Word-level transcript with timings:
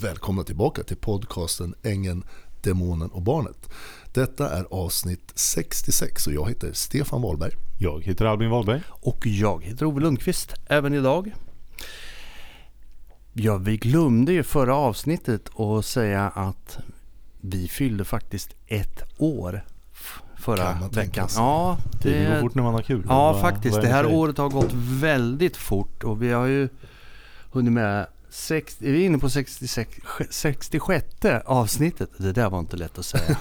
Välkomna 0.00 0.42
tillbaka 0.42 0.82
till 0.82 0.96
podcasten 0.96 1.74
Ängeln, 1.82 2.24
Demonen 2.60 3.10
och 3.10 3.22
Barnet. 3.22 3.70
Detta 4.12 4.50
är 4.58 4.64
avsnitt 4.70 5.32
66 5.34 6.26
och 6.26 6.32
jag 6.32 6.48
heter 6.48 6.72
Stefan 6.72 7.22
Wahlberg. 7.22 7.52
Jag 7.78 8.02
heter 8.04 8.24
Albin 8.24 8.50
Wahlberg. 8.50 8.82
Och 8.90 9.26
jag 9.26 9.64
heter 9.64 9.86
Ove 9.86 10.00
Lundqvist 10.00 10.54
även 10.66 10.94
idag. 10.94 11.32
Ja, 13.32 13.56
vi 13.56 13.76
glömde 13.76 14.32
ju 14.32 14.42
förra 14.42 14.74
avsnittet 14.76 15.60
att 15.60 15.84
säga 15.84 16.28
att 16.34 16.78
vi 17.40 17.68
fyllde 17.68 18.04
faktiskt 18.04 18.50
ett 18.66 19.02
år 19.18 19.64
förra 20.36 20.56
Kan 20.56 20.80
man 20.80 20.90
tänka 20.90 21.00
veckan. 21.10 21.28
sig. 21.28 21.42
Ja, 21.42 21.78
Det 22.02 22.24
går 22.34 22.40
fort 22.40 22.54
när 22.54 22.62
man 22.62 22.74
har 22.74 22.82
kul. 22.82 23.06
ja 23.08 23.40
faktiskt. 23.40 23.80
Det 23.82 23.88
här 23.88 24.06
året 24.06 24.38
har 24.38 24.48
gått 24.48 24.72
väldigt 24.74 25.56
fort 25.56 26.04
och 26.04 26.22
vi 26.22 26.32
har 26.32 26.46
ju 26.46 26.68
hunnit 27.52 27.72
med 27.72 28.06
60, 28.36 28.92
vi 28.92 29.02
är 29.02 29.06
inne 29.06 29.18
på 29.18 29.30
66, 29.30 29.90
66 30.30 31.06
avsnittet. 31.44 32.10
Det 32.18 32.32
där 32.32 32.50
var 32.50 32.58
inte 32.58 32.76
lätt 32.76 32.98
att 32.98 33.06
säga. 33.06 33.36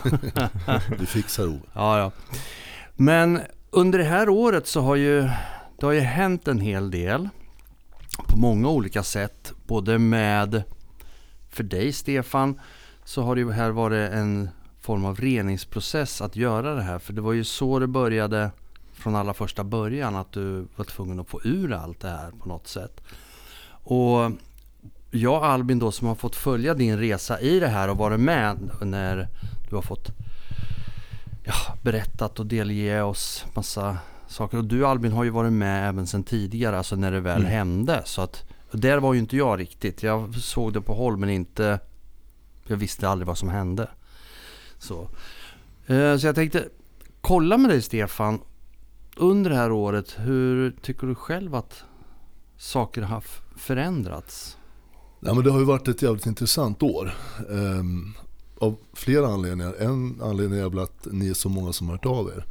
Du 0.99 1.05
fixar 1.05 1.47
Ove. 1.47 1.59
Ja, 1.73 1.99
ja. 1.99 2.11
Men 2.95 3.41
under 3.69 3.99
det 3.99 4.05
här 4.05 4.29
året 4.29 4.67
så 4.67 4.81
har 4.81 4.95
ju 4.95 5.29
det 5.79 5.85
har 5.85 5.91
ju 5.91 5.99
hänt 5.99 6.47
en 6.47 6.59
hel 6.59 6.91
del 6.91 7.29
på 8.27 8.37
många 8.37 8.69
olika 8.69 9.03
sätt. 9.03 9.53
Både 9.67 9.99
med, 9.99 10.63
för 11.49 11.63
dig 11.63 11.93
Stefan, 11.93 12.59
så 13.03 13.21
har 13.21 13.35
det 13.35 13.41
ju 13.41 13.51
här 13.51 13.69
varit 13.69 14.11
en 14.11 14.49
form 14.81 15.05
av 15.05 15.15
reningsprocess 15.15 16.21
att 16.21 16.35
göra 16.35 16.75
det 16.75 16.81
här. 16.81 16.99
För 16.99 17.13
det 17.13 17.21
var 17.21 17.33
ju 17.33 17.43
så 17.43 17.79
det 17.79 17.87
började 17.87 18.51
från 18.93 19.15
allra 19.15 19.33
första 19.33 19.63
början. 19.63 20.15
Att 20.15 20.31
du 20.31 20.67
var 20.75 20.85
tvungen 20.85 21.19
att 21.19 21.29
få 21.29 21.41
ur 21.43 21.73
allt 21.73 21.99
det 21.99 22.09
här 22.09 22.31
på 22.31 22.49
något 22.49 22.67
sätt. 22.67 23.01
Och 23.87 24.31
jag 25.17 25.43
Albin 25.43 25.79
då 25.79 25.91
som 25.91 26.07
har 26.07 26.15
fått 26.15 26.35
följa 26.35 26.73
din 26.73 26.97
resa 26.99 27.39
i 27.39 27.59
det 27.59 27.67
här 27.67 27.87
och 27.87 27.97
varit 27.97 28.19
med 28.19 28.57
när 28.81 29.27
du 29.69 29.75
har 29.75 29.81
fått 29.81 30.07
ja, 31.43 31.53
berättat 31.81 32.39
och 32.39 32.45
delge 32.45 33.01
oss 33.01 33.45
massa 33.55 33.97
saker. 34.27 34.57
Och 34.57 34.65
du 34.65 34.85
Albin 34.85 35.11
har 35.11 35.23
ju 35.23 35.29
varit 35.29 35.53
med 35.53 35.89
även 35.89 36.07
sedan 36.07 36.23
tidigare, 36.23 36.77
alltså 36.77 36.95
när 36.95 37.11
det 37.11 37.19
väl 37.19 37.39
Mm. 37.39 37.51
hände. 37.51 38.01
Så 38.05 38.21
att, 38.21 38.43
och 38.71 38.79
där 38.79 38.97
var 38.97 39.13
ju 39.13 39.19
inte 39.19 39.37
jag 39.37 39.59
riktigt. 39.59 40.03
Jag 40.03 40.35
såg 40.35 40.73
det 40.73 40.81
på 40.81 40.93
håll 40.93 41.17
men 41.17 41.29
inte, 41.29 41.79
jag 42.67 42.77
visste 42.77 43.09
aldrig 43.09 43.27
vad 43.27 43.37
som 43.37 43.49
hände. 43.49 43.89
Så, 44.79 45.07
Eh, 45.87 46.17
så 46.17 46.27
jag 46.27 46.35
tänkte 46.35 46.65
kolla 47.21 47.57
med 47.57 47.69
dig 47.71 47.81
Stefan. 47.81 48.39
Under 49.17 49.49
det 49.49 49.55
här 49.55 49.71
året, 49.71 50.15
hur 50.19 50.71
tycker 50.81 51.07
du 51.07 51.15
själv 51.15 51.55
att 51.55 51.83
saker 52.57 53.01
har 53.01 53.23
förändrats? 53.57 54.57
Ja, 55.19 55.33
men 55.33 55.43
det 55.43 55.51
har 55.51 55.59
ju 55.59 55.65
varit 55.65 55.87
ett 55.87 56.01
jävligt 56.01 56.25
intressant 56.25 56.83
år. 56.83 57.13
Ehm, 57.51 58.13
av 58.57 58.75
flera 58.93 59.27
anledningar. 59.27 59.73
En 59.79 60.21
anledning 60.21 60.59
är 60.59 60.69
väl 60.69 60.79
att 60.79 61.07
ni 61.11 61.29
är 61.29 61.33
så 61.33 61.49
många 61.49 61.73
som 61.73 61.87
har 61.87 61.93
hört 61.95 62.05
av 62.05 62.27
er. 62.27 62.45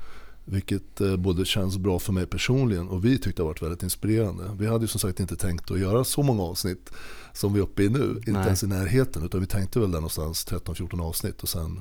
Vilket 0.45 1.01
eh, 1.01 1.17
både 1.17 1.45
känns 1.45 1.79
bra 1.79 1.98
för 1.98 2.12
mig 2.12 2.27
personligen 2.27 2.89
och 2.89 3.05
vi 3.05 3.19
tyckte 3.19 3.43
har 3.43 3.48
varit 3.48 3.62
väldigt 3.62 3.83
inspirerande. 3.83 4.45
Vi 4.59 4.67
hade 4.67 4.84
ju 4.84 4.89
som 4.89 5.01
sagt 5.01 5.21
inte 5.21 5.37
tänkt 5.37 5.71
att 5.71 5.79
göra 5.81 6.05
så 6.05 6.23
många 6.23 6.43
avsnitt 6.43 6.91
som 7.33 7.53
vi 7.53 7.59
är 7.59 7.62
uppe 7.65 7.83
i 7.83 7.89
nu. 7.89 8.15
Inte 8.17 8.31
Nej. 8.33 8.45
ens 8.45 8.62
i 8.62 8.67
närheten. 8.67 9.23
Utan 9.25 9.41
vi 9.41 9.47
tänkte 9.47 9.81
väl 9.81 9.91
där 9.91 9.99
någonstans 9.99 10.47
13-14 10.47 11.03
avsnitt. 11.03 11.43
Och 11.43 11.49
sen, 11.49 11.81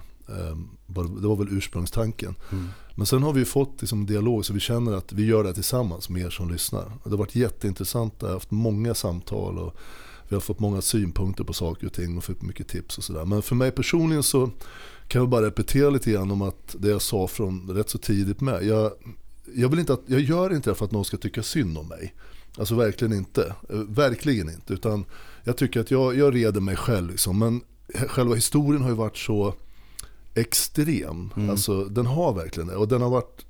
var- 0.85 1.21
det 1.21 1.27
var 1.27 1.35
väl 1.35 1.47
ursprungstanken. 1.51 2.35
Mm. 2.51 2.67
Men 2.95 3.05
sen 3.05 3.23
har 3.23 3.33
vi 3.33 3.45
fått 3.45 3.81
liksom 3.81 4.05
dialog 4.05 4.45
så 4.45 4.53
vi 4.53 4.59
känner 4.59 4.93
att 4.93 5.13
vi 5.13 5.25
gör 5.25 5.43
det 5.43 5.49
här 5.49 5.53
tillsammans 5.53 6.09
med 6.09 6.21
er 6.25 6.29
som 6.29 6.49
lyssnar. 6.49 6.91
Det 7.03 7.09
har 7.09 7.17
varit 7.17 7.35
jätteintressant, 7.35 8.13
jag 8.19 8.27
har 8.27 8.33
haft 8.33 8.51
många 8.51 8.93
samtal 8.93 9.59
och 9.59 9.75
vi 10.33 10.35
har 10.35 10.41
fått 10.41 10.59
många 10.59 10.81
synpunkter 10.81 11.43
på 11.43 11.53
saker 11.53 11.87
och 11.87 11.93
ting 11.93 12.17
och 12.17 12.23
fått 12.23 12.41
mycket 12.41 12.67
tips 12.67 12.97
och 12.97 13.03
sådär. 13.03 13.25
Men 13.25 13.41
för 13.41 13.55
mig 13.55 13.71
personligen 13.71 14.23
så 14.23 14.49
kan 15.07 15.21
jag 15.21 15.29
bara 15.29 15.45
repetera 15.45 15.89
lite 15.89 16.11
grann 16.11 16.31
om 16.31 16.41
att 16.41 16.75
det 16.79 16.89
jag 16.89 17.01
sa 17.01 17.27
från 17.27 17.69
rätt 17.69 17.89
så 17.89 17.97
tidigt 17.97 18.41
med. 18.41 18.63
Jag, 18.63 18.91
jag, 19.55 19.69
vill 19.69 19.79
inte 19.79 19.93
att, 19.93 20.01
jag 20.05 20.21
gör 20.21 20.53
inte 20.53 20.69
det 20.69 20.75
för 20.75 20.85
att 20.85 20.91
någon 20.91 21.05
ska 21.05 21.17
tycka 21.17 21.43
synd 21.43 21.77
om 21.77 21.87
mig. 21.87 22.13
Alltså 22.57 22.75
verkligen 22.75 23.13
inte. 23.13 23.55
Eh, 23.69 23.77
Verkligen 23.77 24.49
inte. 24.49 24.73
Utan 24.73 25.05
jag 25.43 25.57
tycker 25.57 25.79
att 25.79 25.91
jag, 25.91 26.15
jag 26.15 26.35
reder 26.35 26.61
mig 26.61 26.75
själv 26.75 27.09
liksom. 27.09 27.39
Men 27.39 27.61
själva 28.07 28.35
historien 28.35 28.81
har 28.81 28.89
ju 28.89 28.95
varit 28.95 29.17
så 29.17 29.53
extrem. 30.33 31.33
Mm. 31.35 31.49
Alltså 31.49 31.85
den 31.85 32.05
har 32.05 32.33
verkligen 32.33 32.67
det. 32.67 32.75
Och 32.75 32.87
den 32.87 33.01
har 33.01 33.09
varit 33.09 33.45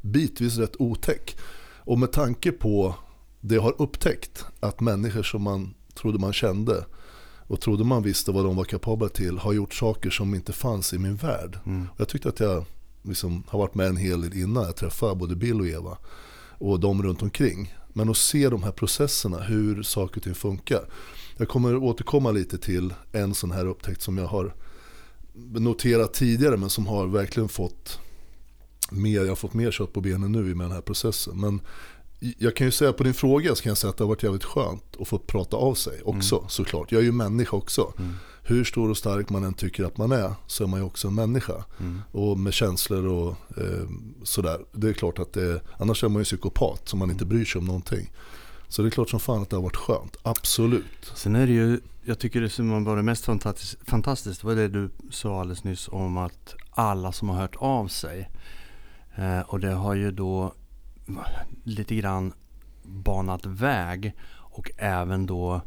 bitvis 0.00 0.56
rätt 0.56 0.76
otäck. 0.78 1.36
Och 1.76 1.98
med 1.98 2.12
tanke 2.12 2.52
på 2.52 2.94
det 3.40 3.54
jag 3.54 3.62
har 3.62 3.82
upptäckt, 3.82 4.44
att 4.60 4.80
människor 4.80 5.22
som 5.22 5.42
man 5.42 5.74
trodde 5.94 6.18
man 6.18 6.32
kände 6.32 6.84
och 7.46 7.60
trodde 7.60 7.84
man 7.84 8.02
visste 8.02 8.32
vad 8.32 8.44
de 8.44 8.56
var 8.56 8.64
kapabla 8.64 9.08
till 9.08 9.38
har 9.38 9.52
gjort 9.52 9.74
saker 9.74 10.10
som 10.10 10.34
inte 10.34 10.52
fanns 10.52 10.92
i 10.92 10.98
min 10.98 11.16
värld. 11.16 11.58
Mm. 11.66 11.88
Jag 11.96 12.08
tyckte 12.08 12.28
att 12.28 12.40
jag 12.40 12.64
liksom 13.02 13.42
har 13.46 13.58
varit 13.58 13.74
med 13.74 13.86
en 13.86 13.96
hel 13.96 14.20
del 14.20 14.36
innan 14.36 14.64
jag 14.64 14.76
träffade 14.76 15.14
både 15.14 15.36
Bill 15.36 15.60
och 15.60 15.66
Eva 15.66 15.98
och 16.58 16.80
de 16.80 17.02
runt 17.02 17.22
omkring. 17.22 17.74
Men 17.92 18.10
att 18.10 18.16
se 18.16 18.48
de 18.48 18.62
här 18.62 18.72
processerna, 18.72 19.38
hur 19.38 19.82
saker 19.82 20.16
och 20.16 20.22
ting 20.22 20.34
funkar. 20.34 20.84
Jag 21.36 21.48
kommer 21.48 21.76
återkomma 21.76 22.30
lite 22.30 22.58
till 22.58 22.94
en 23.12 23.34
sån 23.34 23.50
här 23.50 23.66
upptäckt 23.66 24.02
som 24.02 24.18
jag 24.18 24.26
har 24.26 24.54
noterat 25.34 26.14
tidigare 26.14 26.56
men 26.56 26.70
som 26.70 26.86
har 26.86 27.06
verkligen 27.06 27.48
fått 27.48 28.00
mer, 28.90 29.20
jag 29.20 29.28
har 29.28 29.36
fått 29.36 29.54
mer 29.54 29.70
kött 29.70 29.92
på 29.92 30.00
benen 30.00 30.32
nu 30.32 30.54
med 30.54 30.66
den 30.66 30.72
här 30.72 30.80
processen. 30.80 31.40
Men 31.40 31.60
jag 32.38 32.56
kan 32.56 32.66
ju 32.66 32.70
säga 32.70 32.92
på 32.92 33.04
din 33.04 33.14
fråga 33.14 33.54
så 33.54 33.62
kan 33.62 33.70
jag 33.70 33.78
säga 33.78 33.90
att 33.90 33.96
det 33.96 34.04
har 34.04 34.08
varit 34.08 34.22
jävligt 34.22 34.44
skönt 34.44 34.96
att 35.00 35.08
få 35.08 35.18
prata 35.18 35.56
av 35.56 35.74
sig 35.74 36.02
också 36.04 36.44
såklart. 36.48 36.92
Jag 36.92 37.00
är 37.00 37.04
ju 37.04 37.12
människa 37.12 37.56
också. 37.56 37.92
Hur 38.42 38.64
stor 38.64 38.90
och 38.90 38.96
stark 38.96 39.30
man 39.30 39.44
än 39.44 39.54
tycker 39.54 39.84
att 39.84 39.96
man 39.96 40.12
är 40.12 40.34
så 40.46 40.64
är 40.64 40.68
man 40.68 40.80
ju 40.80 40.86
också 40.86 41.08
en 41.08 41.14
människa. 41.14 41.64
Och 42.12 42.38
med 42.38 42.52
känslor 42.54 43.06
och 43.06 43.36
eh, 43.56 43.88
sådär. 44.22 44.58
Det 44.72 44.88
är 44.88 44.92
klart 44.92 45.18
att 45.18 45.32
det, 45.32 45.60
annars 45.78 46.04
är 46.04 46.08
man 46.08 46.20
ju 46.20 46.24
psykopat 46.24 46.88
som 46.88 46.98
man 46.98 47.10
inte 47.10 47.24
bryr 47.24 47.44
sig 47.44 47.58
om 47.58 47.64
någonting. 47.64 48.10
Så 48.68 48.82
det 48.82 48.88
är 48.88 48.90
klart 48.90 49.10
som 49.10 49.20
fan 49.20 49.42
att 49.42 49.50
det 49.50 49.56
har 49.56 49.62
varit 49.62 49.76
skönt, 49.76 50.16
absolut. 50.22 51.12
Sen 51.14 51.36
är 51.36 51.46
det 51.46 51.52
ju, 51.52 51.80
jag 52.04 52.18
tycker 52.18 52.40
det 52.40 52.50
som 52.50 52.84
var 52.84 52.96
det 52.96 53.02
mest 53.02 53.24
fantastiskt, 53.24 53.76
fantastiskt 53.86 54.44
var 54.44 54.54
det 54.54 54.68
du 54.68 54.90
sa 55.10 55.40
alldeles 55.40 55.64
nyss 55.64 55.88
om 55.88 56.16
att 56.16 56.54
alla 56.70 57.12
som 57.12 57.28
har 57.28 57.36
hört 57.36 57.56
av 57.56 57.88
sig. 57.88 58.30
Eh, 59.16 59.40
och 59.40 59.60
det 59.60 59.72
har 59.72 59.94
ju 59.94 60.10
då 60.10 60.54
lite 61.64 61.94
grann 61.94 62.32
banat 62.82 63.46
väg 63.46 64.14
och 64.36 64.70
även 64.76 65.26
då 65.26 65.60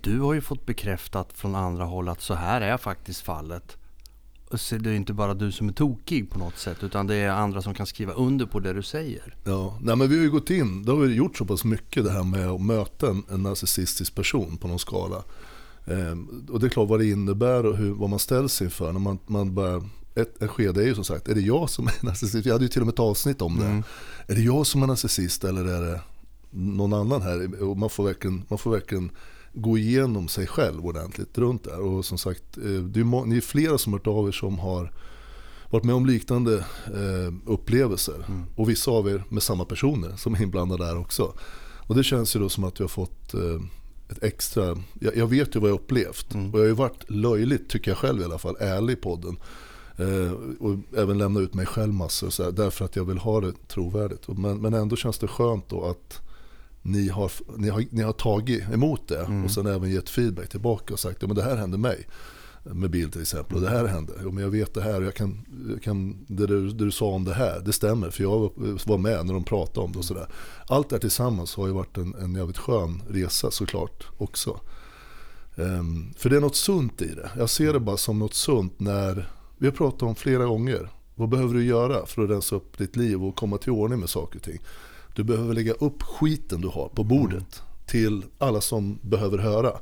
du 0.00 0.20
har 0.20 0.34
ju 0.34 0.40
fått 0.40 0.66
bekräftat 0.66 1.32
från 1.32 1.54
andra 1.54 1.84
håll 1.84 2.08
att 2.08 2.20
så 2.20 2.34
här 2.34 2.60
är 2.60 2.76
faktiskt 2.76 3.20
fallet. 3.20 3.76
Så 4.54 4.76
det 4.76 4.90
är 4.90 4.94
inte 4.94 5.12
bara 5.12 5.34
du 5.34 5.52
som 5.52 5.68
är 5.68 5.72
tokig 5.72 6.30
på 6.30 6.38
något 6.38 6.58
sätt 6.58 6.82
utan 6.82 7.06
det 7.06 7.14
är 7.14 7.30
andra 7.30 7.62
som 7.62 7.74
kan 7.74 7.86
skriva 7.86 8.12
under 8.12 8.46
på 8.46 8.60
det 8.60 8.72
du 8.72 8.82
säger. 8.82 9.34
Ja, 9.44 9.78
nej 9.82 9.96
men 9.96 10.08
vi 10.08 10.16
har 10.16 10.22
ju 10.22 10.30
gått 10.30 10.50
in, 10.50 10.82
det 10.82 10.92
har 10.92 10.98
vi 10.98 11.14
gjort 11.14 11.36
så 11.36 11.44
pass 11.44 11.64
mycket 11.64 12.04
det 12.04 12.10
här 12.10 12.22
med 12.22 12.48
att 12.48 12.60
möta 12.60 13.10
en, 13.10 13.22
en 13.30 13.42
narcissistisk 13.42 14.14
person 14.14 14.56
på 14.56 14.68
någon 14.68 14.78
skala. 14.78 15.22
Ehm, 15.86 16.46
och 16.50 16.60
det 16.60 16.66
är 16.66 16.70
klart 16.70 16.88
vad 16.88 17.00
det 17.00 17.10
innebär 17.10 17.66
och 17.66 17.76
hur, 17.76 17.92
vad 17.92 18.10
man 18.10 18.18
ställs 18.18 18.62
inför 18.62 18.92
när 18.92 19.00
man, 19.00 19.18
man 19.26 19.54
börjar 19.54 19.82
ett, 20.14 20.42
ett 20.42 20.50
skede 20.50 20.82
är 20.82 20.86
ju 20.86 20.94
som 20.94 21.04
sagt, 21.04 21.28
är 21.28 21.34
det 21.34 21.40
jag 21.40 21.70
som 21.70 21.86
är 21.86 21.94
narcissist? 22.00 22.46
Jag 22.46 22.52
hade 22.52 22.64
ju 22.64 22.68
till 22.68 22.80
och 22.80 22.86
med 22.86 22.92
ett 22.92 23.00
avsnitt 23.00 23.42
om 23.42 23.58
det. 23.58 23.66
Mm. 23.66 23.82
Är 24.26 24.34
det 24.34 24.42
jag 24.42 24.66
som 24.66 24.82
är 24.82 24.86
narcissist 24.86 25.44
eller 25.44 25.64
är 25.64 25.80
det 25.80 26.00
någon 26.50 26.92
annan 26.92 27.22
här? 27.22 27.62
Och 27.62 27.76
man, 27.76 27.90
får 27.90 28.04
verkligen, 28.04 28.44
man 28.48 28.58
får 28.58 28.70
verkligen 28.70 29.10
gå 29.52 29.78
igenom 29.78 30.28
sig 30.28 30.46
själv 30.46 30.86
ordentligt 30.86 31.38
runt 31.38 31.64
där. 31.64 31.80
Och 31.80 32.04
som 32.04 32.18
sagt, 32.18 32.56
eh, 32.56 32.62
det 32.64 33.00
är, 33.00 33.26
ni 33.26 33.36
är 33.36 33.40
flera 33.40 33.78
som 33.78 33.92
har 33.92 34.00
hört 34.00 34.06
av 34.06 34.28
er 34.28 34.32
som 34.32 34.58
har 34.58 34.92
varit 35.70 35.84
med 35.84 35.94
om 35.94 36.06
liknande 36.06 36.54
eh, 36.86 37.32
upplevelser. 37.46 38.24
Mm. 38.28 38.44
Och 38.56 38.68
vissa 38.68 38.90
av 38.90 39.08
er 39.08 39.24
med 39.28 39.42
samma 39.42 39.64
personer 39.64 40.16
som 40.16 40.34
är 40.34 40.42
inblandade 40.42 40.84
där 40.84 40.98
också. 40.98 41.34
Och 41.86 41.94
det 41.94 42.04
känns 42.04 42.36
ju 42.36 42.40
då 42.40 42.48
som 42.48 42.64
att 42.64 42.80
vi 42.80 42.84
har 42.84 42.88
fått 42.88 43.34
eh, 43.34 43.60
ett 44.08 44.22
extra, 44.22 44.76
jag, 45.00 45.16
jag 45.16 45.26
vet 45.26 45.56
ju 45.56 45.60
vad 45.60 45.70
jag 45.70 45.74
upplevt. 45.74 46.34
Mm. 46.34 46.50
Och 46.50 46.58
jag 46.58 46.62
har 46.62 46.68
ju 46.68 46.74
varit 46.74 47.10
löjligt, 47.10 47.68
tycker 47.68 47.90
jag 47.90 47.98
själv 47.98 48.20
i 48.20 48.24
alla 48.24 48.38
fall, 48.38 48.56
ärlig 48.60 48.92
i 48.92 48.96
podden. 48.96 49.36
Eh, 50.02 50.32
och 50.60 50.76
även 50.96 51.18
lämna 51.18 51.40
ut 51.40 51.54
mig 51.54 51.66
själv 51.66 51.92
massor 51.94 52.30
så 52.30 52.42
här, 52.44 52.50
därför 52.52 52.84
att 52.84 52.96
jag 52.96 53.04
vill 53.04 53.18
ha 53.18 53.40
det 53.40 53.68
trovärdigt. 53.68 54.28
Men, 54.28 54.58
men 54.60 54.74
ändå 54.74 54.96
känns 54.96 55.18
det 55.18 55.28
skönt 55.28 55.68
då 55.68 55.84
att 55.84 56.20
ni 56.82 57.08
har, 57.08 57.32
ni 57.56 57.68
har, 57.68 57.84
ni 57.90 58.02
har 58.02 58.12
tagit 58.12 58.68
emot 58.72 59.08
det 59.08 59.18
Mm. 59.24 59.44
och 59.44 59.50
sen 59.50 59.66
även 59.66 59.90
gett 59.90 60.08
feedback 60.08 60.48
tillbaka 60.48 60.92
och 60.94 61.00
sagt 61.00 61.22
att 61.22 61.34
det 61.36 61.42
här 61.42 61.56
hände 61.56 61.78
mig. 61.78 62.06
Med 62.64 62.90
bil 62.90 63.10
till 63.10 63.20
exempel 63.22 63.56
och 63.56 63.62
det 63.62 63.68
här 63.70 63.84
hände. 63.86 64.12
Jo, 64.22 64.30
men 64.30 64.42
jag 64.44 64.50
vet 64.50 64.74
det 64.74 64.82
här 64.82 65.00
och 65.00 65.06
jag 65.06 65.14
kan, 65.14 65.44
jag 65.70 65.82
kan 65.82 66.24
det, 66.28 66.46
du, 66.46 66.68
det 66.70 66.84
du 66.84 66.90
sa 66.90 67.06
om 67.06 67.24
det 67.24 67.34
här, 67.34 67.60
det 67.64 67.72
stämmer 67.72 68.10
för 68.10 68.22
jag 68.22 68.38
var- 68.86 68.98
med 68.98 69.26
när 69.26 69.34
de 69.34 69.44
pratade 69.44 69.80
om 69.86 69.92
det 69.92 69.98
och 69.98 70.04
sådär. 70.04 70.26
Allt 70.68 70.88
det 70.88 70.94
här 70.96 71.00
tillsammans 71.00 71.54
har 71.54 71.66
ju 71.66 71.72
varit 71.72 71.96
en, 71.96 72.14
en 72.14 72.34
jävligt 72.34 72.58
skön 72.58 73.02
resa 73.08 73.50
såklart 73.50 74.06
också. 74.18 74.60
Ehm, 75.56 76.12
för 76.16 76.30
det 76.30 76.36
är 76.36 76.40
något 76.40 76.56
sunt 76.56 77.02
i 77.02 77.14
det. 77.14 77.30
Jag 77.38 77.50
ser 77.50 77.72
det 77.72 77.80
bara 77.80 77.96
som 77.96 78.18
något 78.18 78.34
sunt 78.34 78.80
när, 78.80 79.30
vi 79.62 79.68
har 79.68 79.72
pratat 79.72 80.02
om 80.02 80.14
flera 80.14 80.44
gånger, 80.44 80.88
vad 81.14 81.28
behöver 81.28 81.54
du 81.54 81.64
göra 81.64 82.06
för 82.06 82.24
att 82.24 82.30
rensa 82.30 82.56
upp 82.56 82.78
ditt 82.78 82.96
liv 82.96 83.24
och 83.24 83.36
komma 83.36 83.58
till 83.58 83.72
ordning 83.72 84.00
med 84.00 84.08
saker 84.08 84.38
och 84.38 84.42
ting? 84.42 84.58
Du 85.14 85.24
behöver 85.24 85.54
lägga 85.54 85.72
upp 85.72 86.02
skiten 86.02 86.60
du 86.60 86.68
har 86.68 86.88
på 86.88 87.04
bordet 87.04 87.62
till 87.86 88.24
alla 88.38 88.60
som 88.60 88.98
behöver 89.02 89.38
höra. 89.38 89.72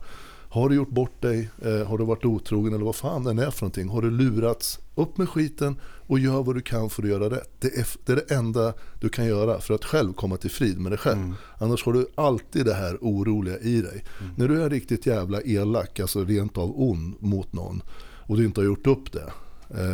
Har 0.49 0.69
du 0.69 0.75
gjort 0.75 0.89
bort 0.89 1.23
dig? 1.23 1.51
Eh, 1.63 1.87
har 1.87 1.99
du 1.99 2.05
varit 2.05 2.25
otrogen 2.25 2.75
eller 2.75 2.85
vad 2.85 2.97
fan 2.97 3.25
den 3.25 3.39
är 3.39 3.51
för 3.51 3.63
någonting? 3.63 3.89
Har 3.89 4.03
du 4.03 4.11
lurats? 4.11 4.79
Upp 4.95 5.19
med 5.19 5.29
skiten 5.29 5.77
och 6.07 6.19
gör 6.19 6.43
vad 6.43 6.55
du 6.55 6.61
kan 6.61 6.91
för 6.91 7.03
att 7.03 7.09
göra 7.09 7.31
rätt. 7.31 7.51
Det 7.61 7.79
är 7.79 7.87
det, 8.05 8.13
är 8.13 8.17
det 8.17 8.35
enda 8.35 8.75
du 9.01 9.09
kan 9.09 9.27
göra 9.27 9.61
för 9.61 9.75
att 9.75 9.85
själv 9.85 10.13
komma 10.13 10.37
till 10.37 10.51
frid 10.51 10.79
med 10.79 10.93
dig 10.93 10.99
själv. 10.99 11.21
Mm. 11.21 11.35
Annars 11.59 11.85
har 11.85 11.93
du 11.93 12.07
alltid 12.15 12.65
det 12.65 12.75
här 12.75 12.99
oroliga 13.01 13.59
i 13.59 13.83
dig. 13.83 14.05
Mm. 14.21 14.33
När 14.37 14.49
du 14.49 14.63
är 14.63 14.71
riktigt 14.71 15.07
jävla 15.07 15.43
elak, 15.43 16.01
alltså 16.01 16.25
rent 16.25 16.59
av 16.59 16.81
ond 16.81 17.15
mot 17.21 17.53
någon 17.53 17.83
och 18.27 18.37
du 18.37 18.45
inte 18.45 18.61
har 18.61 18.67
gjort 18.67 18.87
upp 18.87 19.13
det 19.13 19.33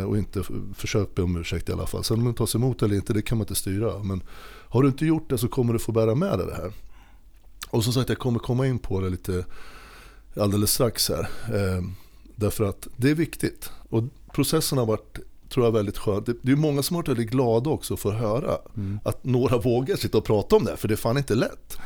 och 0.07 0.17
inte 0.17 0.43
försökt 0.75 1.15
be 1.15 1.21
om 1.21 1.37
ursäkt 1.37 1.69
i 1.69 1.71
alla 1.71 1.85
fall. 1.85 2.03
Sen 2.03 2.19
om 2.19 2.25
det 2.25 2.33
tas 2.33 2.55
emot 2.55 2.81
eller 2.81 2.95
inte, 2.95 3.13
det 3.13 3.21
kan 3.21 3.37
man 3.37 3.43
inte 3.43 3.55
styra. 3.55 4.03
Men 4.03 4.23
har 4.69 4.83
du 4.83 4.87
inte 4.87 5.05
gjort 5.05 5.29
det 5.29 5.37
så 5.37 5.47
kommer 5.47 5.73
du 5.73 5.79
få 5.79 5.91
bära 5.91 6.15
med 6.15 6.39
dig 6.39 6.47
det 6.47 6.55
här. 6.55 6.71
Och 7.69 7.83
som 7.83 7.93
sagt, 7.93 8.09
jag 8.09 8.19
kommer 8.19 8.39
komma 8.39 8.67
in 8.67 8.79
på 8.79 9.01
det 9.01 9.09
lite 9.09 9.45
alldeles 10.35 10.71
strax 10.71 11.09
här. 11.09 11.29
Eh, 11.53 11.83
därför 12.35 12.63
att 12.63 12.87
det 12.97 13.09
är 13.09 13.15
viktigt. 13.15 13.71
Och 13.89 14.03
processen 14.33 14.77
har 14.77 14.85
varit 14.85 15.19
tror 15.49 15.65
jag 15.65 15.71
väldigt 15.71 15.97
skönt. 15.97 16.25
Det, 16.25 16.35
det 16.41 16.51
är 16.51 16.55
många 16.55 16.83
som 16.83 16.95
har 16.95 17.03
varit 17.03 17.09
väldigt 17.09 17.29
glada 17.29 17.69
också 17.69 17.97
för 17.97 18.13
att 18.13 18.19
höra 18.19 18.57
mm. 18.75 18.99
att 19.03 19.23
några 19.23 19.57
vågar 19.63 19.95
sitta 19.95 20.17
och 20.17 20.25
prata 20.25 20.55
om 20.55 20.63
det, 20.63 20.77
för 20.77 20.87
det 20.87 20.93
är 20.93 20.97
fan 20.97 21.17
inte 21.17 21.35
lätt. 21.35 21.77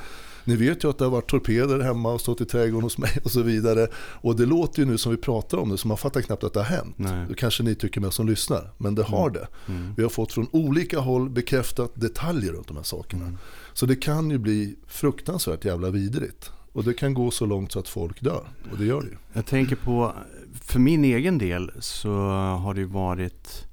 Ni 0.43 0.55
vet 0.55 0.83
ju 0.83 0.89
att 0.89 0.97
det 0.97 1.03
har 1.03 1.11
varit 1.11 1.29
torpeder 1.29 1.79
hemma 1.79 2.13
och 2.13 2.21
stått 2.21 2.41
i 2.41 2.45
trädgården 2.45 2.83
hos 2.83 2.97
mig 2.97 3.17
och 3.23 3.31
så 3.31 3.41
vidare. 3.41 3.87
Och 3.95 4.35
det 4.35 4.45
låter 4.45 4.79
ju 4.79 4.85
nu 4.85 4.97
som 4.97 5.11
vi 5.11 5.17
pratar 5.17 5.57
om 5.57 5.69
det, 5.69 5.77
så 5.77 5.87
man 5.87 5.97
fattar 5.97 6.21
knappt 6.21 6.43
att 6.43 6.53
det 6.53 6.59
har 6.59 6.77
hänt. 6.77 6.95
Nej. 6.97 7.25
Det 7.29 7.35
kanske 7.35 7.63
ni 7.63 7.75
tycker 7.75 8.01
med 8.01 8.13
som 8.13 8.27
lyssnar, 8.27 8.71
men 8.77 8.95
det 8.95 9.03
har 9.03 9.29
mm. 9.29 9.33
det. 9.33 9.47
Mm. 9.73 9.93
Vi 9.97 10.03
har 10.03 10.09
fått 10.09 10.33
från 10.33 10.47
olika 10.51 10.99
håll 10.99 11.29
bekräftat 11.29 11.91
detaljer 11.95 12.53
runt 12.53 12.67
de 12.67 12.77
här 12.77 12.83
sakerna. 12.83 13.25
Mm. 13.25 13.37
Så 13.73 13.85
det 13.85 13.95
kan 13.95 14.31
ju 14.31 14.37
bli 14.37 14.75
fruktansvärt 14.87 15.65
jävla 15.65 15.89
vidrigt. 15.89 16.51
Och 16.73 16.83
det 16.83 16.93
kan 16.93 17.13
gå 17.13 17.31
så 17.31 17.45
långt 17.45 17.71
så 17.71 17.79
att 17.79 17.87
folk 17.87 18.21
dör. 18.21 18.47
Och 18.71 18.77
det 18.77 18.85
gör 18.85 19.01
det 19.01 19.07
ju. 19.07 19.17
Jag 19.33 19.45
tänker 19.45 19.75
på, 19.75 20.13
för 20.61 20.79
min 20.79 21.03
egen 21.03 21.37
del 21.37 21.71
så 21.79 22.13
har 22.37 22.73
det 22.73 22.85
varit, 22.85 23.67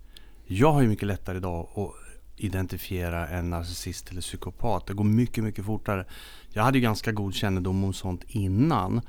jag 0.47 0.73
har 0.73 0.83
ju 0.83 0.89
mycket 0.89 1.09
lättare 1.09 1.37
idag 1.37 1.69
att 1.75 1.95
identifiera 2.37 3.29
en 3.29 3.51
narcissist 3.51 4.11
eller 4.11 4.21
psykopat. 4.21 4.87
Det 4.87 4.95
går 4.95 5.05
mycket, 5.05 5.45
mycket 5.45 5.65
fortare. 5.65 6.07
Jag 6.59 6.65
hade 6.65 6.79
ju 6.79 6.83
ganska 6.83 7.13
god 7.13 7.35
kännedom 7.35 7.85
om 7.85 7.93
sånt 7.93 8.25
innan. 8.29 9.01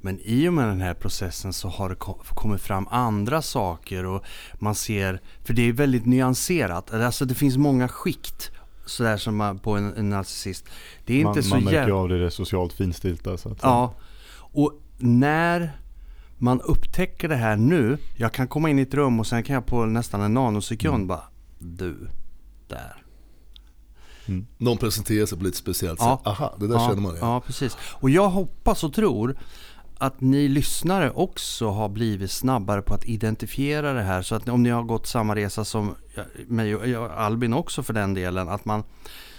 Men 0.00 0.20
i 0.20 0.48
och 0.48 0.52
med 0.52 0.68
den 0.68 0.80
här 0.80 0.94
processen 0.94 1.52
så 1.52 1.68
har 1.68 1.88
det 1.88 1.96
kommit 2.34 2.60
fram 2.60 2.88
andra 2.90 3.42
saker 3.42 4.04
och 4.04 4.24
man 4.54 4.74
ser, 4.74 5.20
för 5.44 5.54
det 5.54 5.62
är 5.62 5.72
väldigt 5.72 6.06
nyanserat. 6.06 6.94
Alltså 6.94 7.24
det 7.24 7.34
finns 7.34 7.56
många 7.56 7.88
skikt 7.88 8.50
sådär 8.86 9.16
som 9.16 9.36
man, 9.36 9.58
på 9.58 9.76
en, 9.76 9.94
en 9.96 10.10
narcissist. 10.10 10.64
Det 11.06 11.20
är 11.20 11.24
man, 11.24 11.30
inte 11.30 11.48
så 11.48 11.54
Man 11.54 11.64
märker 11.64 11.90
av 11.90 12.08
det, 12.08 12.18
det 12.18 12.30
socialt 12.30 12.72
finstilta. 12.72 13.36
Så 13.36 13.48
att 13.48 13.58
ja, 13.62 13.94
och 14.36 14.80
när 14.98 15.78
man 16.38 16.60
upptäcker 16.60 17.28
det 17.28 17.36
här 17.36 17.56
nu. 17.56 17.98
Jag 18.16 18.32
kan 18.32 18.48
komma 18.48 18.70
in 18.70 18.78
i 18.78 18.82
ett 18.82 18.94
rum 18.94 19.20
och 19.20 19.26
sen 19.26 19.42
kan 19.42 19.54
jag 19.54 19.66
på 19.66 19.86
nästan 19.86 20.20
en 20.20 20.34
nanosekund 20.34 20.94
mm. 20.94 21.06
bara, 21.06 21.24
du, 21.58 22.08
där. 22.68 23.07
Mm. 24.28 24.46
Någon 24.58 24.76
presenterar 24.76 25.26
sig 25.26 25.38
på 25.38 25.44
lite 25.44 25.56
speciellt 25.56 26.00
ja. 26.00 26.16
sätt. 26.16 26.26
Aha, 26.26 26.56
det 26.60 26.66
där 26.66 26.74
ja, 26.74 26.88
känner 26.88 27.02
man 27.02 27.14
igen. 27.14 27.26
Ja, 27.28 27.40
precis. 27.40 27.76
Och 27.80 28.10
jag 28.10 28.28
hoppas 28.28 28.84
och 28.84 28.92
tror 28.92 29.36
att 29.98 30.20
ni 30.20 30.48
lyssnare 30.48 31.10
också 31.10 31.68
har 31.68 31.88
blivit 31.88 32.30
snabbare 32.30 32.82
på 32.82 32.94
att 32.94 33.04
identifiera 33.04 33.92
det 33.92 34.02
här. 34.02 34.22
Så 34.22 34.34
att 34.34 34.48
om 34.48 34.62
ni 34.62 34.70
har 34.70 34.82
gått 34.82 35.06
samma 35.06 35.36
resa 35.36 35.64
som 35.64 35.94
mig 36.46 36.76
och 36.96 37.20
Albin 37.20 37.52
också 37.52 37.82
för 37.82 37.92
den 37.92 38.14
delen. 38.14 38.48
Att 38.48 38.64
man 38.64 38.82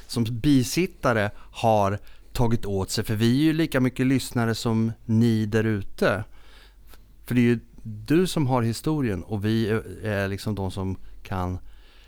som 0.07 0.23
bisittare 0.23 1.31
har 1.35 1.99
tagit 2.33 2.65
åt 2.65 2.91
sig. 2.91 3.03
För 3.03 3.15
vi 3.15 3.39
är 3.39 3.43
ju 3.43 3.53
lika 3.53 3.79
mycket 3.79 4.07
lyssnare 4.07 4.55
som 4.55 4.91
ni 5.05 5.45
där 5.45 5.63
ute. 5.63 6.23
För 7.25 7.35
det 7.35 7.41
är 7.41 7.43
ju 7.43 7.59
du 7.83 8.27
som 8.27 8.47
har 8.47 8.61
historien 8.61 9.23
och 9.23 9.45
vi 9.45 9.69
är 10.03 10.27
liksom 10.27 10.55
de 10.55 10.71
som 10.71 10.97
kan 11.23 11.57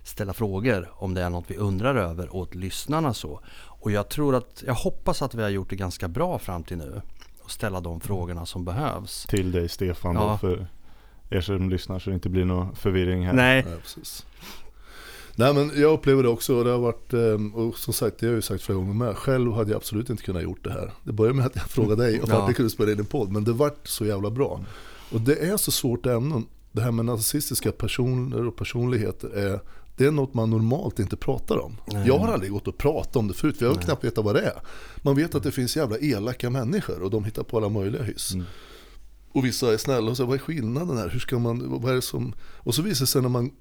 ställa 0.04 0.34
frågor 0.34 0.92
om 0.94 1.14
det 1.14 1.22
är 1.22 1.30
något 1.30 1.46
vi 1.48 1.58
undrar 1.58 1.96
över 1.96 2.36
åt 2.36 2.56
lyssnarna 2.56 3.14
så. 3.14 3.40
Och 3.82 3.92
jag 3.92 4.10
tror 4.10 4.36
att, 4.36 4.64
jag 4.66 4.74
hoppas 4.74 5.22
att 5.22 5.36
vi 5.36 5.42
har 5.42 5.50
gjort 5.50 5.70
det 5.70 5.76
ganska 5.76 6.08
bra 6.08 6.40
fram 6.40 6.64
till 6.64 6.78
nu. 6.78 7.02
Och 7.42 7.52
ställa 7.52 7.80
de 7.80 8.02
frågorna 8.02 8.46
som 8.46 8.66
behövs. 8.66 9.26
Till 9.30 9.52
dig 9.52 9.70
Stefan 9.70 10.16
ja. 10.16 10.22
då, 10.32 10.38
för 10.38 10.68
er 11.30 11.42
som 11.42 11.70
lyssnar 11.70 12.00
så 12.00 12.10
det 12.10 12.14
inte 12.14 12.30
blir 12.30 12.46
någon 12.46 12.76
förvirring 12.76 13.26
här. 13.26 13.34
Nej. 13.34 13.64
Nej, 13.68 13.78
precis. 13.82 14.26
Nej 15.36 15.54
men 15.54 15.72
jag 15.76 15.94
upplever 15.94 16.24
det 16.24 16.30
också 16.30 16.56
och 16.56 16.64
det 16.64 16.72
har 16.72 16.80
varit, 16.80 17.14
ehm, 17.14 17.56
och 17.56 17.78
som 17.78 17.94
sagt 17.94 18.20
det 18.20 18.26
har 18.26 18.32
jag 18.32 18.38
ju 18.38 18.42
sagt 18.42 18.64
flera 18.64 18.78
gånger 18.78 18.94
med. 18.94 19.18
Själv 19.18 19.54
hade 19.54 19.72
jag 19.72 19.78
absolut 19.78 20.10
inte 20.10 20.24
kunnat 20.24 20.44
gjort 20.44 20.64
det 20.64 20.72
här. 20.72 20.92
Det 21.04 21.12
började 21.12 21.38
med 21.38 21.46
att 21.46 21.56
jag 21.56 21.66
frågade 21.66 22.04
dig 22.04 22.22
om 22.22 22.30
ja. 22.30 22.46
jag 22.48 22.56
kunde 22.56 22.70
spela 22.70 22.92
in 22.92 23.00
en 23.00 23.06
podd, 23.06 23.32
men 23.32 23.44
det 23.44 23.54
vart 23.54 23.88
så 23.88 24.06
jävla 24.06 24.30
bra. 24.30 24.62
Och 25.12 25.22
det 25.22 25.36
är 25.36 25.58
så 25.58 25.72
svårt 25.72 26.06
ämne. 26.06 26.44
Det 26.72 26.82
här 26.82 26.92
med 26.92 27.06
narcissistiska 27.06 27.72
personer 27.72 28.48
och 28.48 28.56
personligheter 28.56 29.30
är 29.30 29.60
det 29.98 30.06
är 30.06 30.12
något 30.12 30.34
man 30.34 30.50
normalt 30.50 31.00
inte 31.00 31.18
pratar 31.18 31.58
om. 31.58 31.78
Nej. 31.86 32.08
Jag 32.08 32.18
har 32.18 32.34
aldrig 32.34 32.52
gått 32.52 32.68
och 32.68 32.78
pratat 32.78 33.16
om 33.16 33.28
det 33.28 33.34
förut, 33.34 33.58
för 33.58 33.66
jag 33.66 33.74
har 33.74 33.82
knappt 33.82 34.04
vetat 34.04 34.26
vad 34.26 34.36
det 34.36 34.42
är. 34.42 34.62
Man 34.98 35.16
vet 35.16 35.36
att 35.36 35.44
det 35.44 35.52
finns 35.52 35.78
jävla 35.78 35.98
elaka 35.98 36.50
människor 36.50 37.02
och 37.02 37.10
de 37.12 37.26
hittar 37.26 37.44
på 37.44 37.58
alla 37.58 37.70
möjliga 37.70 38.04
hyss. 38.04 38.34
Mm. 38.34 38.46
Och 39.32 39.46
vissa 39.46 39.74
är 39.74 39.78
snälla 39.78 40.12
och 40.12 40.18
så 40.18 40.26
vad 40.26 40.36
är 40.36 40.40
skillnaden 40.40 40.98
här? 40.98 41.10
Hur 41.10 41.20
ska 41.20 41.40
man, 41.40 41.82
vad 41.82 41.92
är 41.92 41.96
det 41.96 42.02
som... 42.02 42.34
Och 42.58 42.76
så 42.76 42.82
visar 42.82 43.04
det 43.04 43.08
sig 43.08 43.22
när 43.22 43.30
man 43.30 43.52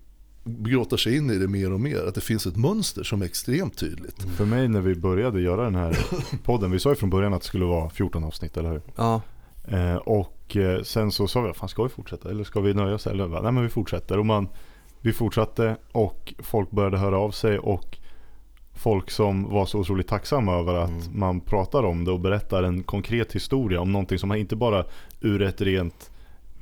gråter 0.44 0.96
sig 0.96 1.16
in 1.16 1.30
i 1.30 1.38
det 1.38 1.48
mer 1.48 1.72
och 1.72 1.80
mer 1.80 2.06
att 2.08 2.14
det 2.14 2.20
finns 2.20 2.46
ett 2.46 2.56
mönster 2.56 3.02
som 3.02 3.22
är 3.22 3.26
extremt 3.26 3.78
tydligt. 3.78 4.22
Mm. 4.22 4.34
För 4.34 4.44
mig 4.44 4.68
när 4.68 4.80
vi 4.80 4.94
började 4.94 5.40
göra 5.40 5.64
den 5.64 5.74
här 5.74 5.98
podden, 6.44 6.70
vi 6.70 6.78
sa 6.78 6.90
ju 6.90 6.96
från 6.96 7.10
början 7.10 7.34
att 7.34 7.40
det 7.40 7.46
skulle 7.46 7.64
vara 7.64 7.90
14 7.90 8.24
avsnitt, 8.24 8.56
eller 8.56 8.70
hur? 8.70 8.82
Ja. 8.96 9.22
Eh, 9.64 9.96
och 9.96 10.56
eh, 10.56 10.82
sen 10.82 11.12
så 11.12 11.28
sa 11.28 11.40
vi, 11.40 11.52
fan 11.52 11.68
ska 11.68 11.82
vi 11.82 11.88
fortsätta 11.88 12.30
eller 12.30 12.44
ska 12.44 12.60
vi 12.60 12.74
nöja 12.74 12.94
oss? 12.94 13.06
Eller, 13.06 13.28
nej 13.28 13.52
men 13.52 13.62
vi 13.62 13.68
fortsätter. 13.68 14.18
Och 14.18 14.26
man 14.26 14.48
vi 15.00 15.12
fortsatte 15.12 15.76
och 15.92 16.34
folk 16.38 16.70
började 16.70 16.98
höra 16.98 17.18
av 17.18 17.30
sig 17.30 17.58
och 17.58 17.98
folk 18.72 19.10
som 19.10 19.50
var 19.50 19.66
så 19.66 19.78
otroligt 19.78 20.08
tacksamma 20.08 20.54
över 20.54 20.74
att 20.74 20.90
mm. 20.90 21.18
man 21.18 21.40
pratar 21.40 21.82
om 21.82 22.04
det 22.04 22.10
och 22.10 22.20
berättar 22.20 22.62
en 22.62 22.82
konkret 22.82 23.32
historia 23.32 23.80
om 23.80 23.92
någonting 23.92 24.18
som 24.18 24.34
inte 24.34 24.56
bara 24.56 24.84
ur 25.20 25.42
ett 25.42 25.60
rent 25.60 26.10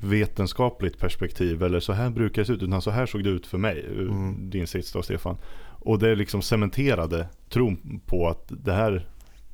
vetenskapligt 0.01 0.97
perspektiv 0.97 1.63
eller 1.63 1.79
så 1.79 1.93
här 1.93 2.09
brukar 2.09 2.41
det 2.41 2.45
se 2.45 2.53
ut 2.53 2.63
utan 2.63 2.81
så 2.81 2.91
här 2.91 3.05
såg 3.05 3.23
det 3.23 3.29
ut 3.29 3.47
för 3.47 3.57
mig, 3.57 3.85
mm. 3.91 4.49
din 4.49 4.67
sits 4.67 4.91
då 4.91 5.01
Stefan. 5.01 5.37
Och 5.81 5.99
det 5.99 6.15
liksom 6.15 6.41
cementerade 6.41 7.27
tron 7.49 8.01
på 8.05 8.27
att 8.27 8.45
det 8.47 8.73
här, 8.73 9.07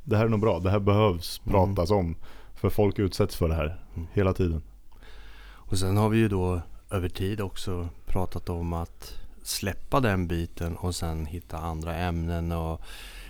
det 0.04 0.18
här 0.18 0.26
är 0.26 0.30
nog 0.30 0.40
bra, 0.40 0.60
det 0.60 0.70
här 0.70 0.80
behövs 0.80 1.42
mm. 1.46 1.54
pratas 1.54 1.92
om. 1.92 2.16
För 2.56 2.70
folk 2.70 3.00
utsätts 3.00 3.36
för 3.36 3.50
det 3.50 3.56
här 3.56 3.80
mm. 3.96 4.08
hela 4.14 4.34
tiden. 4.34 4.62
Och 5.48 5.78
sen 5.78 5.98
har 5.98 6.10
vi 6.10 6.18
ju 6.18 6.28
då 6.28 6.62
över 6.92 7.09
tid 7.09 7.42
också 7.42 7.90
pratat 8.16 8.50
om 8.50 8.74
att 8.74 9.14
släppa 9.44 10.00
den 10.00 10.28
biten 10.28 10.76
och 10.76 10.95
sen 10.95 11.26
hitta 11.26 11.57
andra 11.57 11.95
ämnen. 11.95 12.52
och 12.52 12.81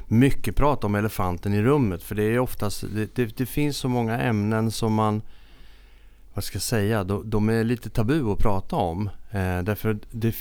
Mycket 0.08 0.56
prat 0.56 0.84
om 0.84 0.96
elefanten 0.96 1.54
i 1.54 1.62
rummet 1.62 2.04
för 2.04 2.16
det 2.16 2.24
är 2.24 2.40
oftast, 2.40 2.82
det, 2.94 3.16
det, 3.16 3.38
det 3.38 3.46
finns 3.46 3.78
så 3.78 3.90
många 3.90 4.20
ämnen 4.20 4.72
som 4.72 4.94
man 4.94 5.22
vad 6.34 6.44
ska 6.44 6.56
jag 6.56 6.64
säga, 6.64 7.04
de, 7.04 7.30
de 7.30 7.50
är 7.50 7.64
lite 7.64 7.90
tabu 7.90 8.32
att 8.32 8.40
prata 8.40 8.76
om. 8.76 9.10
Eh, 9.32 9.60
därför 9.64 10.00
det, 10.12 10.36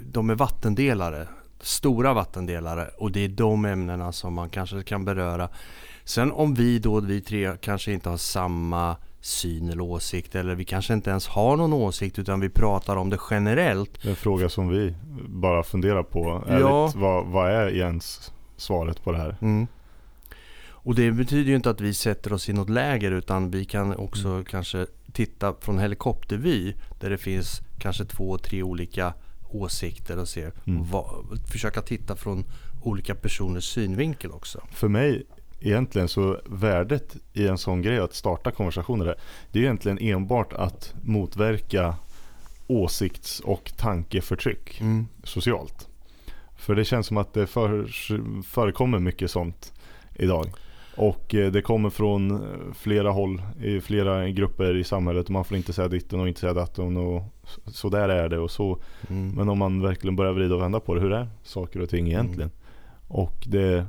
de 0.00 0.30
är 0.30 0.34
vattendelare, 0.34 1.28
stora 1.60 2.14
vattendelare 2.14 2.88
och 2.98 3.12
det 3.12 3.24
är 3.24 3.28
de 3.28 3.64
ämnena 3.64 4.12
som 4.12 4.34
man 4.34 4.50
kanske 4.50 4.82
kan 4.82 5.04
beröra. 5.04 5.48
Sen 6.10 6.32
om 6.32 6.54
vi 6.54 6.78
då, 6.78 7.00
vi 7.00 7.20
tre, 7.20 7.56
kanske 7.60 7.92
inte 7.92 8.08
har 8.08 8.16
samma 8.16 8.96
syn 9.20 9.68
eller 9.68 9.80
åsikt 9.80 10.34
eller 10.34 10.54
vi 10.54 10.64
kanske 10.64 10.94
inte 10.94 11.10
ens 11.10 11.28
har 11.28 11.56
någon 11.56 11.72
åsikt 11.72 12.18
utan 12.18 12.40
vi 12.40 12.48
pratar 12.48 12.96
om 12.96 13.10
det 13.10 13.18
generellt. 13.30 14.04
En 14.04 14.16
fråga 14.16 14.48
som 14.48 14.68
vi 14.68 14.94
bara 15.28 15.62
funderar 15.62 16.02
på. 16.02 16.44
Ärligt, 16.46 16.60
ja. 16.60 16.92
vad, 16.94 17.26
vad 17.26 17.50
är 17.50 17.68
Jens 17.68 18.32
svaret 18.56 19.04
på 19.04 19.12
det 19.12 19.18
här? 19.18 19.36
Mm. 19.40 19.66
Och 20.68 20.94
det 20.94 21.12
betyder 21.12 21.50
ju 21.50 21.56
inte 21.56 21.70
att 21.70 21.80
vi 21.80 21.94
sätter 21.94 22.32
oss 22.32 22.48
i 22.48 22.52
något 22.52 22.70
läger 22.70 23.10
utan 23.10 23.50
vi 23.50 23.64
kan 23.64 23.96
också 23.96 24.28
mm. 24.28 24.44
kanske 24.44 24.86
titta 25.12 25.54
från 25.60 25.78
helikoptervy 25.78 26.74
där 27.00 27.10
det 27.10 27.18
finns 27.18 27.60
kanske 27.78 28.04
två, 28.04 28.38
tre 28.38 28.62
olika 28.62 29.14
åsikter 29.50 30.18
och 30.18 30.28
se, 30.28 30.50
mm. 30.66 30.90
vad, 30.90 31.06
försöka 31.52 31.82
titta 31.82 32.16
från 32.16 32.44
olika 32.82 33.14
personers 33.14 33.64
synvinkel 33.64 34.30
också. 34.30 34.60
För 34.72 34.88
mig 34.88 35.26
egentligen 35.60 36.08
så 36.08 36.40
värdet 36.44 37.16
i 37.32 37.48
en 37.48 37.58
sån 37.58 37.82
grej 37.82 37.98
att 37.98 38.14
starta 38.14 38.50
konversationer 38.50 39.14
det 39.52 39.58
är 39.58 39.62
egentligen 39.62 39.98
enbart 39.98 40.52
att 40.52 40.94
motverka 41.02 41.94
åsikts 42.66 43.40
och 43.40 43.72
tankeförtryck 43.76 44.80
mm. 44.80 45.06
socialt. 45.24 45.88
För 46.56 46.74
det 46.74 46.84
känns 46.84 47.06
som 47.06 47.16
att 47.16 47.34
det 47.34 47.46
för, 47.46 47.86
förekommer 48.42 48.98
mycket 48.98 49.30
sånt 49.30 49.72
idag. 50.14 50.46
Och 50.96 51.34
eh, 51.34 51.52
det 51.52 51.62
kommer 51.62 51.90
från 51.90 52.30
eh, 52.30 52.72
flera 52.74 53.10
håll, 53.10 53.42
i 53.62 53.80
flera 53.80 54.28
grupper 54.28 54.76
i 54.76 54.84
samhället. 54.84 55.28
Man 55.28 55.44
får 55.44 55.56
inte 55.56 55.72
säga 55.72 55.88
ditten 55.88 56.20
och 56.20 56.28
inte 56.28 56.40
säga 56.40 56.54
datten 56.54 56.96
och 56.96 57.22
så 57.66 57.88
där 57.88 58.08
är 58.08 58.28
det 58.28 58.38
och 58.38 58.50
så. 58.50 58.78
Mm. 59.10 59.30
Men 59.30 59.48
om 59.48 59.58
man 59.58 59.82
verkligen 59.82 60.16
börjar 60.16 60.32
vrida 60.32 60.54
och 60.54 60.62
vända 60.62 60.80
på 60.80 60.94
det, 60.94 61.00
hur 61.00 61.12
är 61.12 61.28
saker 61.42 61.80
och 61.80 61.88
ting 61.90 62.06
egentligen? 62.06 62.50
Mm. 62.50 62.52
Och 63.08 63.44
det 63.46 63.86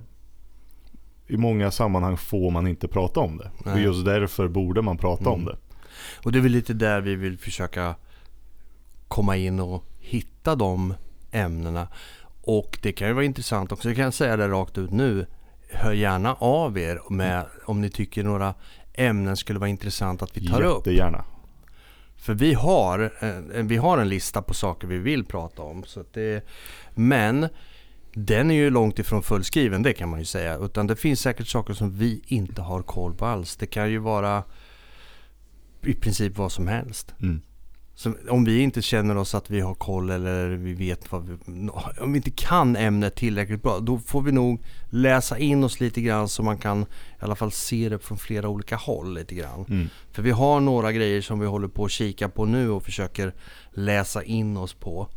i 1.32 1.38
många 1.38 1.72
sammanhang 1.72 2.18
får 2.18 2.52
man 2.52 2.68
inte 2.68 2.88
prata 2.88 3.20
om 3.20 3.38
det. 3.38 3.52
Nej. 3.66 3.74
Och 3.74 3.80
just 3.80 4.06
därför 4.06 4.48
borde 4.48 4.82
man 4.82 4.98
prata 4.98 5.24
mm. 5.24 5.34
om 5.34 5.46
det. 5.46 5.58
Och 6.24 6.32
det 6.32 6.40
är 6.40 6.42
väl 6.42 6.52
lite 6.52 6.74
där 6.74 7.02
vi 7.02 7.16
vill 7.16 7.38
försöka 7.38 7.96
komma 9.08 9.38
in 9.38 9.60
och 9.60 9.86
hitta 10.00 10.56
de 10.56 10.94
ämnena. 11.32 11.88
Och 12.42 12.80
det 12.82 12.92
kan 12.92 13.08
ju 13.08 13.14
vara 13.14 13.26
intressant 13.26 13.72
också, 13.72 13.90
jag 13.90 13.98
kan 13.98 14.12
säga 14.12 14.38
det 14.38 14.48
rakt 14.48 14.78
ut 14.78 14.92
nu. 14.92 15.26
Hör 15.74 15.94
gärna 15.94 16.34
av 16.34 16.78
er 16.78 17.02
med 17.10 17.46
om 17.66 17.82
ni 17.82 17.90
tycker 17.90 18.24
några 18.24 18.54
ämnen 18.94 19.38
skulle 19.38 19.60
vara 19.60 19.70
intressant 19.70 20.22
att 20.22 20.38
vi 20.38 20.48
tar 20.48 20.62
upp. 20.62 20.88
Jättegärna. 20.88 21.26
För 22.16 22.34
vi 22.34 22.54
har, 22.54 23.14
eh, 23.20 23.64
vi 23.64 23.78
har 23.78 23.98
en 23.98 24.10
lista 24.10 24.42
på 24.42 24.54
saker 24.54 24.88
vi 24.88 24.98
vill 24.98 25.26
prata 25.26 25.62
om. 25.62 25.84
Så 25.84 26.04
det, 26.14 26.46
men 26.96 27.50
den 28.14 28.52
är 28.52 28.56
ju 28.56 28.70
långt 28.70 29.00
ifrån 29.00 29.24
fullskriven, 29.24 29.84
det 29.84 29.94
kan 29.94 30.10
man 30.10 30.20
ju 30.20 30.26
säga. 30.26 30.58
Utan 30.58 30.88
det 30.88 30.96
finns 30.96 31.22
säkert 31.22 31.48
saker 31.48 31.74
som 31.74 31.92
vi 31.98 32.22
inte 32.26 32.62
har 32.62 32.82
koll 32.82 33.14
på 33.14 33.26
alls. 33.26 33.56
Det 33.56 33.66
kan 33.66 33.92
ju 33.92 33.98
vara 33.98 34.44
i 35.84 35.94
princip 35.94 36.38
vad 36.38 36.52
som 36.52 36.68
helst. 36.68 37.14
Mm. 37.22 37.42
Så 37.96 38.14
om 38.30 38.44
vi 38.44 38.60
inte 38.60 38.82
känner 38.82 39.18
oss 39.18 39.36
att 39.36 39.50
vi 39.50 39.60
har 39.60 39.74
koll 39.74 40.10
eller 40.10 40.50
vi 40.50 40.74
vet 40.74 41.12
vad 41.12 41.30
vi... 41.30 41.38
Om 42.02 42.12
vi 42.12 42.18
inte 42.18 42.32
kan 42.32 42.76
ämnet 42.76 43.16
tillräckligt 43.16 43.64
bra, 43.64 43.80
då 43.80 44.00
får 44.00 44.22
vi 44.22 44.32
nog 44.32 44.64
läsa 44.90 45.38
in 45.38 45.64
oss 45.64 45.80
lite 45.80 46.02
grann 46.02 46.30
så 46.30 46.44
man 46.44 46.58
kan 46.58 46.82
i 46.82 46.86
alla 47.20 47.36
fall 47.36 47.52
se 47.52 47.90
det 47.90 48.00
från 48.00 48.18
flera 48.18 48.50
olika 48.50 48.76
håll 48.76 49.14
lite 49.14 49.36
grann. 49.36 49.66
Mm. 49.70 49.90
För 50.12 50.22
vi 50.22 50.32
har 50.32 50.60
några 50.60 50.92
grejer 50.92 51.22
som 51.22 51.40
vi 51.40 51.46
håller 51.46 51.68
på 51.68 51.86
att 51.86 51.92
kika 51.92 52.30
på 52.30 52.46
nu 52.46 52.70
och 52.70 52.84
försöker 52.84 53.34
läsa 53.72 54.24
in 54.24 54.58
oss 54.58 54.74
på. 54.74 55.08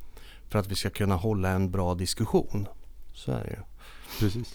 För 0.48 0.58
att 0.58 0.70
vi 0.70 0.74
ska 0.74 0.90
kunna 0.90 1.16
hålla 1.16 1.48
en 1.48 1.70
bra 1.70 1.94
diskussion. 1.94 2.66
Så 3.14 3.32
är 3.32 3.44
det 3.44 3.50
ju. 3.50 3.62
Precis. 4.20 4.54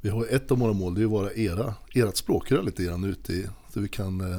Vi 0.00 0.08
har 0.08 0.26
ett 0.30 0.50
av 0.50 0.58
våra 0.58 0.72
mål, 0.72 0.94
det 0.94 1.00
är 1.00 1.04
att 1.04 1.10
vara 1.10 1.32
era, 1.32 1.74
ert 1.94 2.16
språkrör 2.16 2.62
lite 2.62 2.84
grann 2.84 3.04
ute 3.04 3.32
i, 3.32 3.46
så 3.74 3.80
vi 3.80 3.88
kan 3.88 4.32
eh, 4.32 4.38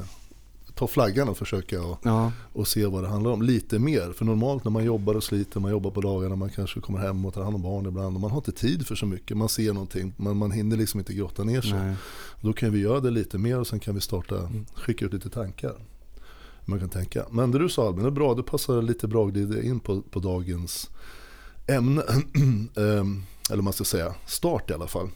ta 0.74 0.86
flaggan 0.86 1.28
och 1.28 1.38
försöka 1.38 1.82
och, 1.82 1.98
Ja, 2.02 2.32
och 2.52 2.68
se 2.68 2.86
vad 2.86 3.04
det 3.04 3.08
handlar 3.08 3.30
om 3.30 3.42
lite 3.42 3.78
mer. 3.78 4.12
För 4.12 4.24
normalt 4.24 4.64
när 4.64 4.70
man 4.70 4.84
jobbar 4.84 5.14
och 5.14 5.24
sliter, 5.24 5.60
man 5.60 5.70
jobbar 5.70 5.90
på 5.90 6.00
dagarna, 6.00 6.36
man 6.36 6.50
kanske 6.50 6.80
kommer 6.80 6.98
hem 6.98 7.24
och 7.24 7.34
tar 7.34 7.42
hand 7.42 7.54
om 7.54 7.62
barn 7.62 7.86
ibland 7.86 8.16
och 8.16 8.20
man 8.20 8.30
har 8.30 8.38
inte 8.38 8.52
tid 8.52 8.86
för 8.86 8.94
så 8.94 9.06
mycket. 9.06 9.36
Man 9.36 9.48
ser 9.48 9.72
någonting, 9.72 10.12
men 10.16 10.36
man 10.36 10.50
hinner 10.50 10.76
liksom 10.76 11.00
inte 11.00 11.14
grotta 11.14 11.44
ner 11.44 11.60
sig. 11.60 11.72
nej. 11.72 11.94
Då 12.40 12.52
kan 12.52 12.72
vi 12.72 12.78
göra 12.78 13.00
det 13.00 13.10
lite 13.10 13.38
mer 13.38 13.58
och 13.60 13.66
sen 13.66 13.80
kan 13.80 13.94
vi 13.94 14.00
starta, 14.00 14.50
skicka 14.74 15.04
ut 15.04 15.12
lite 15.12 15.30
tankar. 15.30 15.74
Man 16.64 16.78
kan 16.78 16.88
tänka. 16.88 17.26
Men 17.30 17.50
det 17.50 17.58
du 17.58 17.68
sa 17.68 17.86
Albin, 17.86 18.02
det 18.02 18.08
är 18.08 18.10
bra, 18.10 18.34
det 18.34 18.42
passar 18.42 18.82
lite 18.82 19.08
bra 19.08 19.30
in 19.62 19.80
på, 19.80 20.02
på 20.02 20.20
dagens 20.20 20.90
ämne. 21.66 22.02
Eller 23.50 23.62
man 23.62 23.72
ska 23.72 23.84
säga, 23.84 24.14
start 24.26 24.70
i 24.70 24.74
alla 24.74 24.86
fall. 24.86 25.08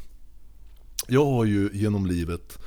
Jag 1.08 1.24
har 1.24 1.44
ju 1.44 1.70
genom 1.72 2.06
livet 2.06 2.58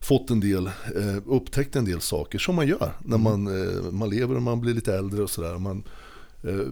fått 0.00 0.30
en 0.30 0.40
del, 0.40 0.66
eh, 0.66 1.16
upptäckt 1.26 1.76
en 1.76 1.84
del 1.84 2.00
saker 2.00 2.38
som 2.38 2.54
man 2.54 2.66
gör 2.66 2.92
när 3.04 3.18
man, 3.18 3.46
eh, 3.46 3.92
man 3.92 4.10
lever 4.10 4.36
och 4.36 4.42
man 4.42 4.60
blir 4.60 4.74
lite 4.74 4.94
äldre 4.94 5.22
och 5.22 5.30
sådär. 5.30 5.58
Man 5.58 5.84
eh, 6.42 6.66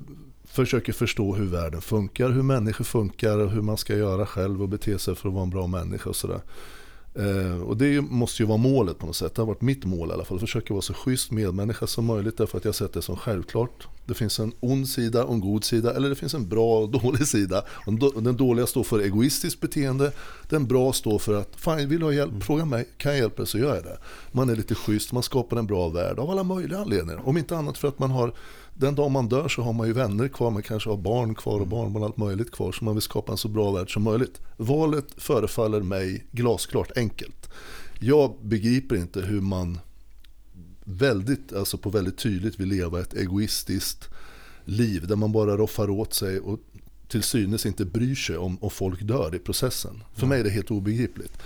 försöker 0.44 0.92
förstå 0.92 1.34
hur 1.34 1.46
världen 1.46 1.80
funkar, 1.80 2.30
hur 2.30 2.42
människor 2.42 2.84
funkar 2.84 3.38
och 3.38 3.50
hur 3.50 3.62
man 3.62 3.76
ska 3.76 3.96
göra 3.96 4.26
själv 4.26 4.62
och 4.62 4.68
bete 4.68 4.98
sig 4.98 5.14
för 5.14 5.28
att 5.28 5.34
vara 5.34 5.44
en 5.44 5.50
bra 5.50 5.66
människa 5.66 6.10
och 6.10 6.16
sådär. 6.16 6.40
Eh, 7.14 7.62
och 7.62 7.76
det 7.76 8.00
måste 8.00 8.42
ju 8.42 8.46
vara 8.46 8.58
målet 8.58 8.98
på 8.98 9.06
något 9.06 9.16
sätt. 9.16 9.34
Det 9.34 9.42
har 9.42 9.46
varit 9.46 9.60
mitt 9.60 9.84
mål 9.84 10.10
i 10.10 10.12
alla 10.12 10.24
fall. 10.24 10.40
Försöka 10.40 10.74
vara 10.74 10.82
så 10.82 10.94
schysst 10.94 11.30
medmänniska 11.30 11.86
som 11.86 12.04
möjligt 12.04 12.36
därför 12.36 12.58
att 12.58 12.64
jag 12.64 12.74
sett 12.74 12.92
det 12.92 13.02
som 13.02 13.16
självklart. 13.16 13.88
Det 14.06 14.14
finns 14.14 14.40
en 14.40 14.52
ond 14.60 14.88
sida 14.88 15.24
och 15.24 15.34
en 15.34 15.40
god 15.40 15.64
sida 15.64 15.94
eller 15.94 16.08
det 16.08 16.14
finns 16.14 16.34
en 16.34 16.48
bra 16.48 16.78
och 16.78 16.88
dålig 17.00 17.26
sida. 17.26 17.64
Den 18.14 18.36
dåliga 18.36 18.66
står 18.66 18.84
för 18.84 18.98
egoistiskt 18.98 19.60
beteende. 19.60 20.12
Den 20.48 20.66
bra 20.66 20.92
står 20.92 21.18
för 21.18 21.34
att 21.34 21.56
fan 21.56 21.88
vill 21.88 22.00
du 22.00 22.06
ha 22.06 22.12
hjälp? 22.12 22.42
Fråga 22.42 22.64
mig. 22.64 22.88
Kan 22.96 23.12
jag 23.12 23.18
hjälpa 23.18 23.36
dig 23.36 23.46
så 23.46 23.58
gör 23.58 23.74
jag 23.74 23.84
det. 23.84 23.98
Man 24.32 24.48
är 24.48 24.56
lite 24.56 24.74
schysst, 24.74 25.12
man 25.12 25.22
skapar 25.22 25.56
en 25.56 25.66
bra 25.66 25.88
värld 25.88 26.18
av 26.18 26.30
alla 26.30 26.42
möjliga 26.42 26.78
anledningar. 26.78 27.28
Om 27.28 27.36
inte 27.36 27.56
annat 27.56 27.78
för 27.78 27.88
att 27.88 27.98
man 27.98 28.10
har 28.10 28.34
den 28.74 28.94
dag 28.94 29.10
man 29.10 29.28
dör 29.28 29.48
så 29.48 29.62
har 29.62 29.72
man 29.72 29.86
ju 29.86 29.92
vänner 29.92 30.28
kvar, 30.28 30.50
man 30.50 30.62
kanske 30.62 30.90
har 30.90 30.96
barn 30.96 31.34
kvar 31.34 31.60
och 31.60 31.66
barnbarn 31.66 32.02
och 32.02 32.08
allt 32.08 32.16
möjligt 32.16 32.50
kvar. 32.50 32.72
Så 32.72 32.84
man 32.84 32.94
vill 32.94 33.02
skapa 33.02 33.32
en 33.32 33.38
så 33.38 33.48
bra 33.48 33.72
värld 33.72 33.92
som 33.92 34.02
möjligt. 34.02 34.40
Valet 34.56 35.06
förefaller 35.16 35.80
mig 35.80 36.26
glasklart 36.30 36.90
enkelt. 36.96 37.50
Jag 37.98 38.34
begriper 38.42 38.96
inte 38.96 39.20
hur 39.20 39.40
man 39.40 39.78
väldigt, 40.84 41.52
alltså 41.52 41.78
på 41.78 41.90
väldigt 41.90 42.18
tydligt 42.18 42.60
vill 42.60 42.68
leva 42.68 43.00
ett 43.00 43.14
egoistiskt 43.14 44.08
liv 44.64 45.06
där 45.06 45.16
man 45.16 45.32
bara 45.32 45.56
roffar 45.56 45.90
åt 45.90 46.14
sig 46.14 46.40
och 46.40 46.58
till 47.08 47.22
synes 47.22 47.66
inte 47.66 47.84
bryr 47.84 48.14
sig 48.14 48.36
om, 48.36 48.58
om 48.60 48.70
folk 48.70 49.02
dör 49.02 49.34
i 49.34 49.38
processen. 49.38 50.02
För 50.14 50.26
mig 50.26 50.40
är 50.40 50.44
det 50.44 50.50
helt 50.50 50.70
obegripligt. 50.70 51.38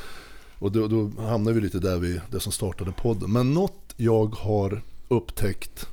Och 0.59 0.73
då, 0.73 0.89
då 0.89 1.11
hamnar 1.23 1.53
vi 1.53 1.61
lite 1.61 1.79
där 1.79 1.99
vi, 1.99 2.21
det 2.31 2.41
som 2.41 2.53
startade 2.53 2.93
podden. 2.93 3.33
Men 3.33 3.55
något 3.55 3.95
jag 3.97 4.35
har 4.35 4.83
upptäckt 5.09 5.89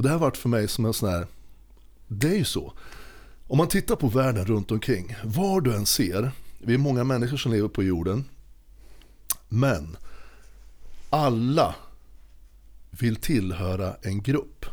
och 0.00 0.04
det 0.04 0.10
här 0.10 0.18
varit 0.18 0.36
för 0.36 0.48
mig 0.48 0.68
som 0.68 0.84
en 0.84 0.92
sån 0.92 1.08
här, 1.08 1.26
det 2.06 2.28
är 2.28 2.34
ju 2.34 2.44
så. 2.44 2.72
Om 3.46 3.58
man 3.58 3.68
tittar 3.68 3.96
på 3.96 4.08
världen 4.08 4.44
runt 4.44 4.70
omkring, 4.70 5.16
var 5.24 5.60
du 5.60 5.74
än 5.74 5.86
ser, 5.86 6.30
vi 6.58 6.74
är 6.74 6.78
många 6.78 7.04
människor 7.04 7.36
som 7.36 7.52
lever 7.52 7.68
på 7.68 7.82
jorden, 7.82 8.24
men 9.48 9.96
alla 11.10 11.74
vill 12.90 13.16
tillhöra 13.16 13.96
en 14.02 14.22
grupp. 14.22 14.66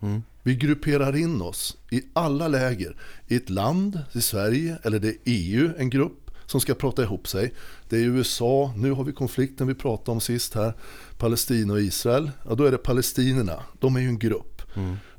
Mm. 0.00 0.22
Vi 0.42 0.56
grupperar 0.56 1.16
in 1.16 1.42
oss 1.42 1.76
i 1.90 2.02
alla 2.12 2.48
läger. 2.48 2.96
I 3.28 3.36
ett 3.36 3.50
land, 3.50 4.00
i 4.12 4.20
Sverige, 4.20 4.78
eller 4.82 4.98
det 4.98 5.08
är 5.08 5.16
EU, 5.24 5.70
en 5.78 5.90
grupp 5.90 6.30
som 6.46 6.60
ska 6.60 6.74
prata 6.74 7.02
ihop 7.02 7.28
sig. 7.28 7.54
Det 7.88 7.96
är 7.96 8.00
USA, 8.00 8.72
nu 8.76 8.92
har 8.92 9.04
vi 9.04 9.12
konflikten 9.12 9.66
vi 9.66 9.74
pratade 9.74 10.10
om 10.10 10.20
sist 10.20 10.54
här, 10.54 10.74
Palestina 11.16 11.72
och 11.72 11.80
Israel. 11.80 12.30
Ja, 12.48 12.54
då 12.54 12.64
är 12.64 12.70
det 12.70 12.78
palestinierna, 12.78 13.62
de 13.78 13.96
är 13.96 14.00
ju 14.00 14.08
en 14.08 14.18
grupp. 14.18 14.57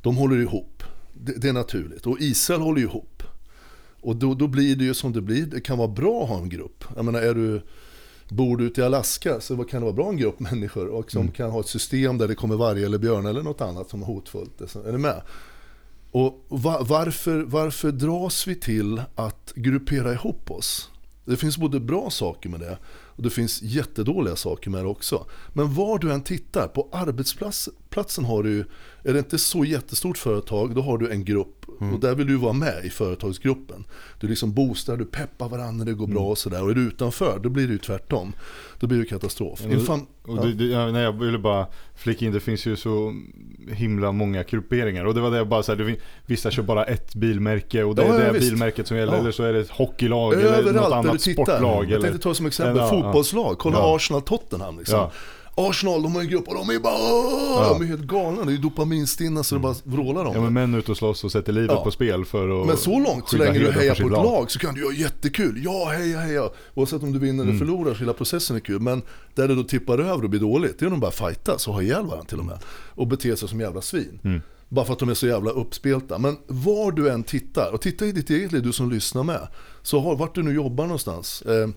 De 0.01 0.18
håller 0.18 0.38
ihop, 0.38 0.84
det, 1.13 1.32
det 1.41 1.50
är 1.50 1.53
naturligt. 1.53 2.06
Och 2.06 2.18
Israel 2.20 2.62
håller 2.62 2.82
ihop. 2.82 3.24
Och 4.01 4.15
då, 4.15 4.34
då 4.34 4.48
blir 4.48 4.75
det 4.75 4.84
ju 4.84 4.94
som 4.94 5.13
det 5.13 5.22
blir, 5.22 5.46
det 5.46 5.62
kan 5.62 5.77
vara 5.77 5.88
bra 5.88 6.24
att 6.24 6.29
ha 6.29 6.38
en 6.38 6.50
grupp. 6.50 6.84
Jag 6.96 7.06
menar, 7.06 7.20
är 7.22 7.34
du, 7.34 7.62
bor 8.29 8.58
du 8.58 8.63
ute 8.65 8.82
i 8.82 8.84
Alaska 8.84 9.41
så 9.41 9.63
kan 9.63 9.79
det 9.82 9.86
vara 9.86 9.96
bra 9.96 10.10
en 10.10 10.18
grupp 10.18 10.39
människor 10.51 10.88
och 10.88 11.12
som 11.12 11.32
kan 11.32 11.51
ha 11.51 11.60
ett 11.60 11.68
system 11.68 12.18
där 12.18 12.27
det 12.27 12.36
kommer 12.36 12.56
varg 12.56 12.84
eller 12.84 12.98
björn 12.98 13.25
eller 13.25 13.44
något 13.44 13.62
annat 13.62 13.89
som 13.89 14.01
är 14.01 14.06
hotfullt. 14.06 14.62
Är 14.62 14.91
du 14.91 14.98
med? 14.98 15.22
Och 16.12 16.46
va- 16.48 16.82
varför, 16.82 17.44
varför 17.44 17.91
dras 17.91 18.48
vi 18.48 18.56
till 18.56 19.01
att 19.15 19.53
gruppera 19.56 20.13
ihop 20.13 20.51
oss? 20.51 20.89
Det 21.25 21.38
finns 21.38 21.58
både 21.58 21.79
bra 21.79 22.10
saker 22.10 22.50
med 22.50 22.60
det 22.60 22.77
och 23.20 23.24
det 23.24 23.30
finns 23.30 23.62
jättedåliga 23.62 24.36
saker 24.36 24.70
med 24.70 24.84
det 24.84 24.88
också. 24.88 25.26
Men 25.54 25.74
var 25.74 26.00
du 26.00 26.12
än 26.12 26.22
tittar, 26.22 26.68
på 26.68 26.90
arbetsplatsen 26.92 28.26
har 28.26 28.44
du 28.44 28.66
är 29.04 29.14
det 29.14 29.20
inte 29.20 29.38
så 29.38 29.66
jättestort 29.66 30.18
företag, 30.18 30.76
då 30.76 30.82
har 30.82 30.98
du 30.98 31.12
en 31.12 31.26
grupp 31.26 31.60
och 31.94 32.00
där 32.00 32.16
vill 32.16 32.28
du 32.28 32.36
vara 32.36 32.54
med 32.54 32.86
i 32.86 32.90
företagsgruppen. 32.90 33.84
Du 34.20 34.28
liksom 34.28 34.54
boostar, 34.54 34.98
du 34.98 35.06
peppar 35.06 35.50
varandra, 35.50 35.86
det 35.86 35.94
går 35.94 36.08
bra 36.08 36.26
och 36.26 36.38
sådär. 36.38 36.64
Och 36.64 36.72
är 36.72 36.76
du 36.76 36.82
utanför, 36.82 37.40
då 37.44 37.50
blir 37.50 37.68
det 37.68 37.74
ju 37.74 37.80
tvärtom. 37.80 38.34
Då 38.80 38.88
blir 38.88 39.00
det 39.00 39.06
katastrof. 39.06 39.62
Ja, 39.64 39.72
Infan, 39.72 40.08
Och 40.24 40.46
det, 40.46 40.54
det, 40.54 40.66
ja, 40.66 40.92
nej, 40.92 41.04
jag 41.04 41.12
ville 41.12 41.38
bara 41.38 41.68
flika 41.96 42.26
in, 42.26 42.32
det 42.32 42.40
finns 42.40 42.66
ju 42.66 42.76
så 42.76 43.16
himla 43.72 44.12
många 44.12 44.44
grupperingar. 44.44 45.06
Och 45.06 45.14
det 45.14 45.22
var 45.22 45.32
det 45.32 45.38
jag 45.38 45.48
bara 45.48 45.64
sa, 45.64 45.76
det 45.76 45.96
vissa 46.26 46.52
kör 46.52 46.64
bara 46.64 46.86
ett 46.86 47.16
bilmärke 47.16 47.84
och 47.84 47.96
det 47.96 48.06
Ja, 48.06 48.14
är 48.14 48.34
det 48.34 48.40
bilmärket 48.40 48.88
som 48.88 48.98
gäller. 48.98 49.18
Eller 49.18 49.32
så 49.32 49.44
är 49.44 49.54
det 49.54 49.60
ett 49.60 49.70
hockeylag 49.70 50.34
eller 50.34 50.44
något 50.44 50.60
Överallt 50.60 50.90
där 50.90 51.04
du 51.04 51.10
annat 51.10 51.22
sportlag. 51.22 51.84
Jag 51.84 51.92
Eller, 51.92 52.02
tänkte 52.02 52.24
ta 52.24 52.34
som 52.34 52.46
exempel 52.46 52.78
ja. 52.78 52.90
Fotbollslag. 53.12 53.58
Kolla 53.58 53.78
Ja. 53.78 53.96
Arsenal-Tottenham 53.96 54.78
liksom. 54.78 55.00
Ja. 55.00 55.12
Arsenal, 55.56 56.01
de 56.04 56.13
har 56.16 56.22
en 56.22 56.28
grupp 56.28 56.48
och 56.48 56.56
de 56.56 56.70
är 56.70 56.80
bara 56.80 56.94
Ja. 56.94 57.70
De 57.80 57.82
är 57.84 57.88
helt 57.88 58.01
galna. 58.01 58.44
Det 58.46 58.50
är 58.51 58.56
ju 58.56 58.58
dopaminstinna 58.58 59.44
så 59.44 59.56
det 59.56 59.62
bara 59.62 59.75
vrålar 59.84 60.25
om 60.25 60.36
ja, 60.36 60.42
men 60.42 60.54
män 60.54 60.74
ute 60.75 60.92
och 60.92 60.98
slåss 60.98 61.24
och 61.24 61.32
sätter 61.32 61.54
livet 61.54 61.72
Ja. 61.72 61.84
på 61.84 61.92
spel 61.92 62.25
för 62.25 62.62
att 62.62 62.68
Men 62.68 62.78
så 62.78 63.00
långt, 63.00 63.30
så 63.30 63.38
länge 63.38 63.60
du 63.60 63.72
hejar 63.72 63.96
på 63.96 64.08
ett 64.08 64.12
lag 64.12 64.51
så 64.51 64.60
kan 64.60 64.74
du 64.75 64.82
göra 64.82 64.94
jättekul. 64.94 65.62
Ja, 65.66 65.86
heja, 65.98 66.20
heja. 66.20 66.50
Oavsett 66.74 67.04
om 67.04 67.12
du 67.12 67.20
vinner 67.20 67.44
Mm. 67.44 67.50
eller 67.50 67.60
förlorar 67.66 67.94
så 67.94 68.00
hela 68.00 68.13
processen 68.13 68.56
är 68.56 68.60
kul. 68.60 68.80
Men 68.80 69.01
där 69.36 69.48
det 69.48 69.56
då 69.56 69.63
tippar 69.63 69.98
över 70.00 70.24
och 70.24 70.30
blir 70.30 70.39
dåligt, 70.39 70.80
det 70.80 70.86
är 70.86 70.89
de 70.89 71.00
bara 71.00 71.12
fightas 71.12 71.68
och 71.68 71.74
ha 71.74 71.82
ihjäl 71.82 72.06
varandra 72.06 72.25
till 72.25 72.39
och 72.39 72.46
med. 72.46 72.58
Och 72.96 73.08
bete 73.08 73.36
sig 73.38 73.50
som 73.50 73.60
jävla 73.60 73.82
svin. 73.82 74.20
Mm. 74.24 74.42
Bara 74.70 74.86
för 74.86 74.94
att 74.94 75.00
de 75.00 75.10
är 75.10 75.13
så 75.13 75.28
jävla 75.28 75.51
uppspelta. 75.51 76.18
Men 76.18 76.38
var 76.48 76.92
du 76.92 77.10
än 77.10 77.24
tittar, 77.24 77.72
och 77.74 77.82
titta 77.82 78.06
i 78.06 78.12
ditt 78.12 78.30
eget 78.30 78.51
liv, 78.51 78.62
du 78.63 78.72
som 78.74 78.92
lyssnar 78.92 79.24
med. 79.24 79.48
Så 79.82 80.00
har, 80.00 80.16
vart 80.16 80.36
du 80.36 80.44
nu 80.44 80.54
jobbar 80.54 80.84
någonstans. 80.84 81.42
Eh, 81.42 81.70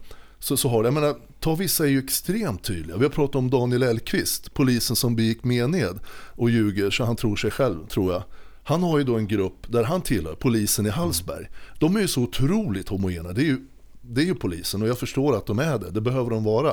så, 0.43 0.57
så 0.57 0.69
har 0.69 0.83
det, 0.83 0.87
jag 0.87 0.95
menar, 0.95 1.17
ta 1.41 1.55
vissa 1.55 1.85
är 1.85 1.89
ju 1.89 1.99
extremt 1.99 2.65
tydliga. 2.65 2.97
Vi 2.97 3.03
har 3.03 3.11
pratat 3.11 3.35
om 3.35 3.51
Daniel 3.51 3.83
Elkvist, 3.83 4.55
polisen 4.55 4.97
som 4.97 5.17
begick 5.17 5.45
mened 5.45 5.99
och 6.37 6.51
ljuger 6.51 6.91
så 6.91 7.05
han 7.05 7.17
tror 7.17 7.37
sig 7.37 7.51
själv, 7.51 7.87
tror 7.87 8.13
jag. 8.13 8.23
Han 8.63 8.83
har 8.83 8.99
ju 8.99 9.05
då 9.05 9.17
en 9.17 9.27
grupp 9.27 9.73
där 9.73 9.85
han 9.85 10.01
tillhör, 10.01 10.35
polisen 10.35 10.87
i 10.87 10.89
Hallsberg. 10.89 11.47
De 11.79 11.97
är 11.97 12.01
ju 12.01 12.09
så 12.09 12.23
otroligt 12.23 12.89
homogena. 12.89 13.33
Det 13.33 13.41
är 13.41 13.45
ju, 13.45 13.67
det 14.01 14.21
är 14.21 14.25
ju 14.25 14.35
polisen 14.35 14.83
och 14.83 14.89
jag 14.89 14.99
förstår 14.99 15.37
att 15.37 15.47
de 15.47 15.59
är 15.59 15.79
det, 15.79 15.91
det 15.91 16.01
behöver 16.01 16.31
de 16.31 16.45
vara. 16.45 16.73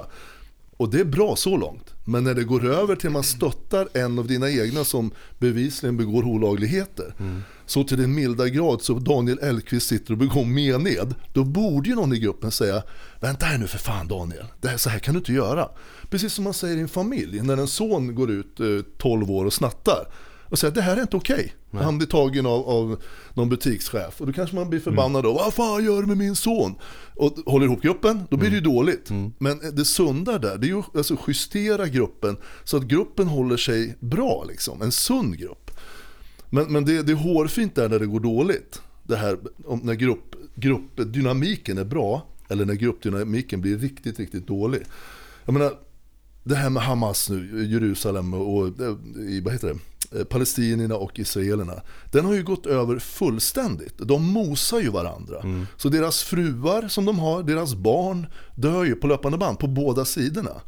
Och 0.79 0.89
det 0.89 0.99
är 0.99 1.05
bra 1.05 1.35
så 1.35 1.57
långt. 1.57 1.93
Men 2.05 2.23
när 2.23 2.33
det 2.33 2.43
går 2.43 2.65
över 2.65 2.95
till 2.95 3.07
att 3.07 3.13
man 3.13 3.23
stöttar 3.23 3.87
en 3.93 4.19
av 4.19 4.27
dina 4.27 4.49
egna 4.49 4.83
som 4.83 5.11
bevisligen 5.39 5.97
begår 5.97 6.23
olagligheter. 6.23 7.13
Så 7.65 7.83
till 7.83 7.97
den 7.97 8.15
milda 8.15 8.47
grad 8.49 8.81
så 8.81 8.93
Daniel 8.93 9.39
Elkvist 9.39 9.87
sitter 9.87 10.11
och 10.11 10.17
begår 10.17 10.45
mened. 10.45 11.15
Då 11.33 11.43
borde 11.43 11.89
ju 11.89 11.95
någon 11.95 12.13
i 12.13 12.19
gruppen 12.19 12.51
säga 12.51 12.83
Vänta 13.19 13.45
här 13.45 13.57
nu 13.57 13.67
för 13.67 13.77
fan 13.77 14.07
Daniel, 14.07 14.45
det 14.61 14.67
här, 14.67 14.77
så 14.77 14.89
här 14.89 14.99
kan 14.99 15.13
du 15.13 15.17
inte 15.17 15.33
göra. 15.33 15.69
Precis 16.09 16.33
som 16.33 16.43
man 16.43 16.53
säger 16.53 16.77
i 16.77 16.81
en 16.81 16.87
familj 16.87 17.41
när 17.41 17.57
en 17.57 17.67
son 17.67 18.15
går 18.15 18.31
ut 18.31 18.59
eh, 18.59 18.65
12 18.97 19.31
år 19.31 19.45
och 19.45 19.53
snattar. 19.53 20.05
Och 20.49 20.59
säger 20.59 20.73
det 20.73 20.81
här 20.81 20.97
är 20.97 21.01
inte 21.01 21.17
okej. 21.17 21.53
Han 21.71 21.97
blir 21.97 22.07
tagen 22.07 22.45
av, 22.45 22.69
av 22.69 23.01
någon 23.33 23.49
butikschef 23.49 24.21
och 24.21 24.27
då 24.27 24.33
kanske 24.33 24.55
man 24.55 24.69
blir 24.69 24.79
förbannad 24.79 25.23
då. 25.23 25.33
Vad 25.33 25.53
fan 25.53 25.85
gör 25.85 26.01
du 26.01 26.07
med 26.07 26.17
min 26.17 26.35
son? 26.35 26.75
Och 27.15 27.37
håller 27.45 27.65
ihop 27.65 27.81
gruppen, 27.81 28.23
då 28.29 28.37
blir 28.37 28.49
det 28.49 28.55
ju 28.55 28.61
dåligt. 28.61 29.09
Men 29.37 29.59
det 29.73 29.85
sunda 29.85 30.39
där, 30.39 30.57
det 30.57 30.67
är 30.67 30.69
ju 30.69 30.83
alltså 30.95 31.17
justera 31.27 31.87
gruppen 31.87 32.37
så 32.63 32.77
att 32.77 32.83
gruppen 32.83 33.27
håller 33.27 33.57
sig 33.57 33.95
bra 33.99 34.45
liksom. 34.47 34.81
En 34.81 34.91
sund 34.91 35.37
grupp. 35.37 35.71
Men, 36.49 36.71
men 36.73 36.85
det, 36.85 37.03
det 37.03 37.11
är 37.11 37.15
hårfint 37.15 37.75
där 37.75 37.89
när 37.89 37.99
det 37.99 38.05
går 38.05 38.19
dåligt. 38.19 38.81
Det 39.03 39.15
här 39.15 39.37
om, 39.65 39.79
när 39.79 39.93
grupp, 39.93 40.35
gruppdynamiken 40.55 41.77
är 41.77 41.85
bra 41.85 42.27
eller 42.49 42.65
när 42.65 42.73
gruppdynamiken 42.73 43.61
blir 43.61 43.77
riktigt, 43.77 44.19
riktigt 44.19 44.47
dålig. 44.47 44.81
Jag 45.45 45.53
menar, 45.53 45.73
det 46.43 46.55
här 46.55 46.69
med 46.69 46.83
Hamas 46.83 47.29
nu, 47.29 47.65
Jerusalem 47.65 48.33
och, 48.33 48.67
eh, 48.67 48.95
i, 49.19 49.41
vad 49.41 49.53
heter 49.53 49.67
det, 49.67 49.79
palestinierna 50.29 50.95
och 50.95 51.19
israelerna. 51.19 51.81
Den 52.11 52.25
har 52.25 52.33
ju 52.33 52.43
gått 52.43 52.65
över 52.65 52.99
fullständigt. 52.99 53.97
De 53.97 54.23
mosar 54.23 54.79
ju 54.79 54.89
varandra. 54.89 55.43
Så 55.77 55.89
deras 55.89 56.23
fruar 56.23 56.87
som 56.87 57.05
de 57.05 57.19
har, 57.19 57.43
deras 57.43 57.75
barn 57.75 58.27
dör 58.55 58.83
ju 58.83 58.95
på 58.95 59.07
löpande 59.07 59.37
band 59.37 59.59
på 59.59 59.67
båda 59.67 60.05
sidorna. 60.05 60.61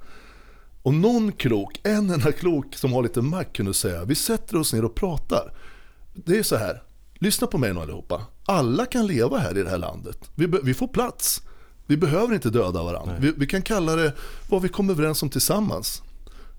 Och 0.83 0.93
någon 0.93 1.31
klok, 1.31 1.79
en 1.83 2.09
enda 2.09 2.31
klok 2.31 2.75
som 2.75 2.93
har 2.93 3.03
lite 3.03 3.21
makt 3.21 3.55
kunde 3.55 3.73
säga, 3.73 4.03
vi 4.03 4.15
sätter 4.15 4.55
oss 4.57 4.73
ner 4.73 4.85
och 4.85 4.95
pratar. 4.95 5.53
Det 6.13 6.37
är 6.37 6.43
så 6.43 6.55
här, 6.55 6.83
lyssna 7.13 7.47
på 7.47 7.57
mig 7.57 7.73
nu 7.73 7.79
allihopa. 7.79 8.25
Alla 8.45 8.85
kan 8.85 9.07
leva 9.07 9.37
här 9.37 9.57
i 9.57 9.63
det 9.63 9.69
här 9.69 9.77
landet. 9.77 10.17
Vi, 10.35 10.47
vi 10.63 10.73
får 10.73 10.87
plats. 10.87 11.41
Vi 11.87 11.97
behöver 11.97 12.33
inte 12.33 12.49
döda 12.49 12.83
varandra. 12.83 13.15
Vi, 13.19 13.33
vi 13.37 13.47
kan 13.47 13.61
kalla 13.61 13.95
det 13.95 14.13
vad 14.49 14.61
vi 14.61 14.69
kommer 14.69 14.93
överens 14.93 15.23
om 15.23 15.29
tillsammans. 15.29 16.01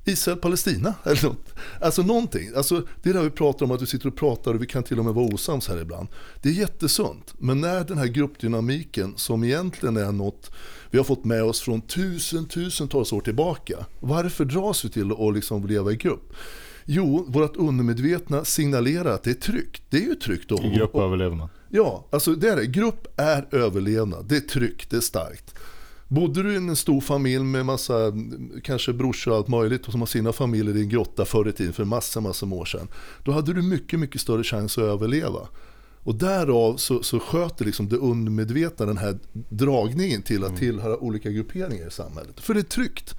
Israel-Palestina 0.04 0.94
eller 1.04 1.24
något. 1.24 1.54
Alltså 1.80 2.02
någonting. 2.02 2.50
Alltså, 2.56 2.86
det 3.02 3.10
är 3.10 3.14
det 3.14 3.22
vi 3.22 3.30
pratar 3.30 3.66
om, 3.66 3.72
att 3.72 3.82
vi 3.82 3.86
sitter 3.86 4.08
och 4.08 4.16
pratar 4.16 4.54
och 4.54 4.62
vi 4.62 4.66
kan 4.66 4.82
till 4.82 4.98
och 4.98 5.04
med 5.04 5.14
vara 5.14 5.26
osams 5.34 5.68
här 5.68 5.80
ibland. 5.80 6.08
Det 6.42 6.48
är 6.48 6.52
jättesunt. 6.52 7.34
Men 7.38 7.60
när 7.60 7.84
den 7.84 7.98
här 7.98 8.06
gruppdynamiken 8.06 9.12
som 9.16 9.44
egentligen 9.44 9.96
är 9.96 10.12
något 10.12 10.50
vi 10.90 10.98
har 10.98 11.04
fått 11.04 11.24
med 11.24 11.42
oss 11.42 11.60
från 11.60 11.80
tusen, 11.80 12.48
tusentals 12.48 13.12
år 13.12 13.20
tillbaka. 13.20 13.86
Varför 14.00 14.44
dras 14.44 14.84
vi 14.84 14.88
till 14.88 15.12
att 15.12 15.34
liksom 15.34 15.66
leva 15.66 15.92
i 15.92 15.96
grupp? 15.96 16.32
Jo, 16.84 17.24
vårt 17.28 17.56
undermedvetna 17.56 18.44
signalerar 18.44 19.14
att 19.14 19.22
det 19.22 19.30
är 19.30 19.34
tryggt. 19.34 19.82
Det 19.90 19.96
är 19.96 20.06
ju 20.06 20.14
tryggt. 20.14 20.52
I 20.52 20.68
grupp 20.76 20.94
överlever 20.94 21.36
man. 21.36 21.48
Ja, 21.68 22.06
alltså 22.10 22.34
det 22.34 22.48
är 22.48 22.56
det. 22.56 22.66
Grupp 22.66 23.20
är 23.20 23.48
överlevnad. 23.50 24.26
Det 24.28 24.36
är 24.36 24.40
tryggt, 24.40 24.90
det 24.90 24.96
är 24.96 25.00
starkt. 25.00 25.54
Bodde 26.12 26.42
du 26.42 26.52
i 26.52 26.56
en 26.56 26.76
stor 26.76 27.00
familj 27.00 27.44
med 27.44 27.66
massa, 27.66 28.12
kanske 28.62 28.92
brorsor 28.92 29.30
och 29.30 29.36
allt 29.36 29.48
möjligt 29.48 29.86
och 29.86 29.92
som 29.92 30.00
har 30.00 30.06
sina 30.06 30.32
familjer 30.32 30.76
i 30.76 30.80
en 30.80 30.88
grotta 30.88 31.24
förr 31.24 31.48
i 31.48 31.52
tiden 31.52 31.72
för 31.72 31.84
massa, 31.84 32.20
massa 32.20 32.46
år 32.46 32.64
sedan. 32.64 32.88
Då 33.24 33.32
hade 33.32 33.52
du 33.52 33.62
mycket, 33.62 34.00
mycket 34.00 34.20
större 34.20 34.44
chans 34.44 34.78
att 34.78 34.84
överleva. 34.84 35.48
Och 36.04 36.14
därav 36.14 36.76
så, 36.76 37.02
så 37.02 37.20
sköter 37.20 37.64
liksom 37.64 37.88
det 37.88 37.96
undermedvetna 37.96 38.86
den 38.86 38.98
här 38.98 39.18
dragningen 39.32 40.22
till 40.22 40.44
att 40.44 40.56
tillhöra 40.56 40.96
olika 40.96 41.30
grupperingar 41.30 41.88
i 41.88 41.90
samhället. 41.90 42.40
För 42.40 42.54
det 42.54 42.60
är 42.60 42.64
tryggt. 42.64 43.14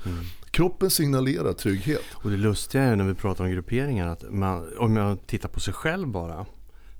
Kroppen 0.51 0.89
signalerar 0.89 1.53
trygghet. 1.53 2.03
Och 2.13 2.29
det 2.29 2.37
lustiga 2.37 2.83
är 2.83 2.95
när 2.95 3.05
vi 3.05 3.13
pratar 3.13 3.43
om 3.43 3.51
grupperingar 3.51 4.07
att 4.07 4.23
man, 4.31 4.77
om 4.77 4.95
jag 4.95 5.27
tittar 5.27 5.49
på 5.49 5.59
sig 5.59 5.73
själv 5.73 6.07
bara 6.07 6.45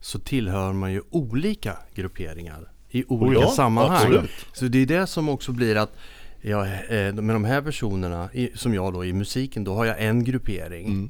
så 0.01 0.19
tillhör 0.19 0.73
man 0.73 0.93
ju 0.93 1.01
olika 1.09 1.77
grupperingar 1.95 2.73
i 2.93 3.05
olika 3.07 3.41
ja, 3.41 3.47
sammanhang. 3.47 3.95
absolut. 3.95 4.29
Så 4.53 4.65
det 4.65 4.77
är 4.81 4.85
det 4.85 5.07
som 5.07 5.29
också 5.29 5.51
blir 5.51 5.75
att 5.75 5.91
jag, 6.41 6.62
eh, 6.67 7.13
med 7.13 7.35
de 7.35 7.45
här 7.45 7.62
personerna, 7.62 8.29
som 8.55 8.73
jag 8.73 8.93
då 8.93 9.05
i 9.05 9.13
musiken, 9.13 9.63
då 9.63 9.75
har 9.75 9.85
jag 9.85 10.03
en 10.03 10.23
gruppering. 10.23 10.88
Mm. 10.88 11.09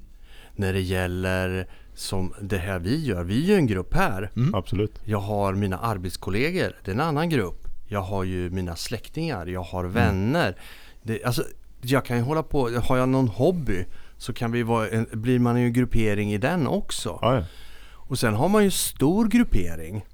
När 0.56 0.74
det 0.74 0.82
gäller 0.82 1.68
som 1.96 2.34
det 2.42 2.58
här 2.58 2.80
vi 2.80 3.06
gör, 3.06 3.24
vi 3.24 3.44
är 3.44 3.48
ju 3.48 3.56
en 3.56 3.68
grupp 3.68 3.94
här. 3.94 4.32
Mm. 4.36 4.56
Absolut. 4.56 5.02
Jag 5.06 5.20
har 5.20 5.54
mina 5.54 5.78
arbetskollegor, 5.78 6.76
det 6.86 6.92
är 6.92 6.96
en 6.96 7.02
annan 7.02 7.30
grupp. 7.30 7.68
Jag 7.88 8.02
har 8.02 8.24
ju 8.24 8.50
mina 8.50 8.76
släktingar, 8.76 9.46
jag 9.46 9.64
har 9.64 9.80
Mm. 9.84 9.94
vänner. 9.94 10.56
Det, 11.04 11.24
alltså, 11.24 11.44
jag 11.82 12.06
kan 12.06 12.18
ju 12.18 12.24
hålla 12.24 12.44
på, 12.44 12.70
har 12.70 12.98
jag 12.98 13.10
någon 13.10 13.28
hobby 13.28 13.86
så 14.18 14.34
kan 14.34 14.52
vi 14.52 14.64
vara 14.64 14.90
en, 14.90 15.08
blir 15.12 15.40
man 15.40 15.60
ju 15.60 15.66
en 15.66 15.74
gruppering 15.74 16.34
i 16.34 16.38
den 16.38 16.68
också. 16.68 17.20
Ja, 17.22 17.36
ja. 17.36 17.44
Och 17.92 18.20
sen 18.20 18.34
har 18.34 18.50
man 18.50 18.64
ju 18.64 18.72
stor 18.72 19.28
gruppering 19.28 20.06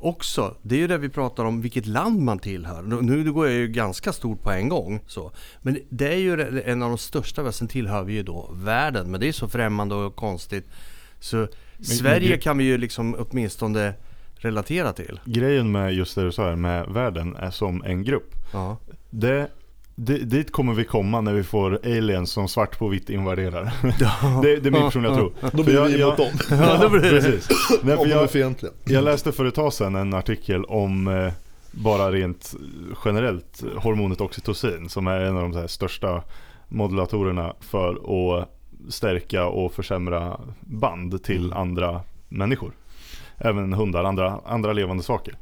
också. 0.00 0.54
Det 0.62 0.74
är 0.74 0.78
ju 0.78 0.86
det 0.86 0.98
vi 0.98 1.08
pratar 1.08 1.44
om, 1.44 1.60
vilket 1.60 1.86
land 1.86 2.20
man 2.20 2.38
tillhör. 2.38 2.82
Nu 2.82 3.32
går 3.32 3.46
jag 3.46 3.56
ju 3.56 3.68
ganska 3.68 4.12
stort 4.12 4.42
på 4.42 4.50
en 4.50 4.68
gång. 4.68 5.00
Så. 5.06 5.32
Men 5.62 5.78
det 5.88 6.08
är 6.12 6.16
ju 6.16 6.62
en 6.64 6.82
av 6.82 6.88
de 6.88 6.98
största, 6.98 7.52
sen 7.52 7.68
tillhör 7.68 8.04
vi 8.04 8.12
ju 8.12 8.22
då 8.22 8.50
världen. 8.52 9.10
Men 9.10 9.20
det 9.20 9.28
är 9.28 9.32
så 9.32 9.48
främmande 9.48 9.94
och 9.94 10.16
konstigt. 10.16 10.66
Så 11.20 11.48
Sverige 11.80 12.30
men- 12.30 12.38
kan 12.40 12.58
vi 12.58 12.64
ju 12.64 12.78
liksom 12.78 13.16
åtminstone 13.18 13.94
relatera 14.36 14.92
till. 14.92 15.20
Grejen 15.24 15.72
med 15.72 15.94
just 15.94 16.14
det 16.14 16.24
du 16.24 16.32
sa 16.32 16.48
här 16.48 16.56
med 16.56 16.88
världen 16.88 17.36
är 17.36 17.50
som 17.50 17.82
en 17.84 18.04
grupp. 18.04 18.34
Ja. 18.52 18.76
Det, 19.10 19.48
dit 20.04 20.52
kommer 20.52 20.74
vi 20.74 20.84
komma 20.84 21.20
när 21.20 21.32
vi 21.32 21.42
får 21.42 21.78
aliens 21.84 22.30
som 22.30 22.48
svart 22.48 22.78
på 22.78 22.88
vitt 22.88 23.10
invaderar. 23.10 23.72
det, 24.42 24.56
det 24.56 24.68
är 24.68 24.70
min 24.70 24.82
personliga 24.82 25.14
tro. 25.14 25.32
Då 25.52 25.62
blir 25.62 25.74
jag- 25.74 25.84
vi 25.86 26.02
emot 26.02 26.16
dem. 26.16 26.26
Ja, 26.50 26.78
då 26.80 26.88
blir 26.88 27.00
det. 27.00 27.10
Precis. 27.10 27.48
Nej, 27.82 27.96
för 27.96 28.38
jag, 28.38 28.54
jag 28.84 29.04
läste 29.04 29.32
för 29.32 29.44
ett 29.44 29.54
tag 29.54 29.72
sedan 29.72 29.94
en 29.94 30.14
artikel 30.14 30.64
om 30.64 31.08
eh, 31.08 31.32
bara 31.70 32.12
rent 32.12 32.54
generellt 33.04 33.62
hormonet 33.76 34.20
oxytocin 34.20 34.88
som 34.88 35.06
är 35.06 35.20
en 35.20 35.36
av 35.36 35.42
de 35.42 35.52
så 35.52 35.58
här 35.60 35.66
största 35.66 36.22
modulatorerna 36.68 37.54
för 37.60 37.90
att 38.40 38.48
stärka 38.88 39.46
och 39.46 39.72
försämra 39.74 40.40
band 40.60 41.22
till 41.24 41.52
andra 41.52 42.00
människor. 42.28 42.72
Även 43.38 43.72
hundar, 43.72 44.04
andra, 44.04 44.40
andra 44.46 44.72
levande 44.72 45.02
saker. 45.02 45.34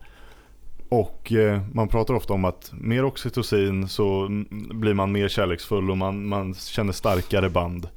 Och 0.88 1.32
eh, 1.32 1.60
man 1.72 1.88
pratar 1.88 2.14
ofta 2.14 2.32
om 2.32 2.44
att 2.44 2.72
mer 2.72 3.04
oxytocin 3.04 3.88
så 3.88 4.28
blir 4.50 4.94
man 4.94 5.12
mer 5.12 5.28
kärleksfull 5.28 5.90
och 5.90 5.98
man, 5.98 6.26
man 6.26 6.54
känner 6.54 6.92
starkare 6.92 7.50
band 7.50 7.88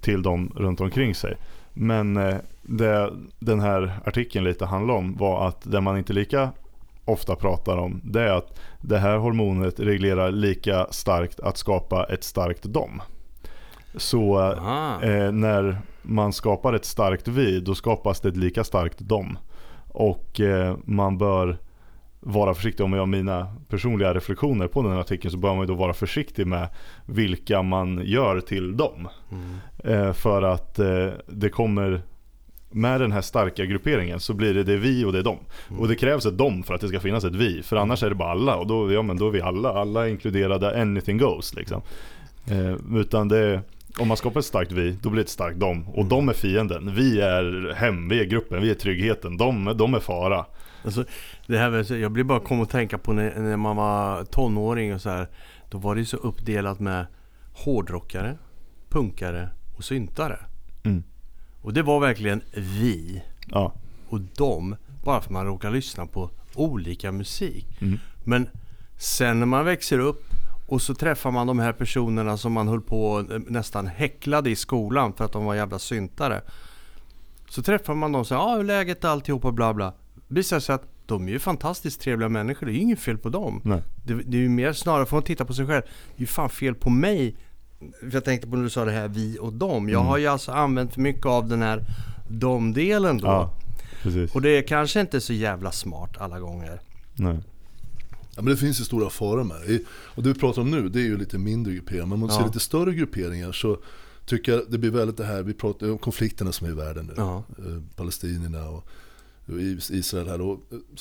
till 0.00 0.22
dem 0.22 0.52
runt 0.56 0.80
omkring 0.80 1.14
sig. 1.14 1.36
Men 1.72 2.16
eh, 2.16 2.36
det 2.62 3.12
den 3.38 3.60
här 3.60 4.00
artikeln 4.04 4.44
lite 4.44 4.66
handlar 4.66 4.94
om 4.94 5.16
var 5.16 5.48
att 5.48 5.60
det 5.62 5.80
man 5.80 5.98
inte 5.98 6.12
lika 6.12 6.50
ofta 7.04 7.36
pratar 7.36 7.76
om 7.76 8.00
det 8.04 8.22
är 8.22 8.32
att 8.32 8.60
det 8.80 8.98
här 8.98 9.16
hormonet 9.16 9.80
reglerar 9.80 10.30
lika 10.30 10.86
starkt 10.90 11.40
att 11.40 11.56
skapa 11.56 12.04
ett 12.04 12.24
starkt 12.24 12.62
dom. 12.62 13.02
Så 13.96 14.40
eh, 15.02 15.32
när 15.32 15.78
man 16.02 16.32
skapar 16.32 16.72
ett 16.72 16.84
starkt 16.84 17.28
vi 17.28 17.60
då 17.60 17.74
skapas 17.74 18.20
det 18.20 18.28
ett 18.28 18.36
lika 18.36 18.64
starkt 18.64 18.98
dom. 18.98 19.38
Och 19.88 20.40
eh, 20.40 20.76
man 20.84 21.18
bör 21.18 21.58
vara 22.24 22.54
försiktig 22.54 22.84
om 22.84 22.92
jag 22.92 23.00
har 23.00 23.06
mina 23.06 23.54
personliga 23.68 24.14
reflektioner 24.14 24.66
på 24.66 24.82
den 24.82 24.92
här 24.92 24.98
artikeln 24.98 25.32
så 25.32 25.38
bör 25.38 25.54
man 25.54 25.60
ju 25.60 25.66
då 25.66 25.74
vara 25.74 25.92
försiktig 25.92 26.46
med 26.46 26.68
vilka 27.06 27.62
man 27.62 28.00
gör 28.04 28.40
till 28.40 28.76
dem. 28.76 29.08
Mm. 29.32 30.06
Eh, 30.06 30.12
för 30.12 30.42
att 30.42 30.78
eh, 30.78 31.08
det 31.26 31.48
kommer 31.48 32.02
med 32.70 33.00
den 33.00 33.12
här 33.12 33.20
starka 33.20 33.64
grupperingen 33.64 34.20
så 34.20 34.34
blir 34.34 34.54
det 34.54 34.62
det 34.62 34.76
vi 34.76 35.04
och 35.04 35.12
det 35.12 35.18
är 35.18 35.22
dem. 35.22 35.38
Och 35.78 35.88
det 35.88 35.96
krävs 35.96 36.26
ett 36.26 36.38
dem 36.38 36.62
för 36.62 36.74
att 36.74 36.80
det 36.80 36.88
ska 36.88 37.00
finnas 37.00 37.24
ett 37.24 37.34
vi. 37.34 37.62
För 37.62 37.76
annars 37.76 38.02
är 38.02 38.08
det 38.08 38.14
bara 38.14 38.30
alla 38.30 38.56
och 38.56 38.66
då, 38.66 38.92
ja, 38.92 39.02
men 39.02 39.16
då 39.16 39.26
är 39.28 39.32
vi 39.32 39.40
alla. 39.40 39.68
Alla 39.68 40.06
är 40.06 40.10
inkluderade, 40.10 40.82
anything 40.82 41.18
goes 41.18 41.54
liksom. 41.54 41.82
Eh, 42.50 42.98
utan 43.00 43.28
det 43.28 43.62
om 43.98 44.08
man 44.08 44.16
skapar 44.16 44.40
ett 44.40 44.46
starkt 44.46 44.72
vi, 44.72 44.90
då 45.02 45.10
blir 45.10 45.22
det 45.22 45.24
ett 45.24 45.28
starkt 45.28 45.60
dem. 45.60 45.88
Och 45.88 46.04
de 46.04 46.28
är 46.28 46.32
fienden. 46.32 46.94
Vi 46.94 47.20
är 47.20 47.74
hem, 47.76 48.08
vi 48.08 48.20
är 48.20 48.24
gruppen, 48.24 48.62
vi 48.62 48.70
är 48.70 48.74
tryggheten. 48.74 49.36
De, 49.36 49.72
de 49.76 49.94
är 49.94 50.00
fara. 50.00 50.44
Alltså, 50.84 51.04
det 51.46 51.58
här, 51.58 51.92
jag 51.92 52.12
blir 52.12 52.24
bara 52.24 52.40
kom 52.40 52.62
att 52.62 52.70
tänka 52.70 52.98
på 52.98 53.12
när, 53.12 53.40
när 53.40 53.56
man 53.56 53.76
var 53.76 54.24
tonåring 54.24 54.94
och 54.94 55.00
så 55.00 55.10
här. 55.10 55.28
Då 55.70 55.78
var 55.78 55.94
det 55.94 56.04
så 56.04 56.16
uppdelat 56.16 56.80
med 56.80 57.06
hårdrockare, 57.52 58.38
punkare 58.88 59.48
och 59.76 59.84
syntare. 59.84 60.38
Mm. 60.84 61.02
Och 61.62 61.72
det 61.72 61.82
var 61.82 62.00
verkligen 62.00 62.42
vi 62.52 63.22
Ja. 63.46 63.72
och 64.08 64.20
dem. 64.20 64.76
Bara 65.04 65.20
för 65.20 65.26
att 65.26 65.30
man 65.30 65.46
råkar 65.46 65.70
lyssna 65.70 66.06
på 66.06 66.30
olika 66.54 67.12
musik. 67.12 67.66
Mm. 67.80 67.98
Men 68.24 68.48
sen 68.96 69.38
när 69.38 69.46
man 69.46 69.64
växer 69.64 69.98
upp 69.98 70.24
och 70.66 70.82
så 70.82 70.94
träffar 70.94 71.30
man 71.30 71.46
de 71.46 71.58
här 71.58 71.72
personerna 71.72 72.36
som 72.36 72.52
man 72.52 72.68
höll 72.68 72.80
på 72.80 73.24
nästan 73.48 73.86
häcklade 73.86 74.50
i 74.50 74.56
skolan 74.56 75.12
för 75.12 75.24
att 75.24 75.32
de 75.32 75.44
var 75.44 75.54
jävla 75.54 75.78
syntare. 75.78 76.42
Så 77.48 77.62
träffar 77.62 77.94
man 77.94 78.12
dem 78.12 78.20
och 78.20 78.26
säger 78.26 78.40
ja 78.42 78.52
hur 78.52 78.60
är 78.60 78.64
läget 78.64 79.04
alltihopa 79.04 79.52
bla 79.52 79.74
bla. 79.74 79.92
Det 80.28 80.34
visar 80.34 80.60
sig 80.60 80.74
att 80.74 80.82
de 81.06 81.28
är 81.28 81.32
ju 81.32 81.38
fantastiskt 81.38 82.00
trevliga 82.00 82.28
människor. 82.28 82.66
Det 82.66 82.72
är 82.72 82.74
ju 82.74 82.80
inget 82.80 82.98
fel 83.00 83.18
på 83.18 83.28
dem. 83.28 83.60
Nej. 83.64 83.82
Det, 84.04 84.14
det 84.14 84.36
är 84.36 84.40
ju 84.40 84.48
mer 84.48 84.72
snarare, 84.72 85.06
får 85.06 85.16
man 85.16 85.24
titta 85.24 85.44
på 85.44 85.54
sig 85.54 85.66
själv, 85.66 85.82
det 85.82 86.16
är 86.16 86.20
ju 86.20 86.26
fan 86.26 86.50
fel 86.50 86.74
på 86.74 86.90
mig. 86.90 87.36
Jag 88.12 88.24
tänkte 88.24 88.48
på 88.48 88.56
när 88.56 88.62
du 88.62 88.70
sa 88.70 88.84
det 88.84 88.92
här 88.92 89.08
vi 89.08 89.38
och 89.40 89.52
dem. 89.52 89.88
Jag 89.88 89.98
Mm. 90.00 90.06
har 90.08 90.18
ju 90.18 90.26
alltså 90.26 90.52
använt 90.52 90.94
för 90.94 91.00
mycket 91.00 91.26
av 91.26 91.48
den 91.48 91.62
här 91.62 91.84
dom-delen 92.28 93.18
då. 93.18 93.26
Ja, 93.26 93.54
precis. 94.02 94.34
Och 94.34 94.42
det 94.42 94.50
är 94.50 94.62
kanske 94.62 95.00
inte 95.00 95.20
så 95.20 95.32
jävla 95.32 95.72
smart 95.72 96.16
alla 96.18 96.40
gånger. 96.40 96.80
Nej. 97.14 97.38
Ja, 98.36 98.42
men 98.42 98.44
det 98.44 98.56
finns 98.56 98.80
ju 98.80 98.84
stora 98.84 99.10
faror 99.10 99.44
med 99.44 99.56
det. 99.66 99.80
Och 99.90 100.22
det 100.22 100.32
vi 100.32 100.38
pratar 100.40 100.62
om 100.62 100.70
nu 100.70 100.88
det 100.88 100.98
är 101.00 101.04
ju 101.04 101.16
lite 101.18 101.38
mindre 101.38 101.72
grupperingar. 101.74 102.06
Men 102.06 102.12
om 102.12 102.20
man 102.20 102.30
ser 102.30 102.40
Ja. 102.40 102.46
lite 102.46 102.60
större 102.60 102.94
grupperingar 102.94 103.52
så 103.52 103.78
tycker 104.26 104.52
jag 104.52 104.62
det 104.68 104.78
blir 104.78 104.90
väldigt 104.90 105.16
det 105.16 105.24
här, 105.24 105.42
vi 105.42 105.54
pratar 105.54 105.90
om 105.90 105.98
konflikterna 105.98 106.52
som 106.52 106.66
är 106.66 106.70
i 106.70 106.74
världen 106.74 107.06
nu. 107.06 107.14
Ja. 107.16 107.42
Eh, 107.58 107.82
Palestinierna 107.96 108.68
och, 108.68 108.88
Is- 109.48 109.90
Israel 109.90 110.28
här. 110.28 110.40
Och 110.40 110.60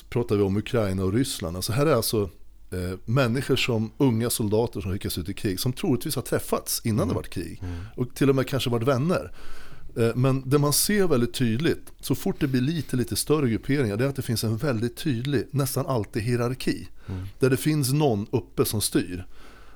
pratar 0.10 0.36
vi 0.36 0.42
om 0.42 0.58
Ukraina 0.58 1.04
och 1.04 1.14
Ryssland. 1.14 1.56
Alltså 1.56 1.72
här 1.72 1.86
är 1.86 1.94
alltså 1.94 2.30
eh, 2.72 3.00
människor 3.06 3.56
som 3.56 3.92
unga 3.98 4.30
soldater 4.30 4.82
som 4.82 4.92
skickas 4.92 5.18
ut 5.18 5.30
i 5.30 5.34
krig 5.34 5.60
som 5.60 5.74
troligtvis 5.74 6.16
har 6.16 6.22
träffats 6.22 6.82
innan 6.86 7.08
det 7.08 7.14
varit 7.14 7.30
krig. 7.30 7.62
Och 7.98 8.16
till 8.16 8.30
och 8.30 8.36
med 8.36 8.48
kanske 8.48 8.70
varit 8.70 8.88
vänner. 8.88 9.32
Eh, 9.98 10.16
Men 10.16 10.50
det 10.50 10.58
man 10.60 10.74
ser 10.74 11.08
väldigt 11.08 11.34
tydligt, 11.34 11.92
så 12.00 12.16
fort 12.16 12.36
det 12.40 12.48
blir 12.48 12.62
lite, 12.62 12.96
lite 12.98 13.16
större 13.16 13.50
grupperingar, 13.50 13.98
det 13.98 14.06
är 14.06 14.10
att 14.10 14.16
det 14.16 14.22
finns 14.22 14.44
en 14.44 14.58
väldigt 14.58 14.98
tydlig, 14.98 15.48
nästan 15.52 15.86
alltid 15.86 16.24
hierarki. 16.24 16.88
Där 17.40 17.50
det 17.50 17.58
finns 17.58 17.94
någon 17.94 18.28
uppe 18.32 18.66
som 18.66 18.82
styr. 18.82 19.26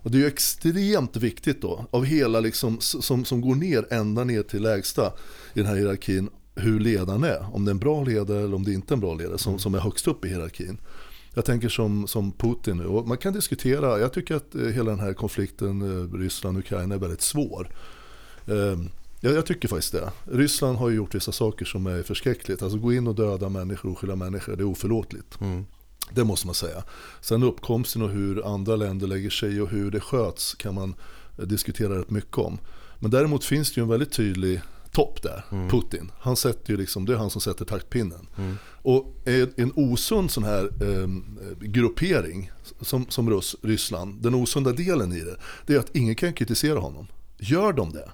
Och 0.01 0.11
det 0.11 0.17
är 0.17 0.19
ju 0.19 0.27
extremt 0.27 1.15
viktigt 1.15 1.61
då, 1.61 1.85
av 1.91 2.05
hela 2.05 2.39
liksom, 2.39 2.77
som, 2.79 3.25
som 3.25 3.41
går 3.41 3.55
ner 3.55 3.85
ända 3.93 4.23
ner 4.23 4.43
till 4.43 4.61
lägsta 4.61 5.13
i 5.53 5.59
den 5.59 5.65
här 5.65 5.75
hierarkin, 5.75 6.29
hur 6.57 6.79
ledaren 6.79 7.23
är. 7.23 7.55
Om 7.55 7.65
det 7.65 7.69
är 7.69 7.73
en 7.73 7.79
bra 7.79 8.03
ledare 8.03 8.43
eller 8.43 8.55
om 8.55 8.63
det 8.63 8.73
inte 8.73 8.93
är 8.93 8.95
en 8.95 9.01
bra 9.01 9.13
ledare 9.13 9.37
som, 9.37 9.59
som 9.59 9.75
är 9.75 9.79
högst 9.79 10.07
upp 10.07 10.25
i 10.25 10.29
hierarkin. 10.29 10.77
Jag 11.33 11.45
tänker 11.45 11.69
som, 11.69 12.07
som 12.07 12.31
Putin 12.31 12.77
nu, 12.77 12.85
och 12.85 13.07
man 13.07 13.17
kan 13.17 13.33
diskutera, 13.33 13.99
jag 13.99 14.13
tycker 14.13 14.35
att 14.35 14.55
eh, 14.55 14.61
hela 14.61 14.91
den 14.91 14.99
här 14.99 15.13
konflikten 15.13 15.81
eh, 15.81 16.13
Ryssland-Ukraina 16.17 16.95
är 16.95 16.99
väldigt 16.99 17.21
svår. 17.21 17.69
Eh, 18.45 18.77
Jag, 19.21 19.33
jag 19.33 19.45
tycker 19.45 19.67
faktiskt 19.67 19.91
det. 19.91 20.11
Ryssland 20.25 20.77
har 20.77 20.89
ju 20.89 20.95
gjort 20.95 21.15
vissa 21.15 21.31
saker 21.31 21.65
som 21.65 21.87
är 21.87 22.03
förskräckligt. 22.03 22.61
Alltså 22.61 22.77
gå 22.77 22.93
in 22.93 23.07
och 23.07 23.15
döda 23.15 23.49
människor, 23.49 23.91
oskyldiga 23.91 24.15
människor, 24.15 24.55
det 24.55 24.63
är 24.63 24.67
oförlåtligt. 24.67 25.37
Det 26.11 26.23
måste 26.23 26.47
man 26.47 26.55
säga. 26.55 26.83
Sen 27.21 27.43
uppkomsten 27.43 28.01
och 28.01 28.09
hur 28.09 28.53
andra 28.53 28.75
länder 28.75 29.07
lägger 29.07 29.29
sig 29.29 29.61
och 29.61 29.69
hur 29.69 29.91
det 29.91 29.99
sköts 29.99 30.55
kan 30.55 30.75
man 30.75 30.95
eh, 31.39 31.45
diskutera 31.45 31.99
rätt 31.99 32.09
mycket 32.09 32.37
om. 32.37 32.57
Men 32.99 33.11
däremot 33.11 33.43
finns 33.43 33.73
det 33.73 33.79
ju 33.79 33.83
en 33.83 33.89
väldigt 33.89 34.11
tydlig 34.11 34.61
topp 34.97 35.21
där, 35.21 35.43
Putin. 35.69 36.11
Han 36.19 36.35
sätter 36.35 36.71
ju 36.71 36.77
liksom, 36.77 37.05
det 37.05 37.13
är 37.13 37.17
han 37.17 37.29
som 37.29 37.41
sätter 37.41 37.65
taktpinnen. 37.65 38.27
Och 38.81 39.15
en 39.55 39.71
osund 39.75 40.31
sån 40.31 40.43
här 40.43 40.63
eh, 40.63 41.07
gruppering 41.59 42.51
som, 42.81 43.05
som 43.09 43.29
Russ, 43.29 43.55
Ryssland, 43.61 44.21
den 44.21 44.35
osunda 44.35 44.71
delen 44.71 45.13
i 45.13 45.19
det, 45.19 45.37
det 45.65 45.75
är 45.75 45.79
att 45.79 45.95
ingen 45.95 46.15
kan 46.15 46.33
kritisera 46.33 46.79
honom. 46.79 47.07
Gör 47.37 47.73
de 47.73 47.91
det, 47.93 48.09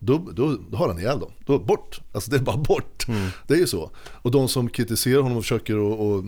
då, 0.00 0.18
då, 0.32 0.56
då 0.70 0.76
har 0.76 0.88
han 0.88 0.98
ihjäl 0.98 1.20
dem. 1.20 1.30
Då 1.46 1.58
bort. 1.58 2.00
Alltså 2.12 2.30
det 2.30 2.36
är 2.36 2.40
bara 2.40 2.56
bort. 2.56 3.06
Det 3.46 3.54
är 3.54 3.58
ju 3.58 3.66
så. 3.66 3.90
Och 4.22 4.30
de 4.30 4.48
som 4.48 4.68
kritiserar 4.68 5.22
honom 5.22 5.38
och 5.38 5.44
försöker 5.44 5.92
att, 5.92 6.00
att 6.00 6.24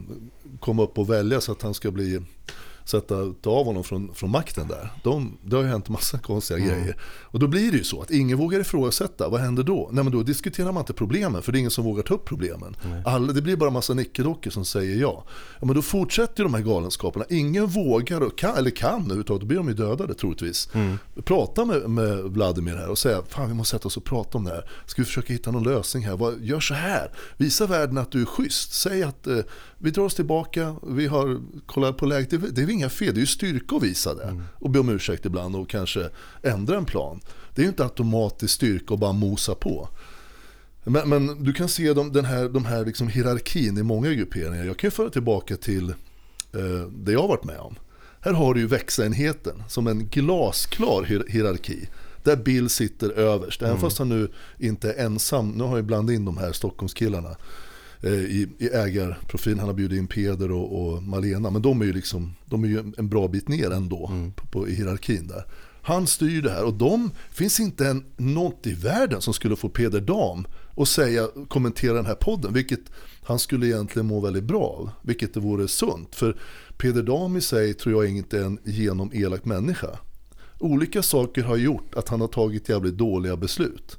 komma 0.60 0.82
upp 0.82 0.98
och 0.98 1.10
välja 1.10 1.40
så 1.40 1.52
att 1.52 1.62
han 1.62 1.74
ska 1.74 1.90
bli 1.90 2.20
sätta 2.88 3.32
ta 3.42 3.50
av 3.50 3.66
honom 3.66 3.84
från, 3.84 4.14
från 4.14 4.30
makten 4.30 4.68
där. 4.68 4.92
De, 5.02 5.38
det 5.44 5.56
har 5.56 5.62
ju 5.62 5.68
hänt 5.68 5.88
massa 5.88 6.18
konstiga 6.18 6.58
grejer. 6.58 6.96
Och 7.22 7.38
då 7.38 7.46
blir 7.46 7.70
det 7.70 7.78
ju 7.78 7.84
så 7.84 8.02
att 8.02 8.10
ingen 8.10 8.38
vågar 8.38 8.60
ifrågasätta. 8.60 9.28
Vad 9.28 9.40
händer 9.40 9.62
då? 9.62 9.88
Nej 9.92 10.04
men 10.04 10.12
då 10.12 10.22
diskuterar 10.22 10.72
man 10.72 10.80
inte 10.80 10.92
problemen 10.92 11.42
för 11.42 11.52
det 11.52 11.58
är 11.58 11.60
ingen 11.60 11.70
som 11.70 11.84
vågar 11.84 12.02
ta 12.02 12.14
upp 12.14 12.24
problemen. 12.24 12.76
Alla, 13.04 13.32
det 13.32 13.42
blir 13.42 13.56
bara 13.56 13.70
massa 13.70 13.94
nickedockor 13.94 14.50
som 14.50 14.64
säger 14.64 14.96
ja. 14.96 15.24
ja. 15.60 15.66
Men 15.66 15.74
då 15.74 15.82
fortsätter 15.82 16.42
ju 16.42 16.44
de 16.44 16.54
här 16.54 16.62
galenskaperna. 16.62 17.24
Ingen 17.28 17.66
vågar, 17.66 18.20
och 18.20 18.38
kan, 18.38 18.56
eller 18.56 18.70
kan 18.70 19.00
överhuvudtaget, 19.00 19.40
då 19.40 19.46
blir 19.46 19.58
de 19.58 19.68
ju 19.68 19.74
dödade 19.74 20.14
troligtvis. 20.14 20.68
Prata 21.24 21.64
med, 21.64 21.90
med 21.90 22.18
Vladimir 22.22 22.76
här 22.76 22.88
och 22.88 22.98
säga 22.98 23.22
fan 23.28 23.48
vi 23.48 23.54
måste 23.54 23.76
sätta 23.76 23.88
oss 23.88 23.96
och 23.96 24.04
prata 24.04 24.38
om 24.38 24.44
det 24.44 24.50
här. 24.50 24.70
Ska 24.86 25.02
vi 25.02 25.06
försöka 25.06 25.32
hitta 25.32 25.50
någon 25.50 25.64
lösning 25.64 26.06
här? 26.06 26.16
Vad, 26.16 26.40
gör 26.40 26.60
så 26.60 26.74
här. 26.74 27.12
Visa 27.36 27.66
världen 27.66 27.98
att 27.98 28.12
du 28.12 28.20
är 28.20 28.26
schysst. 28.26 28.72
Säg 28.72 29.02
att 29.02 29.26
eh, 29.26 29.38
vi 29.78 29.90
drar 29.90 30.04
oss 30.04 30.14
tillbaka, 30.14 30.76
vi 30.82 31.06
har 31.06 31.40
kollat 31.66 31.96
på 31.96 32.06
läget. 32.06 32.30
Det, 32.30 32.38
det 32.38 32.62
är 32.62 32.66
inga 32.78 32.88
fel, 32.88 33.14
det 33.14 33.18
är 33.18 33.20
ju 33.20 33.26
styrka 33.26 33.76
att 33.76 33.82
visa 33.82 34.14
det. 34.14 34.42
Och 34.54 34.70
be 34.70 34.78
om 34.78 34.88
ursäkt 34.88 35.26
ibland 35.26 35.56
och 35.56 35.68
kanske 35.68 36.10
ändra 36.42 36.76
en 36.76 36.84
plan. 36.84 37.20
Det 37.54 37.60
är 37.60 37.64
ju 37.64 37.68
inte 37.68 37.84
automatiskt 37.84 38.54
styrka 38.54 38.94
att 38.94 39.00
bara 39.00 39.12
mosa 39.12 39.54
på. 39.54 39.88
Men, 40.84 41.08
men 41.08 41.44
du 41.44 41.52
kan 41.52 41.68
se 41.68 41.92
de, 41.92 42.12
den 42.12 42.24
här, 42.24 42.48
de 42.48 42.64
här 42.64 42.84
liksom 42.84 43.08
hierarkin 43.08 43.78
i 43.78 43.82
många 43.82 44.12
grupperingar. 44.12 44.64
Jag 44.64 44.76
kan 44.78 44.86
ju 44.88 44.90
föra 44.90 45.10
tillbaka 45.10 45.56
till 45.56 45.88
eh, 45.90 46.88
det 46.92 47.12
jag 47.12 47.20
har 47.20 47.28
varit 47.28 47.44
med 47.44 47.58
om. 47.58 47.74
Här 48.20 48.32
har 48.32 48.54
du 48.54 48.60
ju 48.60 48.66
växenheten 48.66 49.62
som 49.68 49.86
en 49.86 50.08
glasklar 50.08 51.04
hier- 51.04 51.28
hierarki. 51.28 51.88
Där 52.22 52.36
Bill 52.36 52.68
sitter 52.68 53.10
överst. 53.10 53.62
Även 53.62 53.80
fast 53.80 53.98
han 53.98 54.08
nu 54.08 54.28
inte 54.58 54.92
är 54.92 55.04
ensam. 55.04 55.50
Nu 55.50 55.64
har 55.64 55.76
jag 55.76 55.84
blandat 55.84 56.14
in 56.14 56.24
de 56.24 56.38
här 56.38 56.52
Stockholmskillarna 56.52 57.36
i, 58.02 58.48
i 58.58 58.68
ägarprofilen. 58.68 59.58
Han 59.58 59.68
har 59.68 59.74
bjudit 59.74 59.98
in 59.98 60.06
Peder 60.06 60.52
och, 60.52 60.80
och 60.80 61.02
Malena. 61.02 61.50
Men 61.50 61.62
de 61.62 61.80
är 61.80 61.84
ju 61.84 61.92
liksom, 61.92 62.34
de 62.46 62.64
är 62.64 62.68
ju 62.68 62.92
en, 62.96 63.08
bra 63.08 63.28
bit 63.28 63.48
ner 63.48 63.70
ändå 63.70 64.10
på, 64.36 64.46
på, 64.46 64.68
i 64.68 64.74
hierarkin 64.74 65.26
där. 65.26 65.44
Han 65.82 66.06
styr 66.06 66.42
det 66.42 66.50
här 66.50 66.64
och 66.64 66.74
de 66.74 67.10
finns 67.30 67.60
inte 67.60 67.88
en, 67.88 68.04
något 68.16 68.66
i 68.66 68.74
världen 68.74 69.20
som 69.20 69.34
skulle 69.34 69.56
få 69.56 69.68
Peder 69.68 70.00
Dam 70.00 70.46
att 70.76 70.88
säga, 70.88 71.28
kommentera 71.48 71.92
den 71.92 72.06
här 72.06 72.14
podden. 72.14 72.52
Vilket 72.52 72.80
han 73.22 73.38
skulle 73.38 73.66
egentligen 73.66 74.06
må 74.06 74.20
väldigt 74.20 74.44
bra 74.44 74.62
av. 74.62 74.90
Vilket 75.02 75.34
det 75.34 75.40
vore 75.40 75.68
sunt. 75.68 76.14
För 76.14 76.36
Peder 76.76 77.02
Dam 77.02 77.36
i 77.36 77.40
sig 77.40 77.74
tror 77.74 78.04
jag 78.04 78.16
inte 78.16 78.38
är 78.38 78.44
en 78.44 78.58
genom 78.64 79.10
elak 79.14 79.44
människa. 79.44 79.98
Olika 80.58 81.02
saker 81.02 81.42
har 81.42 81.56
gjort 81.56 81.94
att 81.94 82.08
han 82.08 82.20
har 82.20 82.28
tagit 82.28 82.68
jävligt 82.68 82.96
dåliga 82.96 83.36
beslut. 83.36 83.96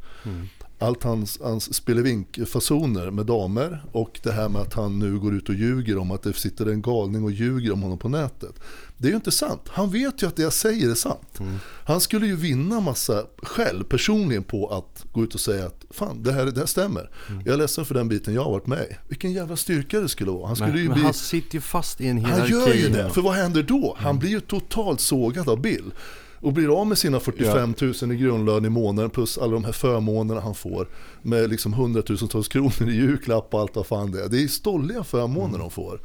Allt 0.82 1.04
hans, 1.04 1.40
hans 1.44 1.74
spelevinkfasoner 1.74 3.12
med 3.12 3.26
damer 3.26 3.84
och 3.92 4.20
det 4.24 4.32
här 4.32 4.50
med 4.50 4.62
att 4.62 4.74
han 4.74 5.00
nu 5.00 5.20
går 5.20 5.36
ut 5.36 5.50
och 5.50 5.56
ljuger 5.56 5.98
om 5.98 6.12
att 6.12 6.24
det 6.24 6.34
sitter 6.34 6.66
en 6.66 6.82
galning 6.82 7.24
och 7.24 7.32
ljuger 7.32 7.72
om 7.72 7.82
honom 7.82 7.98
på 7.98 8.10
nätet. 8.10 8.60
Det 8.98 9.08
är 9.08 9.10
ju 9.10 9.16
inte 9.16 9.32
sant. 9.32 9.62
Han 9.68 9.90
vet 9.90 10.24
ju 10.24 10.28
att 10.28 10.36
det 10.36 10.42
jag 10.42 10.54
säger 10.54 10.90
är 10.92 10.96
sant. 10.96 11.40
Han 11.86 12.02
skulle 12.02 12.28
ju 12.28 12.36
vinna 12.36 12.80
massa 12.80 13.26
själv 13.44 13.84
personligen 13.84 14.44
på 14.44 14.68
att 14.68 15.06
gå 15.14 15.24
ut 15.24 15.34
och 15.34 15.40
säga 15.40 15.66
att 15.66 15.86
fan 15.92 16.24
det 16.24 16.32
här, 16.32 16.46
det 16.46 16.60
här 16.60 16.66
stämmer. 16.68 17.10
Jag 17.46 17.54
är 17.54 17.58
ledsen 17.58 17.86
för 17.86 17.96
den 17.96 18.10
biten 18.10 18.34
jag 18.34 18.44
har 18.44 18.52
varit 18.52 18.68
med 18.68 18.86
i. 18.92 18.96
Vilken 19.08 19.34
jävla 19.34 19.56
styrka 19.56 20.00
det 20.00 20.10
skulle 20.10 20.32
vara. 20.32 20.48
Han 20.48 20.56
skulle 20.56 20.72
Men, 20.72 20.82
ju 20.82 20.88
men 20.88 20.94
bli... 20.94 21.04
han 21.04 21.14
sitter 21.14 21.56
ju 21.56 21.62
fast 21.62 22.02
i 22.02 22.08
en 22.08 22.26
Han 22.26 22.32
hierarki. 22.32 22.54
gör 22.54 22.74
ju 22.74 22.90
det, 22.90 23.10
för 23.10 23.22
vad 23.22 23.34
händer 23.34 23.64
då? 23.64 23.96
Han 24.00 24.20
blir 24.20 24.30
ju 24.30 24.40
totalt 24.40 25.00
sågad 25.00 25.50
av 25.50 25.62
Bill. 25.62 25.92
Och 26.42 26.54
blir 26.54 26.80
av 26.82 26.88
med 26.88 26.98
sina 26.98 27.20
45 27.20 27.74
000 28.02 28.12
i 28.12 28.16
grundlön 28.16 28.66
i 28.66 28.70
månaden 28.70 29.10
plus 29.10 29.38
alla 29.38 29.54
de 29.54 29.66
här 29.66 29.72
förmånerna 29.72 30.42
han 30.42 30.56
får. 30.56 30.88
Med 31.22 31.50
liksom 31.50 31.74
hundratusentals 31.74 32.48
kronor 32.48 32.90
i 32.90 32.96
julklapp 32.96 33.54
och 33.54 33.60
allt 33.60 33.76
vad 33.76 33.88
fan 33.88 34.12
det 34.12 34.24
är. 34.24 34.30
Det 34.30 34.44
är 34.44 34.48
stolliga 34.48 35.04
förmåner 35.04 35.60
de 35.60 35.72
får. 35.72 36.02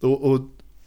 Och, 0.00 0.30
och, 0.30 0.40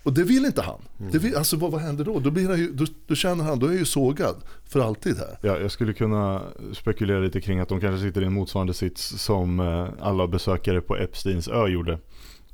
och 0.04 0.14
det 0.14 0.24
vill 0.24 0.46
inte 0.46 0.62
han. 0.62 0.82
Det 1.12 1.18
vill, 1.18 1.36
alltså 1.36 1.58
vad, 1.58 1.72
vad 1.72 1.82
händer 1.82 2.06
då? 2.06 2.20
Då, 2.20 2.32
blir 2.32 2.50
han 2.50 2.60
ju, 2.60 2.72
då? 2.72 2.86
då 3.08 3.16
känner 3.16 3.44
han, 3.44 3.60
då 3.60 3.66
är 3.66 3.72
jag 3.72 3.80
ju 3.80 3.86
sågad 3.86 4.36
för 4.66 4.80
alltid 4.80 5.18
här. 5.18 5.38
Ja, 5.42 5.60
jag 5.60 5.72
skulle 5.72 5.94
kunna 5.94 6.42
spekulera 6.74 7.20
lite 7.20 7.42
kring 7.42 7.60
att 7.60 7.70
de 7.70 7.80
kanske 7.80 8.08
sitter 8.08 8.22
i 8.22 8.26
en 8.26 8.34
motsvarande 8.34 8.74
sits 8.74 9.24
som 9.24 9.60
eh, 9.60 9.88
alla 10.00 10.28
besökare 10.28 10.82
på 10.82 10.98
Epsteins 10.98 11.48
ö 11.48 11.68
gjorde. 11.68 12.00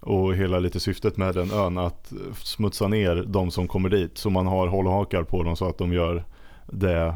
Och 0.05 0.35
hela 0.35 0.59
lite 0.59 0.79
syftet 0.79 1.17
med 1.17 1.35
den 1.35 1.51
ön 1.51 1.77
att 1.77 2.13
smutsa 2.37 2.87
ner 2.87 3.25
de 3.27 3.51
som 3.51 3.67
kommer 3.67 3.89
dit. 3.89 4.17
Så 4.17 4.29
man 4.29 4.47
har 4.47 4.67
hållhakar 4.67 5.23
på 5.23 5.43
dem 5.43 5.55
så 5.55 5.69
att 5.69 5.77
de 5.77 5.93
gör 5.93 6.23
det 6.65 7.15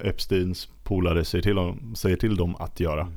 Epsteins 0.00 0.68
polare 0.84 1.24
säger 1.24 1.42
till, 1.42 1.54
dem, 1.54 1.94
säger 1.96 2.16
till 2.16 2.36
dem 2.36 2.56
att 2.58 2.80
göra. 2.80 3.08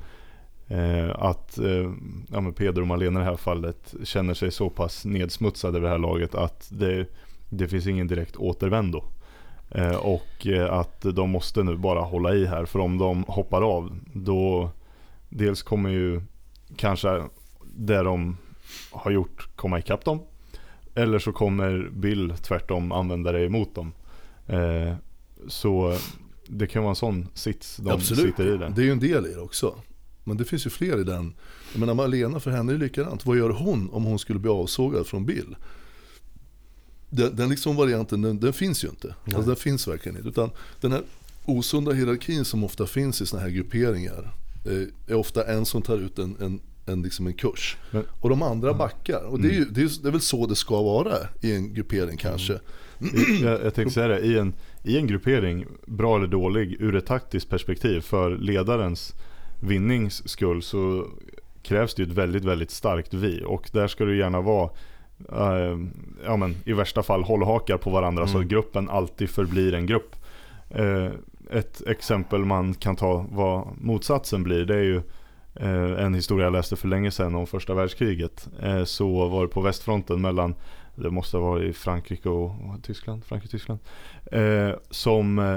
Eh, 0.68 1.10
att 1.16 1.58
eh, 1.58 1.92
ja, 2.32 2.42
men 2.42 2.54
Peder 2.54 2.82
och 2.82 2.88
Malena 2.88 3.20
i 3.20 3.24
det 3.24 3.30
här 3.30 3.38
fallet 3.38 3.96
känner 4.04 4.34
sig 4.34 4.52
så 4.52 4.70
pass 4.70 5.06
nedsmutsade 5.06 5.74
vid 5.74 5.84
det 5.84 5.90
här 5.90 5.98
laget 5.98 6.36
att 6.36 6.70
det, 6.72 7.06
det 7.50 7.68
finns 7.68 7.88
ingen 7.88 8.08
direkt 8.08 8.36
återvändo. 8.38 9.04
Eh, 9.70 9.96
och 9.96 10.48
eh, 10.48 10.74
att 10.74 11.02
de 11.02 11.30
måste 11.30 11.64
nu 11.64 11.76
bara 11.76 12.02
hålla 12.02 12.34
i 12.34 12.46
här 12.46 12.66
för 12.66 12.80
om 12.80 12.98
de 12.98 13.24
hoppar 13.28 13.62
av 13.62 13.98
då 14.14 14.70
dels 15.30 15.64
kommer 15.64 15.90
ju 15.90 16.22
kanske 16.76 17.24
det 17.76 18.04
de 18.04 18.38
har 18.96 19.12
gjort 19.12 19.50
komma 19.56 19.80
ikapp 19.80 20.06
dem. 20.06 20.20
Eller 20.96 21.20
så 21.20 21.32
kommer 21.32 21.90
Bill 21.94 22.34
tvärtom 22.42 22.92
använda 22.92 23.32
det 23.32 23.46
emot 23.46 23.76
dem. 23.76 23.92
Eh, 24.48 24.96
så 25.48 25.98
det 26.48 26.68
kan 26.68 26.84
vara 26.84 26.90
en 26.90 26.96
sån 26.96 27.28
sits 27.34 27.78
de 27.78 27.92
Absolut, 27.92 28.26
sitter 28.26 28.56
i 28.56 28.58
där. 28.58 28.70
det 28.76 28.82
är 28.82 28.86
ju 28.86 28.92
en 28.92 29.00
del 29.00 29.26
i 29.26 29.34
det 29.34 29.42
också. 29.42 29.76
Men 30.24 30.38
det 30.38 30.46
finns 30.46 30.66
ju 30.66 30.70
fler 30.70 31.00
i 31.00 31.04
den. 31.04 31.34
Jag 31.74 31.80
menar 31.80 31.94
Malena, 31.94 32.40
för 32.40 32.52
henne 32.52 32.72
är 32.72 32.78
det 32.78 32.84
likadant. 32.84 33.26
Vad 33.26 33.38
gör 33.38 33.50
hon 33.50 33.90
om 33.90 34.04
hon 34.04 34.20
skulle 34.20 34.40
bli 34.40 34.52
avsågad 34.52 35.08
från 35.08 35.26
Bill? 35.26 35.56
Den, 37.10 37.36
den 37.36 37.50
liksom 37.50 37.76
varianten, 37.76 38.22
den, 38.22 38.40
den 38.40 38.54
finns 38.54 38.84
ju 38.84 38.88
inte. 38.88 39.16
Alltså, 39.26 39.42
den 39.42 39.56
finns 39.56 39.88
verkligen 39.88 40.18
inte. 40.18 40.30
Utan 40.30 40.50
den 40.82 40.92
här 40.92 41.04
osunda 41.46 41.92
hierarkin 41.92 42.46
som 42.46 42.64
ofta 42.64 42.88
finns 42.88 43.22
i 43.22 43.26
såna 43.26 43.42
här 43.42 43.50
grupperingar. 43.50 44.34
Eh, 44.66 45.14
är 45.14 45.16
ofta 45.16 45.44
en 45.44 45.66
som 45.66 45.82
tar 45.82 45.98
ut 45.98 46.20
en, 46.20 46.36
en 46.40 46.60
en, 46.86 47.02
liksom 47.02 47.28
en 47.28 47.34
kurs. 47.34 47.78
Men- 47.92 48.04
och 48.22 48.30
de 48.30 48.42
andra 48.42 48.74
backar. 48.74 49.24
Och 49.26 49.40
det 49.40 49.48
är, 49.48 49.54
ju, 49.54 49.66
det, 49.66 49.82
är, 49.82 50.04
det 50.04 50.08
är 50.08 50.12
väl 50.12 50.22
så 50.22 50.46
det 50.46 50.56
ska 50.56 50.82
vara 50.82 51.16
i 51.42 51.56
en 51.56 51.74
gruppering 51.74 52.18
kanske. 52.18 52.60
Jag, 53.44 53.64
jag 53.66 53.74
tänkte 53.74 53.94
säga 53.94 54.08
det, 54.08 54.20
i 54.20 54.38
en, 54.38 54.54
i 54.84 54.98
en 54.98 55.08
gruppering, 55.08 55.66
bra 55.86 56.16
eller 56.18 56.28
dålig, 56.28 56.76
ur 56.80 56.96
ett 56.96 57.06
taktiskt 57.06 57.50
perspektiv 57.50 58.02
för 58.02 58.38
ledarens 58.38 59.14
vinnings 59.62 60.30
skull 60.30 60.62
så 60.62 61.08
krävs 61.64 61.96
det 61.96 62.04
ju 62.04 62.10
ett 62.10 62.16
väldigt, 62.18 62.46
väldigt 62.46 62.72
starkt 62.72 63.14
vi. 63.14 63.44
Och 63.46 63.70
där 63.74 63.88
ska 63.88 64.06
det 64.06 64.16
gärna 64.16 64.42
vara, 64.42 64.70
eh, 65.32 65.78
ja 66.26 66.38
men 66.38 66.56
i 66.66 66.74
värsta 66.74 67.04
fall 67.04 67.24
hållhakar 67.24 67.78
på 67.78 67.90
varandra 67.90 68.28
så 68.28 68.40
att 68.40 68.46
gruppen 68.46 68.90
alltid 68.90 69.30
förblir 69.30 69.74
en 69.74 69.86
grupp. 69.86 70.16
Eh, 70.70 71.10
ett 71.52 71.82
exempel 71.88 72.46
man 72.46 72.74
kan 72.74 72.96
ta 72.96 73.26
vad 73.32 73.68
motsatsen 73.82 74.44
blir, 74.44 74.66
det 74.66 74.76
är 74.76 74.84
ju 74.84 75.02
en 75.60 76.14
historia 76.14 76.46
jag 76.46 76.54
läste 76.54 76.76
för 76.76 76.88
länge 76.88 77.12
sedan 77.12 77.36
om 77.36 77.48
första 77.48 77.74
världskriget. 77.74 78.48
Eh, 78.62 78.84
så 78.84 79.28
var 79.28 79.42
det 79.42 79.48
på 79.48 79.62
västfronten 79.62 80.22
mellan 80.22 80.56
det 80.96 81.10
måste 81.10 81.38
ha 81.38 81.44
varit 81.50 81.70
i 81.70 81.74
Frankrike 81.74 82.30
och 82.30 82.52
Tyskland, 82.84 83.26
Frankrike 83.26 83.52
Tyskland. 83.52 83.80
Eh, 84.32 84.70
som 84.90 85.40
eh, 85.40 85.56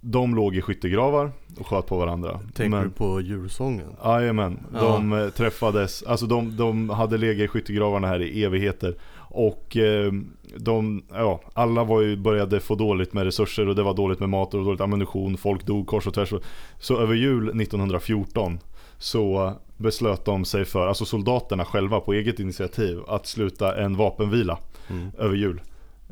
de 0.00 0.34
låg 0.34 0.56
i 0.56 0.60
skyttegravar 0.62 1.32
och 1.58 1.66
sköt 1.66 1.86
på 1.86 1.96
varandra. 1.98 2.40
Tänker 2.54 2.68
Men- 2.76 2.84
du 2.84 2.90
på 2.90 3.20
julsången? 3.20 3.86
Jajamän, 4.04 4.66
Ja. 4.74 4.80
de 4.82 5.12
eh, 5.12 5.28
träffades, 5.28 6.02
alltså 6.02 6.26
de, 6.26 6.56
de 6.56 6.90
hade 6.90 7.18
legat 7.18 7.44
i 7.44 7.48
skyttegravarna 7.48 8.06
här 8.06 8.22
i 8.22 8.44
evigheter 8.44 8.94
Och 9.28 9.76
eh, 9.76 10.12
de, 10.56 11.02
ja, 11.12 11.40
alla 11.54 11.84
var 11.84 12.00
ju, 12.00 12.16
började 12.16 12.60
få 12.60 12.74
dåligt 12.74 13.12
med 13.12 13.24
resurser 13.24 13.68
och 13.68 13.74
det 13.74 13.82
var 13.82 13.94
dåligt 13.94 14.20
med 14.20 14.28
mat 14.28 14.54
och 14.54 14.64
dåligt 14.64 14.80
ammunition 14.80 15.36
Folk 15.36 15.66
dog 15.66 15.86
kors 15.86 16.06
och 16.06 16.14
tvärs 16.14 16.32
Så 16.78 16.98
över 17.00 17.14
jul 17.14 17.60
1914 17.60 18.58
så 18.98 19.52
beslöt 19.76 20.24
de 20.24 20.44
sig 20.44 20.64
för, 20.64 20.86
alltså 20.86 21.04
soldaterna 21.04 21.64
själva 21.64 22.00
på 22.00 22.12
eget 22.12 22.38
initiativ 22.40 22.98
Att 23.08 23.26
sluta 23.26 23.76
en 23.82 23.96
vapenvila 23.96 24.58
Mm. 24.90 25.10
över 25.18 25.36
jul. 25.36 25.60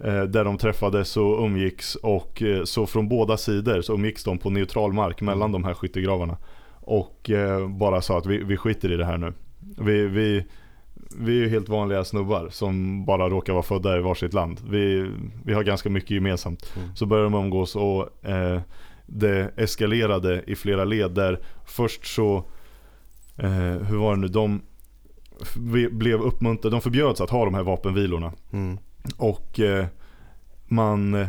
Eh, 0.04 0.22
Där 0.22 0.44
de 0.44 0.58
träffades 0.58 1.16
och 1.16 1.44
umgicks 1.44 1.94
och 1.94 2.42
eh, 2.42 2.64
så 2.64 2.86
från 2.86 3.08
båda 3.08 3.36
sidor 3.36 3.80
så 3.82 3.94
umgicks 3.94 4.24
de 4.24 4.38
på 4.38 4.50
neutral 4.50 4.92
mark 4.92 5.20
mellan 5.20 5.52
de 5.52 5.64
här 5.64 5.74
skyttegravarna. 5.74 6.36
Och 6.80 7.30
eh, 7.30 7.68
bara 7.68 8.00
sa 8.00 8.18
att 8.18 8.26
vi, 8.26 8.38
vi 8.38 8.56
skiter 8.56 8.92
i 8.92 8.96
det 8.96 9.04
här 9.04 9.18
nu. 9.18 9.32
Vi, 9.78 10.06
vi, 10.06 10.44
vi 11.18 11.32
är 11.38 11.42
ju 11.42 11.48
helt 11.48 11.68
vanliga 11.68 12.04
snubbar 12.04 12.48
som 12.50 13.04
bara 13.04 13.28
råkar 13.28 13.52
vara 13.52 13.62
födda 13.62 13.98
i 13.98 14.00
varsitt 14.00 14.34
land. 14.34 14.60
Vi, 14.68 15.10
vi 15.44 15.54
har 15.54 15.62
ganska 15.62 15.90
mycket 15.90 16.10
gemensamt. 16.10 16.72
Mm. 16.76 16.96
Så 16.96 17.06
började 17.06 17.26
de 17.30 17.34
umgås 17.34 17.76
och 17.76 18.24
eh, 18.28 18.60
det 19.06 19.50
eskalerade 19.56 20.42
i 20.46 20.54
flera 20.56 20.84
led 20.84 21.10
där 21.10 21.38
Först 21.66 22.06
så, 22.06 22.44
eh, 23.36 23.86
hur 23.86 23.96
var 23.96 24.14
det 24.14 24.20
nu, 24.20 24.28
de 24.28 24.62
blev 25.90 26.20
uppmuntrade, 26.20 26.76
de 26.76 26.80
förbjöds 26.80 27.20
att 27.20 27.30
ha 27.30 27.44
de 27.44 27.54
här 27.54 27.62
vapenvilorna 27.62 28.32
Mm. 28.52 28.78
och 29.16 29.60
eh, 29.60 29.86
man, 30.68 31.14
eh, 31.14 31.28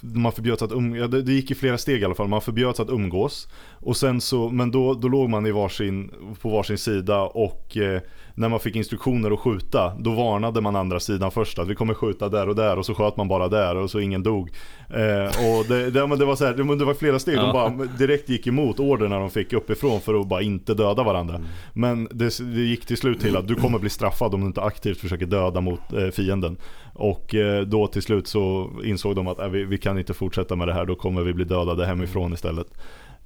man 0.00 0.32
förbjöds 0.32 0.62
att 0.62 0.72
um, 0.72 0.94
ja, 0.94 1.06
det, 1.06 1.22
det 1.22 1.32
gick 1.32 1.50
i 1.50 1.54
flera 1.54 1.78
steg 1.78 2.02
i 2.02 2.04
alla 2.04 2.14
fall. 2.14 2.28
Man 2.28 2.40
förbjöds 2.40 2.80
att 2.80 2.90
umgås. 2.90 3.48
Och 3.70 3.96
sen 3.96 4.20
så, 4.20 4.50
men 4.50 4.70
då, 4.70 4.94
då 4.94 5.08
låg 5.08 5.28
man 5.28 5.46
i 5.46 5.50
varsin, 5.50 6.10
på 6.42 6.48
varsin 6.48 6.78
sida 6.78 7.20
och 7.22 7.76
eh, 7.76 8.00
när 8.34 8.48
man 8.48 8.60
fick 8.60 8.76
instruktioner 8.76 9.30
att 9.30 9.40
skjuta, 9.40 9.94
då 9.98 10.10
varnade 10.10 10.60
man 10.60 10.76
andra 10.76 11.00
sidan 11.00 11.30
först 11.30 11.58
att 11.58 11.68
vi 11.68 11.74
kommer 11.74 11.94
skjuta 11.94 12.28
där 12.28 12.48
och 12.48 12.54
där 12.54 12.78
och 12.78 12.86
så 12.86 12.94
sköt 12.94 13.16
man 13.16 13.28
bara 13.28 13.48
där 13.48 13.76
och 13.76 13.90
så 13.90 14.00
ingen 14.00 14.22
dog. 14.22 14.50
Eh, 14.88 15.26
och 15.26 15.64
det, 15.68 15.90
det, 15.90 16.06
men 16.06 16.18
det 16.18 16.24
var 16.24 16.36
så 16.36 16.44
här, 16.44 16.54
det, 16.54 16.76
det 16.76 16.84
var 16.84 16.94
flera 16.94 17.18
steg, 17.18 17.36
de 17.36 17.52
bara 17.52 17.70
direkt 17.98 18.28
gick 18.28 18.46
emot 18.46 18.80
orderna 18.80 19.18
de 19.18 19.30
fick 19.30 19.52
uppifrån 19.52 20.00
för 20.00 20.20
att 20.20 20.26
bara 20.26 20.42
inte 20.42 20.74
döda 20.74 21.02
varandra. 21.02 21.40
Men 21.72 22.08
det, 22.10 22.38
det 22.38 22.60
gick 22.60 22.86
till 22.86 22.96
slut 22.96 23.20
till 23.20 23.36
att 23.36 23.48
du 23.48 23.54
kommer 23.54 23.78
bli 23.78 23.90
straffad 23.90 24.34
om 24.34 24.40
du 24.40 24.46
inte 24.46 24.62
aktivt 24.62 24.98
försöker 24.98 25.26
döda 25.26 25.60
mot 25.60 25.92
eh, 25.92 26.08
fienden. 26.08 26.56
Och 26.92 27.34
eh, 27.34 27.62
då 27.62 27.86
till 27.86 28.02
slut 28.02 28.26
så 28.26 28.70
insåg 28.84 29.16
de 29.16 29.28
att 29.28 29.38
äh, 29.38 29.48
vi, 29.48 29.64
vi 29.64 29.78
kan 29.78 29.98
inte 29.98 30.14
fortsätta 30.14 30.56
med 30.56 30.68
det 30.68 30.74
här, 30.74 30.86
då 30.86 30.94
kommer 30.94 31.22
vi 31.22 31.32
bli 31.32 31.44
dödade 31.44 31.86
hemifrån 31.86 32.32
istället. 32.32 32.66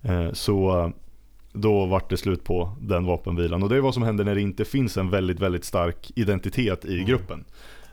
Eh, 0.02 0.32
så 0.32 0.92
då 1.60 1.86
vart 1.86 2.10
det 2.10 2.16
slut 2.16 2.44
på 2.44 2.72
den 2.80 3.04
vapenvilan. 3.04 3.62
Och 3.62 3.68
det 3.68 3.76
är 3.76 3.80
vad 3.80 3.94
som 3.94 4.02
händer 4.02 4.24
när 4.24 4.34
det 4.34 4.40
inte 4.40 4.64
finns 4.64 4.96
en 4.96 5.10
väldigt, 5.10 5.40
väldigt 5.40 5.64
stark 5.64 6.12
identitet 6.14 6.84
i 6.84 7.04
gruppen. 7.04 7.44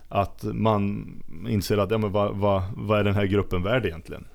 Att 0.10 0.44
man 0.44 1.08
inser 1.50 1.78
att, 1.78 1.92
ja 1.92 1.98
men 1.98 2.12
vad, 2.12 2.36
vad, 2.36 2.64
vad 2.76 3.00
är 3.00 3.04
den 3.04 3.16
här 3.16 3.26
gruppen 3.26 3.64
värd 3.64 3.86
egentligen? 3.86 4.26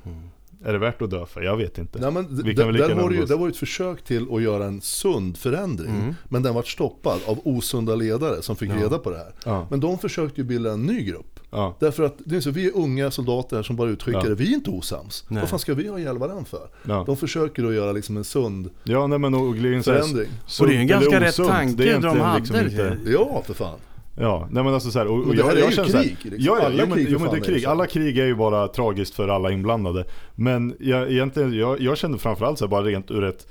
Är 0.64 0.72
det 0.72 0.78
värt 0.78 1.02
att 1.02 1.10
dö 1.10 1.26
för? 1.26 1.42
Jag 1.42 1.56
vet 1.56 1.78
inte. 1.78 1.98
Nej, 1.98 2.10
men 2.10 2.42
Vi 2.44 2.54
kan 2.54 2.66
väl 2.66 2.76
där 2.76 2.94
var 2.94 3.10
det, 3.10 3.16
ju, 3.16 3.24
det 3.24 3.36
var 3.36 3.46
ju 3.46 3.50
ett 3.50 3.56
försök 3.56 4.04
till 4.04 4.26
att 4.32 4.42
göra 4.42 4.64
en 4.64 4.80
sund 4.80 5.36
förändring. 5.38 5.90
Mm. 5.90 6.14
Men 6.28 6.42
den 6.42 6.54
var 6.54 6.62
stoppad 6.62 7.18
av 7.26 7.40
osunda 7.44 7.94
ledare 7.94 8.42
som 8.42 8.56
fick 8.56 8.70
Ja. 8.70 8.74
reda 8.76 8.98
på 8.98 9.10
det 9.10 9.16
här. 9.16 9.32
Ja. 9.44 9.66
Men 9.70 9.80
de 9.80 9.98
försökte 9.98 10.40
ju 10.40 10.44
bilda 10.46 10.72
en 10.72 10.82
ny 10.82 11.02
grupp. 11.04 11.40
Ja. 11.50 11.76
Därför 11.80 12.02
att 12.02 12.14
det 12.18 12.36
är 12.36 12.40
så, 12.40 12.50
vi 12.50 12.66
är 12.66 12.76
unga 12.76 13.10
soldater 13.10 13.56
här 13.56 13.62
som 13.62 13.76
bara 13.76 13.90
utskickar 13.90 14.18
Ja. 14.22 14.28
det. 14.28 14.34
Vi 14.34 14.50
är 14.50 14.54
inte 14.54 14.70
osams. 14.70 15.24
Nej. 15.28 15.40
Vad 15.40 15.50
fan 15.50 15.58
ska 15.58 15.74
vi 15.74 15.88
ha 15.88 15.98
ihjäl 15.98 16.18
varandra 16.18 16.44
för? 16.44 16.68
Ja. 16.82 17.02
De 17.06 17.16
försöker 17.16 17.62
då 17.62 17.72
göra 17.74 17.92
liksom 17.92 18.16
en 18.16 18.24
sund 18.24 18.70
Ja, 18.84 19.06
nej 19.06 19.18
men 19.18 19.34
och 19.34 19.56
grejen 19.56 19.82
så 19.82 19.90
förändring. 19.92 20.28
Och 20.60 20.66
det 20.66 20.72
är 20.72 20.74
ju 20.74 20.80
en 20.80 20.86
ganska 20.86 21.20
rätt 21.20 21.36
tanke 21.36 21.82
det 21.82 21.90
är 21.90 22.00
de 22.00 22.20
hade. 22.20 22.38
liksom 22.40 22.56
inte- 22.56 22.98
Ja, 23.06 23.42
för 23.46 23.54
fan. 23.54 23.78
Ja, 24.20 24.48
nej 24.50 24.64
men 24.64 24.74
alltså 24.74 24.90
så 24.90 24.98
här, 24.98 25.06
och, 25.06 25.26
och 25.26 25.36
det 25.36 25.42
här 25.42 25.56
är 25.56 25.66
ju 25.66 25.72
känner 25.72 25.88
så 25.88 25.96
här- 25.96 26.04
krig, 26.04 26.16
liksom. 26.22 26.38
Ja, 26.38 26.58
ja, 26.60 26.66
Alla 26.66 26.74
jo, 26.82 26.86
men, 26.88 26.98
krig 26.98 27.06
jo, 27.10 27.18
men 27.18 27.30
det 27.30 27.36
är 27.36 27.40
krig. 27.40 27.62
så. 27.62 27.70
Alla 27.70 27.86
krig 27.86 28.18
är 28.18 28.26
ju 28.26 28.34
bara 28.34 28.68
tragiskt 28.68 29.14
för 29.14 29.28
alla 29.28 29.50
inblandade. 29.50 30.04
Men 30.34 30.76
jag, 30.80 31.10
egentligen, 31.12 31.58
jag, 31.58 31.80
jag 31.80 31.98
kände 31.98 32.18
framförallt 32.18 32.58
så 32.58 32.64
här, 32.64 32.70
bara 32.70 32.82
rent 32.82 33.10
ur 33.10 33.24
ett, 33.24 33.46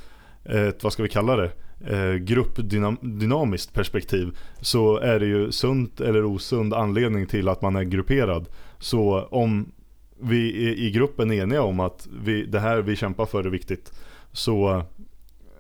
ett, 0.45 0.84
vad 0.84 0.93
ska 0.93 1.03
vi 1.03 1.10
kalla 1.10 1.36
det? 1.36 1.51
Eh, 1.88 2.13
gruppdynamiskt 2.13 3.73
perspektiv 3.73 4.38
så 4.62 4.97
är 4.97 5.19
det 5.19 5.25
ju 5.25 5.51
sunt 5.51 6.01
eller 6.01 6.25
osund 6.25 6.73
anledning 6.73 7.25
till 7.25 7.49
att 7.49 7.62
man 7.62 7.75
är 7.75 7.84
grupperad. 7.84 8.45
Så 8.79 9.27
om 9.32 9.71
vi 10.21 10.55
i, 10.86 10.91
gruppen 10.91 11.32
är 11.32 11.43
eniga 11.43 11.62
om 11.62 11.79
att 11.79 12.08
vi, 12.23 12.45
det 12.45 12.60
här 12.60 12.82
vi 12.82 12.95
kämpar 12.95 13.25
för 13.25 13.43
är 13.43 13.49
viktigt 13.49 13.91
så 14.32 14.84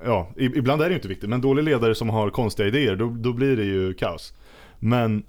Ja, 0.05 0.29
ibland 0.37 0.81
är 0.81 0.85
det 0.85 0.89
ju 0.91 0.95
inte 0.95 1.07
viktigt 1.07 1.29
men 1.29 1.41
dålig 1.41 1.63
ledare 1.63 1.95
som 1.95 2.09
har 2.09 2.29
konstiga 2.29 2.67
idéer 2.67 2.95
då, 2.95 3.15
då 3.17 3.33
blir 3.33 3.57
det 3.57 3.63
ju 3.63 3.93
kaos. 3.93 4.33
Men 4.79 5.23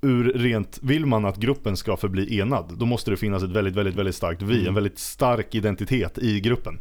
ur 0.00 0.32
rent, 0.32 0.78
vill 0.82 1.06
man 1.06 1.24
att 1.24 1.36
gruppen 1.36 1.76
ska 1.76 1.96
förbli 1.96 2.38
enad 2.38 2.74
då 2.78 2.86
måste 2.86 3.10
det 3.10 3.16
finnas 3.16 3.42
ett 3.42 3.50
väldigt, 3.50 3.74
väldigt, 3.74 3.94
väldigt 3.94 4.14
starkt 4.14 4.42
vi, 4.42 4.66
en 4.66 4.74
väldigt 4.74 4.98
stark 4.98 5.54
identitet 5.54 6.18
i 6.18 6.40
gruppen. 6.40 6.78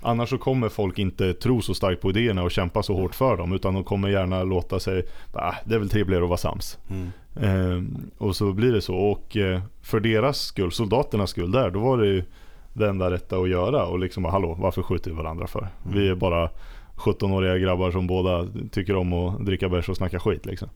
Annars 0.00 0.30
så 0.30 0.38
kommer 0.38 0.68
folk 0.68 0.98
inte 0.98 1.34
tro 1.34 1.62
så 1.62 1.74
starkt 1.74 2.02
på 2.02 2.10
idéerna 2.10 2.42
och 2.42 2.50
kämpa 2.50 2.82
så 2.82 2.94
hårt 2.94 3.14
för 3.14 3.36
dem 3.36 3.52
utan 3.52 3.74
de 3.74 3.84
kommer 3.84 4.08
gärna 4.08 4.42
låta 4.42 4.80
sig, 4.80 5.06
ah, 5.32 5.54
det 5.64 5.74
är 5.74 5.78
väl 5.78 5.88
trevligare 5.88 6.24
att 6.24 6.28
vara 6.28 6.38
sams. 6.38 6.78
Mm. 6.90 7.10
Eh, 7.36 7.82
och 8.18 8.36
så 8.36 8.52
blir 8.52 8.72
det 8.72 8.80
så. 8.80 8.96
Och 8.96 9.36
eh, 9.36 9.62
för 9.82 10.00
deras 10.00 10.40
skull, 10.40 10.72
soldaternas 10.72 11.30
skull 11.30 11.50
där, 11.50 11.70
då 11.70 11.80
var 11.80 11.98
det 11.98 12.06
ju 12.06 12.24
det 12.72 12.88
enda 12.88 13.10
rätta 13.10 13.36
att 13.36 13.48
göra. 13.48 13.86
Och 13.86 13.98
liksom, 13.98 14.24
hallå, 14.24 14.56
varför 14.60 14.82
skjuter 14.82 15.10
vi 15.10 15.16
varandra 15.16 15.46
för? 15.46 15.68
Vi 15.92 16.08
är 16.08 16.14
bara 16.14 16.50
17-åriga 16.96 17.58
grabbar 17.58 17.90
som 17.90 18.06
båda 18.06 18.48
tycker 18.70 18.96
om 18.96 19.12
att 19.12 19.46
dricka 19.46 19.68
bärs 19.68 19.88
och 19.88 19.96
snacka 19.96 20.20
skit 20.20 20.46
liksom. 20.46 20.68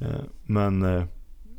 Eh, 0.00 0.24
men 0.46 0.82
eh, 0.82 1.04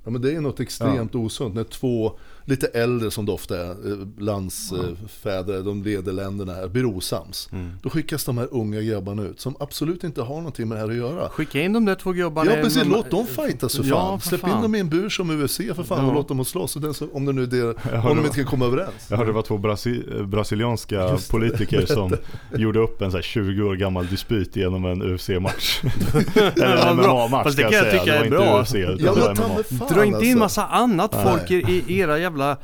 Ja, 0.04 0.12
men 0.12 0.22
det 0.22 0.36
är 0.36 0.42
något 0.42 0.60
extremt 0.60 1.16
osunt 1.16 1.56
när 1.56 1.64
två 1.64 2.20
lite 2.46 2.68
äldre 2.68 3.12
som 3.12 3.26
det 3.26 3.32
ofta 3.32 3.58
är, 3.58 3.70
eh, 3.70 3.98
landsfäder, 4.18 5.64
de 5.64 5.84
leder 5.84 6.14
länderna 6.14 6.54
här, 6.54 6.68
blir 6.68 6.86
osams. 6.86 7.50
Mm. 7.52 7.72
Då 7.82 7.90
skickas 7.90 8.24
de 8.26 8.38
här 8.38 8.48
unga 8.52 8.82
grabbarna 8.82 9.24
ut 9.24 9.40
som 9.40 9.56
absolut 9.60 10.04
inte 10.04 10.22
har 10.22 10.36
någonting 10.36 10.68
med 10.68 10.78
det 10.78 10.82
här 10.82 10.90
att 10.90 10.96
göra. 10.96 11.30
Skicka 11.30 11.62
in 11.62 11.74
de 11.74 11.86
där 11.86 11.96
två 11.96 12.12
gubbarna. 12.12 12.52
Ja 12.56 12.62
precis, 12.64 12.86
låt 12.86 13.12
dem 13.12 13.26
fightas 13.28 13.76
för 13.76 13.84
fan. 13.84 13.90
Ja, 13.90 14.20
för 14.20 14.28
Släpp 14.28 14.42
fan. 14.42 14.56
in 14.56 14.62
dem 14.62 14.76
i 14.76 14.80
en 14.80 14.90
bur 14.90 15.10
som 15.10 15.30
UFC 15.44 15.58
för 15.76 15.84
fan 15.84 16.00
Ja. 16.04 16.08
och 16.08 16.14
låt 16.14 16.28
dem 16.28 16.40
att 16.40 16.48
slåss. 16.48 16.76
Och 16.76 16.82
den 16.82 16.94
som- 16.94 17.10
Om, 17.14 17.26
det 17.26 17.34
nu 17.34 17.44
är 17.44 18.06
om 18.10 18.18
de 18.18 18.26
inte 18.26 18.36
kan 18.38 18.46
komma 18.46 18.66
överens. 18.66 18.94
jag 19.10 19.18
hörde 19.18 19.30
det 19.30 19.34
var 19.36 19.42
två 19.42 19.58
brasi- 19.58 20.20
eh, 20.20 20.26
brasilianska 20.26 21.18
politiker 21.32 21.86
som 21.86 22.12
gjorde 22.56 22.80
upp 22.80 23.02
en 23.02 23.12
så 23.12 23.18
här 23.18 23.22
20 23.22 23.64
år 23.64 23.76
gammal 23.76 24.08
dispyt 24.08 24.56
genom 24.56 24.86
en 24.86 25.02
UFC-match. 25.02 25.82
Eller 26.56 26.88
en 26.90 26.98
bra. 26.98 27.28
MMA-match 27.28 27.54
ska 27.54 27.62
kan 27.64 27.72
jag 27.72 27.86
jag 27.86 27.92
säga. 27.92 28.00
tycka 28.04 28.06
det 28.06 28.18
är 28.18 28.20
var 28.20 28.26
inte 28.26 28.38
bra. 28.38 28.62
UFC 28.62 28.76
utan 28.76 29.06
Ja 29.06 29.14
det 29.14 29.20
var 29.22 29.28
men 29.28 29.36
ta 29.38 29.44
MMA. 29.48 29.54
mig 29.56 29.64
fan 29.64 29.88
Dra 29.94 30.06
inte 30.06 30.26
in 30.26 30.42
alltså. 30.42 30.60
massa 30.62 30.66
annat 30.68 31.16
folk 31.24 31.52
i, 31.52 31.84
i 31.88 32.00
era 32.00 32.20
jävla 32.20 32.33
eh, 32.42 32.58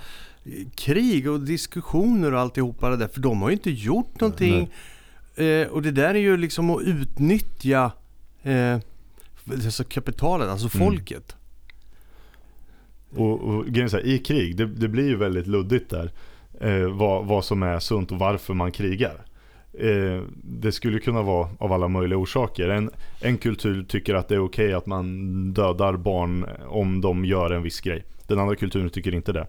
krig 0.76 1.30
och 1.30 1.40
diskussioner 1.40 2.34
och 2.34 2.40
alltihopa 2.40 2.90
det 2.90 2.98
där. 2.98 3.08
För 3.08 3.20
de 3.22 3.42
har 3.42 3.50
ju 3.50 3.54
inte 3.56 3.72
gjort 3.72 4.22
någonting. 4.22 4.70
Eh, 5.36 5.68
och 5.68 5.82
det 5.82 5.92
där 5.92 6.10
är 6.16 6.20
ju 6.20 6.38
liksom 6.38 6.70
att 6.70 6.82
utnyttja 6.82 7.92
eh, 8.44 8.78
alltså 9.52 9.84
kapitalet, 9.84 10.50
alltså 10.50 10.78
Mm. 10.78 10.88
folket. 10.88 11.36
Och, 13.16 13.40
och 13.40 13.66
här, 13.66 14.06
i 14.06 14.18
krig, 14.18 14.56
det, 14.56 14.66
det 14.66 14.88
blir 14.88 15.08
ju 15.08 15.16
väldigt 15.16 15.48
luddigt 15.48 15.90
där. 15.90 16.12
Eh, 16.62 16.90
vad, 16.90 17.26
vad 17.26 17.46
som 17.46 17.64
är 17.64 17.80
sunt 17.80 18.12
och 18.12 18.20
varför 18.20 18.54
man 18.54 18.72
krigar. 18.72 19.26
Eh, 19.74 20.22
det 20.44 20.72
skulle 20.72 21.00
kunna 21.00 21.22
vara 21.22 21.50
av 21.60 21.74
alla 21.74 21.88
möjliga 21.88 22.18
orsaker. 22.18 22.70
En, 22.70 22.90
en 23.22 23.38
kultur 23.38 23.84
tycker 23.84 24.14
att 24.16 24.28
det 24.28 24.36
är 24.36 24.44
okej 24.46 24.74
att 24.74 24.86
man 24.86 25.54
dödar 25.54 25.98
barn 25.98 26.46
om 26.68 27.02
de 27.02 27.26
gör 27.26 27.52
en 27.52 27.64
viss 27.64 27.82
grej. 27.82 28.04
Den 28.28 28.40
andra 28.40 28.56
kulturen 28.56 28.90
tycker 28.90 29.16
inte 29.16 29.32
det. 29.32 29.48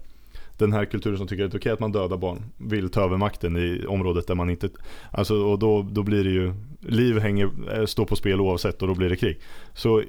Den 0.60 0.72
här 0.72 0.84
kulturen 0.84 1.18
som 1.18 1.26
tycker 1.26 1.44
att 1.44 1.50
det 1.50 1.56
är 1.56 1.60
okej 1.60 1.72
att 1.72 1.80
man 1.80 1.92
dödar 1.92 2.16
barn 2.16 2.42
vill 2.56 2.90
ta 2.90 3.04
över 3.04 3.16
makten 3.16 3.56
i 3.56 3.86
området 3.86 4.26
där 4.26 4.34
man 4.34 4.50
inte, 4.50 4.68
alltså 5.10 5.34
och 5.34 5.58
då, 5.58 5.82
då 5.82 6.02
blir 6.02 6.24
det 6.24 6.30
ju, 6.30 6.54
liv 6.80 7.18
hänger, 7.18 7.50
eh, 7.78 7.86
står 7.86 8.04
på 8.04 8.16
spel 8.16 8.40
oavsett 8.40 8.82
och 8.82 8.88
då 8.88 8.94
blir 8.94 9.08
det 9.08 9.16
krig. 9.16 9.40
Så, 9.74 10.02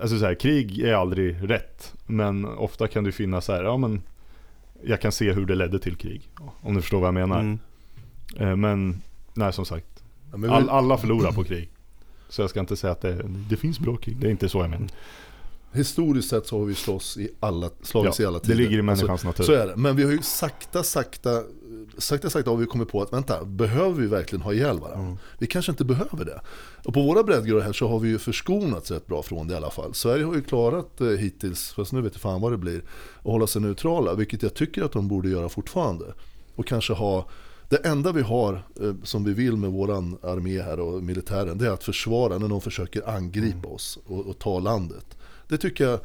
alltså 0.00 0.18
så 0.18 0.24
här, 0.24 0.34
krig 0.34 0.78
är 0.78 0.94
aldrig 0.94 1.50
rätt, 1.50 1.94
men 2.06 2.44
ofta 2.44 2.88
kan 2.88 3.04
det 3.04 3.12
finnas 3.12 3.44
så 3.44 3.52
här, 3.52 3.64
ja 3.64 3.76
men 3.76 4.02
jag 4.82 5.00
kan 5.00 5.12
se 5.12 5.32
hur 5.32 5.46
det 5.46 5.54
ledde 5.54 5.78
till 5.78 5.96
krig. 5.96 6.28
Om 6.60 6.74
du 6.74 6.80
förstår 6.80 7.00
vad 7.00 7.06
jag 7.06 7.14
menar. 7.14 7.40
Mm. 7.40 7.58
Eh, 8.38 8.56
men, 8.56 9.02
nej 9.34 9.52
som 9.52 9.64
sagt, 9.64 10.04
all, 10.32 10.68
alla 10.68 10.98
förlorar 10.98 11.32
på 11.32 11.44
krig. 11.44 11.68
Så 12.28 12.42
jag 12.42 12.50
ska 12.50 12.60
inte 12.60 12.76
säga 12.76 12.92
att 12.92 13.00
det, 13.00 13.22
det 13.50 13.56
finns 13.56 13.80
bra 13.80 13.96
krig, 13.96 14.16
det 14.16 14.26
är 14.26 14.30
inte 14.30 14.48
så 14.48 14.58
jag 14.58 14.70
menar. 14.70 14.88
Historiskt 15.72 16.30
sett 16.30 16.46
så 16.46 16.58
har 16.58 16.64
vi 16.64 16.74
slåss 16.74 17.16
i 17.16 17.28
alla, 17.40 17.70
slagits 17.82 18.18
ja, 18.18 18.24
i 18.24 18.26
alla 18.26 18.38
tider. 18.38 18.54
Det 18.54 18.62
ligger 18.62 18.78
i 18.78 18.82
människans 18.82 19.10
alltså, 19.10 19.26
natur. 19.26 19.44
Så 19.44 19.52
är 19.52 19.66
det. 19.66 19.76
Men 19.76 19.96
vi 19.96 20.04
har 20.04 20.12
ju 20.12 20.22
sakta, 20.22 20.82
sakta, 20.82 21.42
sakta, 21.98 22.30
sakta 22.30 22.50
har 22.50 22.56
vi 22.56 22.66
kommit 22.66 22.88
på 22.88 23.02
att 23.02 23.12
vänta, 23.12 23.44
behöver 23.44 24.00
vi 24.00 24.06
verkligen 24.06 24.42
ha 24.42 24.52
ihjäl 24.52 24.78
varandra? 24.78 25.06
Mm. 25.06 25.18
Vi 25.38 25.46
kanske 25.46 25.72
inte 25.72 25.84
behöver 25.84 26.24
det. 26.24 26.40
Och 26.84 26.94
på 26.94 27.02
våra 27.02 27.22
breddgrader 27.22 27.64
här 27.64 27.72
så 27.72 27.88
har 27.88 27.98
vi 27.98 28.08
ju 28.08 28.18
förskonats 28.18 28.90
rätt 28.90 29.06
bra 29.06 29.22
från 29.22 29.48
det 29.48 29.54
i 29.54 29.56
alla 29.56 29.70
fall. 29.70 29.94
Sverige 29.94 30.24
har 30.24 30.34
ju 30.34 30.42
klarat 30.42 31.00
eh, 31.00 31.06
hittills, 31.06 31.72
fast 31.72 31.92
nu 31.92 32.00
vet 32.00 32.12
jag 32.12 32.20
fan 32.20 32.40
vad 32.40 32.52
det 32.52 32.58
blir, 32.58 32.78
att 33.18 33.32
hålla 33.32 33.46
sig 33.46 33.62
neutrala, 33.62 34.14
vilket 34.14 34.42
jag 34.42 34.54
tycker 34.54 34.82
att 34.82 34.92
de 34.92 35.08
borde 35.08 35.28
göra 35.28 35.48
fortfarande. 35.48 36.04
Och 36.56 36.66
kanske 36.66 36.92
ha 36.92 37.28
det 37.68 37.76
enda 37.76 38.12
vi 38.12 38.22
har 38.22 38.62
eh, 38.80 38.94
som 39.02 39.24
vi 39.24 39.32
vill 39.32 39.56
med 39.56 39.70
våran 39.70 40.18
armé 40.22 40.62
här 40.62 40.80
och 40.80 41.02
militären 41.02 41.58
det 41.58 41.66
är 41.66 41.70
att 41.70 41.84
försvara 41.84 42.38
när 42.38 42.48
någon 42.48 42.60
försöker 42.60 43.08
angripa 43.08 43.58
mm. 43.58 43.70
oss 43.70 43.98
och, 44.06 44.26
och 44.26 44.38
ta 44.38 44.58
landet. 44.58 45.16
Det 45.52 45.58
tycker 45.58 45.84
jag, 45.84 46.00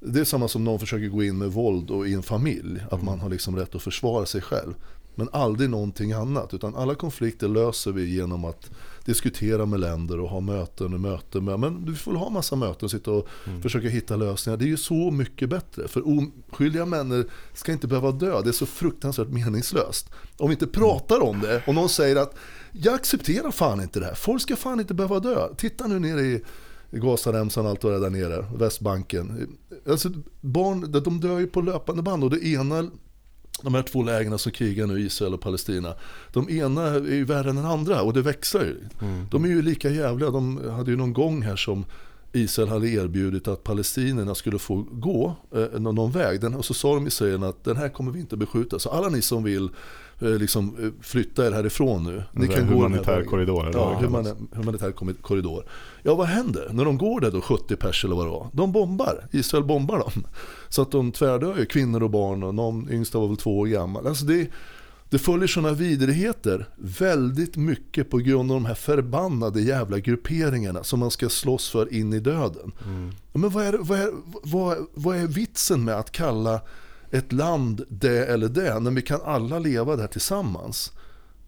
det 0.00 0.20
är 0.20 0.24
samma 0.24 0.48
som 0.48 0.64
någon 0.64 0.78
försöker 0.78 1.08
gå 1.08 1.24
in 1.24 1.38
med 1.38 1.52
våld 1.52 1.90
och 1.90 2.08
i 2.08 2.14
en 2.14 2.22
familj. 2.22 2.80
Att 2.90 3.02
man 3.02 3.20
har 3.20 3.28
liksom 3.28 3.56
rätt 3.56 3.74
att 3.74 3.82
försvara 3.82 4.26
sig 4.26 4.40
själv. 4.40 4.74
Men 5.14 5.28
aldrig 5.32 5.70
någonting 5.70 6.12
annat. 6.12 6.54
Utan 6.54 6.76
alla 6.76 6.94
konflikter 6.94 7.48
löser 7.48 7.92
vi 7.92 8.14
genom 8.14 8.44
att 8.44 8.70
diskutera 9.04 9.66
med 9.66 9.80
länder 9.80 10.20
och 10.20 10.28
ha 10.28 10.40
möten 10.40 10.94
och 10.94 11.00
möten. 11.00 11.44
Med, 11.44 11.60
men 11.60 11.84
vi 11.84 11.94
får 11.94 12.14
ha 12.14 12.30
massa 12.30 12.56
möten 12.56 12.84
och 12.84 12.90
sitta 12.90 13.10
och 13.10 13.28
mm. 13.46 13.62
försöka 13.62 13.88
hitta 13.88 14.16
lösningar. 14.16 14.56
Det 14.56 14.64
är 14.64 14.68
ju 14.68 14.76
så 14.76 15.10
mycket 15.10 15.48
bättre. 15.48 15.88
För 15.88 16.02
oskyldiga 16.08 16.86
människor 16.86 17.30
ska 17.54 17.72
inte 17.72 17.86
behöva 17.86 18.12
dö. 18.12 18.42
Det 18.42 18.48
är 18.48 18.52
så 18.52 18.66
fruktansvärt 18.66 19.28
meningslöst. 19.28 20.10
Om 20.36 20.48
vi 20.48 20.52
inte 20.52 20.66
pratar 20.66 21.20
om 21.20 21.40
det 21.40 21.62
och 21.66 21.74
någon 21.74 21.88
säger 21.88 22.16
att 22.16 22.34
jag 22.72 22.94
accepterar 22.94 23.50
fan 23.50 23.80
inte 23.80 24.00
det 24.00 24.06
här. 24.06 24.14
Folk 24.14 24.42
ska 24.42 24.56
fan 24.56 24.80
inte 24.80 24.94
behöva 24.94 25.20
dö. 25.20 25.48
Titta 25.56 25.86
nu 25.86 25.98
nere 25.98 26.20
i 26.20 26.42
Gazaremsan 26.90 27.64
och 27.64 27.70
allt 27.70 27.84
vad 27.84 27.92
det 27.92 27.96
är 27.96 28.00
där 28.00 28.10
nere, 28.10 28.44
Västbanken. 28.56 29.56
Alltså 29.88 30.10
barn, 30.40 31.02
de 31.04 31.20
dör 31.20 31.38
ju 31.38 31.46
på 31.46 31.60
löpande 31.60 32.02
band 32.02 32.24
och 32.24 32.30
det 32.30 32.46
ena 32.46 32.90
de 33.62 33.74
här 33.74 33.82
två 33.82 34.02
lägren 34.02 34.38
som 34.38 34.52
krigar 34.52 34.86
nu, 34.86 35.00
Israel 35.00 35.34
och 35.34 35.40
Palestina. 35.40 35.94
De 36.32 36.50
ena 36.50 36.82
är 36.82 37.14
ju 37.14 37.24
värre 37.24 37.50
än 37.50 37.56
den 37.56 37.64
andra 37.64 38.02
och 38.02 38.12
det 38.12 38.22
växer 38.22 38.60
ju. 38.60 39.06
Mm. 39.06 39.26
De 39.30 39.44
är 39.44 39.48
ju 39.48 39.62
lika 39.62 39.90
jävliga. 39.90 40.30
De 40.30 40.70
hade 40.70 40.90
ju 40.90 40.96
någon 40.96 41.12
gång 41.12 41.42
här 41.42 41.56
som 41.56 41.84
Israel 42.32 42.68
hade 42.68 42.88
erbjudit 42.88 43.48
att 43.48 43.64
palestinierna 43.64 44.34
skulle 44.34 44.58
få 44.58 44.86
gå 44.90 45.36
eh, 45.54 45.80
någon 45.80 46.10
väg. 46.10 46.40
Den, 46.40 46.54
och 46.54 46.64
så 46.64 46.74
sa 46.74 46.94
de 46.94 47.06
israelerna 47.06 47.48
att 47.48 47.64
den 47.64 47.76
här 47.76 47.88
kommer 47.88 48.12
vi 48.12 48.20
inte 48.20 48.36
beskjuta. 48.36 48.78
Så 48.78 48.90
alla 48.90 49.08
ni 49.08 49.22
som 49.22 49.44
vill 49.44 49.70
Eh, 50.22 50.38
liksom, 50.38 50.76
eh, 50.82 50.90
flytta 51.00 51.46
er 51.46 51.52
härifrån 51.52 52.04
nu. 52.04 52.22
Ni 52.32 52.48
kan 52.48 52.68
humanitär 52.68 53.22
gå 53.22 53.30
korridor? 53.30 53.70
Ja, 53.72 53.98
humanitär, 54.00 54.36
humanitär 54.52 54.92
korridor. 55.22 55.64
Ja, 56.02 56.14
vad 56.14 56.26
händer 56.26 56.68
när 56.72 56.84
de 56.84 56.98
går 56.98 57.20
där 57.20 57.30
då, 57.30 57.40
70 57.40 57.76
pers 57.76 58.04
eller 58.04 58.16
vad 58.16 58.26
det 58.26 58.30
var? 58.30 58.48
De 58.52 58.72
bombar, 58.72 59.26
Israel 59.30 59.64
bombar 59.64 59.98
dem. 59.98 60.26
Så 60.68 60.82
att 60.82 60.90
de 60.90 61.12
tvärdör 61.12 61.64
kvinnor 61.64 62.02
och 62.02 62.10
barn 62.10 62.42
och 62.42 62.54
någon 62.54 62.90
yngsta 62.90 63.18
var 63.18 63.28
väl 63.28 63.36
två 63.36 63.58
år 63.58 63.66
gammal. 63.66 64.06
Alltså 64.06 64.24
det, 64.24 64.48
det 65.10 65.18
följer 65.18 65.48
sådana 65.48 65.72
vidrigheter 65.72 66.68
väldigt 66.76 67.56
mycket 67.56 68.10
på 68.10 68.18
grund 68.18 68.50
av 68.50 68.56
de 68.56 68.64
här 68.64 68.74
förbannade 68.74 69.60
jävla 69.60 69.98
grupperingarna 69.98 70.84
som 70.84 71.00
man 71.00 71.10
ska 71.10 71.28
slåss 71.28 71.70
för 71.70 71.94
in 71.94 72.12
i 72.12 72.20
döden. 72.20 72.72
Mm. 72.84 73.10
Men 73.32 73.50
vad 73.50 73.64
är, 73.64 73.76
vad, 73.80 74.00
är, 74.00 74.10
vad, 74.42 74.86
vad 74.94 75.16
är 75.16 75.26
vitsen 75.26 75.84
med 75.84 75.94
att 75.94 76.12
kalla 76.12 76.60
ett 77.10 77.32
land 77.32 77.84
det 77.88 78.26
eller 78.26 78.48
det, 78.48 78.80
när 78.80 78.90
vi 78.90 79.02
kan 79.02 79.20
alla 79.24 79.58
leva 79.58 79.96
där 79.96 80.06
tillsammans. 80.06 80.92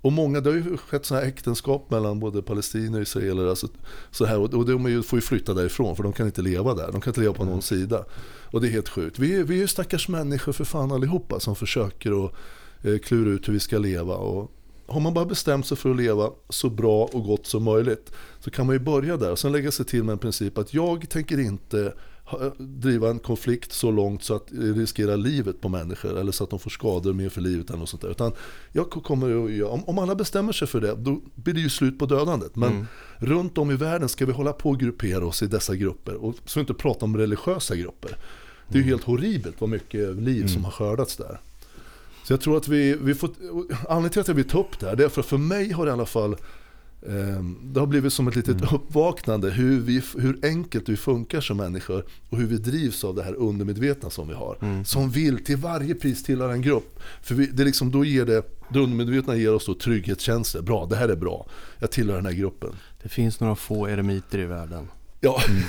Och 0.01 0.13
många, 0.13 0.41
det 0.41 0.51
har 0.51 0.57
ju 0.57 0.77
skett 0.77 1.07
sådana 1.07 1.25
här 1.25 1.33
äktenskap 1.33 1.91
mellan 1.91 2.21
både 2.21 2.43
palestinier 2.43 2.97
och 2.97 3.03
israeler. 3.03 3.47
Alltså, 3.47 3.69
så 4.11 4.25
här, 4.25 4.39
och 4.39 4.67
de 4.67 5.03
får 5.03 5.17
ju 5.17 5.21
flytta 5.21 5.55
därifrån 5.55 5.97
för 5.97 6.03
de 6.03 6.13
kan 6.13 6.27
inte 6.27 6.43
leva 6.43 6.75
där. 6.75 6.93
De 6.93 7.01
kan 7.01 7.11
inte 7.11 7.21
leva 7.21 7.35
på 7.35 7.45
någon 7.45 7.53
mm. 7.53 7.63
sida. 7.63 8.05
Och 8.51 8.61
det 8.61 8.69
är 8.69 8.71
helt 8.71 8.89
sjukt. 8.89 9.19
Vi, 9.19 9.43
vi 9.43 9.55
är 9.55 9.61
ju 9.61 9.69
stackars 9.69 10.09
människor 10.09 10.53
för 10.53 10.65
fan 10.65 10.93
allihopa 10.93 11.41
som 11.41 11.57
försöker 11.57 12.25
att 12.25 12.33
klura 13.03 13.31
ut 13.31 13.49
hur 13.49 13.53
vi 13.53 13.61
ska 13.61 13.79
leva. 13.79 14.15
Och 14.15 14.53
har 14.87 15.01
man 15.01 15.15
bara 15.15 15.25
bestämt 15.25 15.67
sig 15.67 15.77
för 15.77 15.91
att 15.91 15.97
leva 15.97 16.31
så 16.49 16.71
bra 16.71 17.05
och 17.05 17.25
gott 17.25 17.47
som 17.47 17.65
möjligt 17.65 18.13
så 18.41 18.51
kan 18.51 18.67
man 18.67 18.75
ju 18.75 18.79
börja 18.79 19.17
där 19.17 19.31
och 19.31 19.39
sen 19.39 19.53
lägga 19.53 19.71
sig 19.71 19.87
till 19.87 20.05
med 20.05 20.13
en 20.13 20.19
princip 20.19 20.59
att 20.59 20.75
jag 20.75 21.09
tänker 21.09 21.41
inte 21.41 21.93
driva 22.59 23.11
en 23.11 23.19
konflikt 23.19 23.73
så 23.73 23.91
långt 23.91 24.25
så 24.25 24.35
att 24.35 24.47
det 24.49 24.73
riskerar 24.73 25.17
livet 25.17 25.61
på 25.61 25.69
människor 25.69 26.19
eller 26.19 26.33
så 26.33 26.45
att 26.45 26.51
de 26.51 26.59
får 26.59 26.71
skador 26.71 27.13
mer 27.13 27.29
för 27.29 27.41
livet 27.41 27.69
eller 27.69 27.79
något 27.79 27.89
sånt 27.89 28.03
där. 28.03 28.11
Utan 28.11 28.33
jag 28.73 28.91
kommer 28.91 29.63
om, 29.65 29.85
om 29.85 29.99
alla 29.99 30.15
bestämmer 30.15 30.53
sig 30.53 30.69
för 30.69 30.81
det, 30.81 30.95
då 30.95 31.21
blir 31.35 31.55
det 31.55 31.61
ju 31.61 31.69
slut 31.69 31.99
på 31.99 32.07
dödandet. 32.07 32.57
Men 32.57 32.73
mm. 32.73 32.87
runt 33.19 33.59
om 33.59 33.71
i 33.71 33.77
världen 33.77 34.09
ska 34.09 34.27
vi 34.27 34.33
hålla 34.33 34.53
på 34.53 34.71
och 34.71 34.81
gruppera 34.81 35.27
oss 35.27 35.43
i 35.43 35.47
dessa 35.47 35.77
grupper. 35.77 36.15
Och 36.15 36.35
så 36.45 36.61
inte 36.61 36.75
prata 36.75 37.05
om 37.05 37.17
religiösa 37.17 37.77
grupper. 37.77 38.17
Det 38.69 38.75
är 38.75 38.79
ju 38.79 38.83
mm. 38.83 38.89
helt 38.89 39.05
horribelt 39.05 39.61
vad 39.61 39.71
mycket 39.71 40.17
liv 40.17 40.37
mm. 40.37 40.49
som 40.49 40.65
har 40.65 40.71
skördats 40.71 41.17
där. 41.17 41.41
Så 42.33 42.35
jag 42.35 42.41
tror 42.41 42.57
att 42.57 42.69
vi, 42.69 42.97
vi 43.01 43.15
får, 43.15 43.31
anledningen 43.71 44.11
till 44.11 44.21
att 44.21 44.29
jag 44.29 44.35
vill 44.35 44.49
ta 44.49 44.61
upp 44.61 44.81
det 44.81 44.87
här, 44.87 44.97
det 44.97 45.05
är 45.05 45.09
för 45.09 45.23
för 45.23 45.39
mig 45.39 45.73
har 45.73 45.87
det 45.87 45.91
i 45.91 45.93
alla 45.93 46.07
fall 46.07 46.37
Ehm, 47.09 47.59
det 47.63 47.81
har 47.81 47.87
blivit 47.87 48.13
som 48.13 48.29
ett 48.29 48.37
litet 48.37 48.61
mm. 48.61 48.75
uppvaknande 48.75 49.51
hur, 49.51 49.81
vi, 49.81 50.03
hur 50.19 50.39
enkelt 50.43 50.89
vi 50.89 50.97
funkar 50.97 51.41
som 51.41 51.57
människor 51.57 52.05
och 52.31 52.39
hur 52.39 52.47
vi 52.47 52.57
drivs 52.57 53.05
av 53.05 53.15
det 53.15 53.23
här 53.23 53.35
undermedvetna 53.35 54.11
som 54.11 54.29
vi 54.29 54.35
har. 54.35 54.59
Mm. 54.63 54.85
Som 54.85 55.11
vill 55.11 55.45
till 55.45 55.57
varje 55.57 55.95
pris 55.95 56.23
tillhöra 56.23 56.53
en 56.53 56.63
grupp. 56.63 57.01
För 57.23 57.35
vi, 57.35 57.47
det 57.47 57.65
liksom, 57.65 57.91
då 57.91 58.05
ger 58.05 58.27
det, 58.27 58.43
det 58.69 58.79
undermedvetna 58.79 59.37
ger 59.37 59.55
oss 59.55 59.67
då 59.67 59.75
trygghetstjänster. 59.75 60.63
Bra, 60.63 60.87
det 60.87 60.97
här 60.97 61.09
är 61.09 61.17
bra. 61.17 61.47
Jag 61.79 61.91
tillhör 61.91 62.17
den 62.17 62.27
här 62.27 62.33
gruppen. 62.33 62.71
Det 63.03 63.09
finns 63.09 63.41
några 63.41 63.55
få 63.55 63.89
eremiter 63.89 64.39
i 64.39 64.47
världen. 64.47 64.89
Ja, 65.25 65.43
mm. 65.49 65.63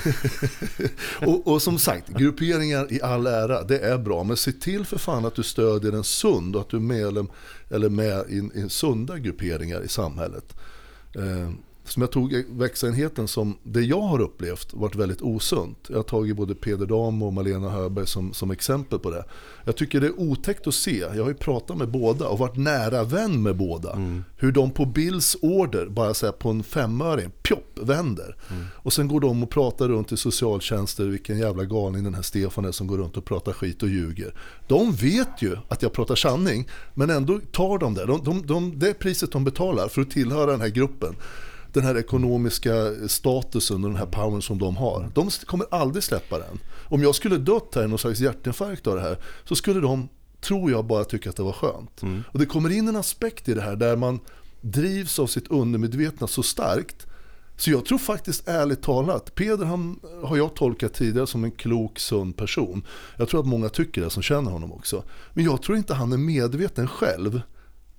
och, 1.34 1.46
och, 1.46 1.62
som 1.62 1.78
sagt, 1.78 2.08
grupperingar 2.08 2.92
i 2.92 3.02
all 3.02 3.26
ära, 3.26 3.62
det 3.62 3.78
är 3.78 3.98
bra. 3.98 4.24
Men 4.24 4.36
se 4.36 4.52
till 4.52 4.84
för 4.84 4.98
fan 4.98 5.24
att 5.24 5.34
du 5.34 5.42
stödjer 5.42 5.92
en 5.92 6.04
sund 6.04 6.56
och 6.56 6.62
att 6.62 6.68
du 6.68 6.76
är 6.76 6.80
medlem 6.80 7.28
eller 7.70 7.88
med 7.88 8.24
i, 8.28 8.50
i 8.54 8.68
sunda 8.68 9.18
grupperingar 9.18 9.82
i 9.82 9.88
samhället. 9.88 10.56
Eh, 11.14 11.50
som 11.84 12.02
jag 12.02 12.10
tog 12.10 12.44
växenheten 12.48 13.28
som 13.28 13.56
det 13.62 13.80
jag 13.80 14.00
har 14.00 14.20
upplevt 14.20 14.74
varit 14.74 14.94
väldigt 14.94 15.22
osunt. 15.22 15.78
Jag 15.88 15.96
har 15.96 16.02
tagit 16.02 16.36
både 16.36 16.54
Peder 16.54 16.86
Dam 16.86 17.22
och 17.22 17.32
Malena 17.32 17.68
Höberg 17.68 18.06
som, 18.06 18.32
som 18.32 18.50
exempel 18.50 18.98
på 18.98 19.10
det. 19.10 19.24
Jag 19.64 19.76
tycker 19.76 20.00
det 20.00 20.06
är 20.06 20.20
otäckt 20.20 20.66
att 20.66 20.74
se, 20.74 20.98
jag 20.98 21.22
har 21.22 21.28
ju 21.28 21.34
pratat 21.34 21.76
med 21.76 21.88
båda 21.88 22.28
och 22.28 22.38
varit 22.38 22.56
nära 22.56 23.04
vän 23.04 23.42
med 23.42 23.56
båda. 23.56 23.92
Mm. 23.92 24.24
Hur 24.36 24.52
de 24.52 24.70
på 24.70 24.84
Bills 24.84 25.36
order, 25.42 25.86
bara 25.86 26.14
så 26.14 26.32
på 26.32 26.50
en 26.50 26.62
femöring, 26.62 27.30
pjopp, 27.42 27.78
vänder. 27.80 28.36
Mm. 28.50 28.64
Och 28.74 28.92
sen 28.92 29.08
går 29.08 29.20
de 29.20 29.42
och 29.42 29.50
pratar 29.50 29.88
runt 29.88 30.12
i 30.12 30.16
socialtjänster, 30.16 31.04
vilken 31.04 31.38
jävla 31.38 31.64
galning 31.64 32.04
den 32.04 32.14
här 32.14 32.22
Stefan 32.22 32.64
är 32.64 32.72
som 32.72 32.86
går 32.86 32.98
runt 32.98 33.16
och 33.16 33.24
pratar 33.24 33.52
skit 33.52 33.82
och 33.82 33.88
ljuger. 33.88 34.34
De 34.68 34.92
vet 34.92 35.42
ju 35.42 35.56
att 35.68 35.82
jag 35.82 35.92
pratar 35.92 36.14
sanning, 36.14 36.68
men 36.94 37.10
ändå 37.10 37.40
tar 37.52 37.78
de 37.78 37.94
det. 37.94 38.06
De, 38.06 38.24
de, 38.24 38.46
de, 38.46 38.78
det 38.78 38.88
är 38.88 38.94
priset 38.94 39.32
de 39.32 39.44
betalar 39.44 39.88
för 39.88 40.02
att 40.02 40.10
tillhöra 40.10 40.50
den 40.50 40.60
här 40.60 40.68
gruppen 40.68 41.16
den 41.74 41.84
här 41.84 41.98
ekonomiska 41.98 42.72
statusen 43.08 43.84
och 43.84 43.90
den 43.90 43.98
här 43.98 44.06
powern 44.06 44.42
som 44.42 44.58
de 44.58 44.76
har. 44.76 45.10
De 45.14 45.30
kommer 45.30 45.66
aldrig 45.70 46.04
släppa 46.04 46.38
den. 46.38 46.58
Om 46.88 47.02
jag 47.02 47.14
skulle 47.14 47.36
dött 47.36 47.74
här 47.74 47.84
i 47.84 47.88
någon 47.88 47.98
slags 47.98 48.20
hjärtinfarkt 48.20 48.86
av 48.86 48.96
det 48.96 49.02
här 49.02 49.18
så 49.44 49.54
skulle 49.54 49.80
de, 49.80 50.08
tror 50.40 50.70
jag, 50.70 50.84
bara 50.84 51.04
tycka 51.04 51.30
att 51.30 51.36
det 51.36 51.42
var 51.42 51.52
skönt. 51.52 52.02
Mm. 52.02 52.22
Och 52.32 52.38
det 52.38 52.46
kommer 52.46 52.72
in 52.72 52.88
en 52.88 52.96
aspekt 52.96 53.48
i 53.48 53.54
det 53.54 53.62
här 53.62 53.76
där 53.76 53.96
man 53.96 54.20
drivs 54.60 55.18
av 55.18 55.26
sitt 55.26 55.48
undermedvetna 55.48 56.26
så 56.26 56.42
starkt 56.42 57.06
så 57.56 57.70
jag 57.70 57.84
tror 57.84 57.98
faktiskt 57.98 58.48
ärligt 58.48 58.82
talat, 58.82 59.34
Peder 59.34 59.64
han 59.64 60.00
har 60.22 60.36
jag 60.36 60.54
tolkat 60.54 60.94
tidigare 60.94 61.26
som 61.26 61.44
en 61.44 61.50
klok, 61.50 61.98
sund 61.98 62.36
person. 62.36 62.86
Jag 63.16 63.28
tror 63.28 63.40
att 63.40 63.46
många 63.46 63.68
tycker 63.68 64.00
det 64.00 64.10
som 64.10 64.22
känner 64.22 64.50
honom 64.50 64.72
också. 64.72 65.04
Men 65.32 65.44
jag 65.44 65.62
tror 65.62 65.78
inte 65.78 65.94
han 65.94 66.12
är 66.12 66.16
medveten 66.16 66.88
själv 66.88 67.40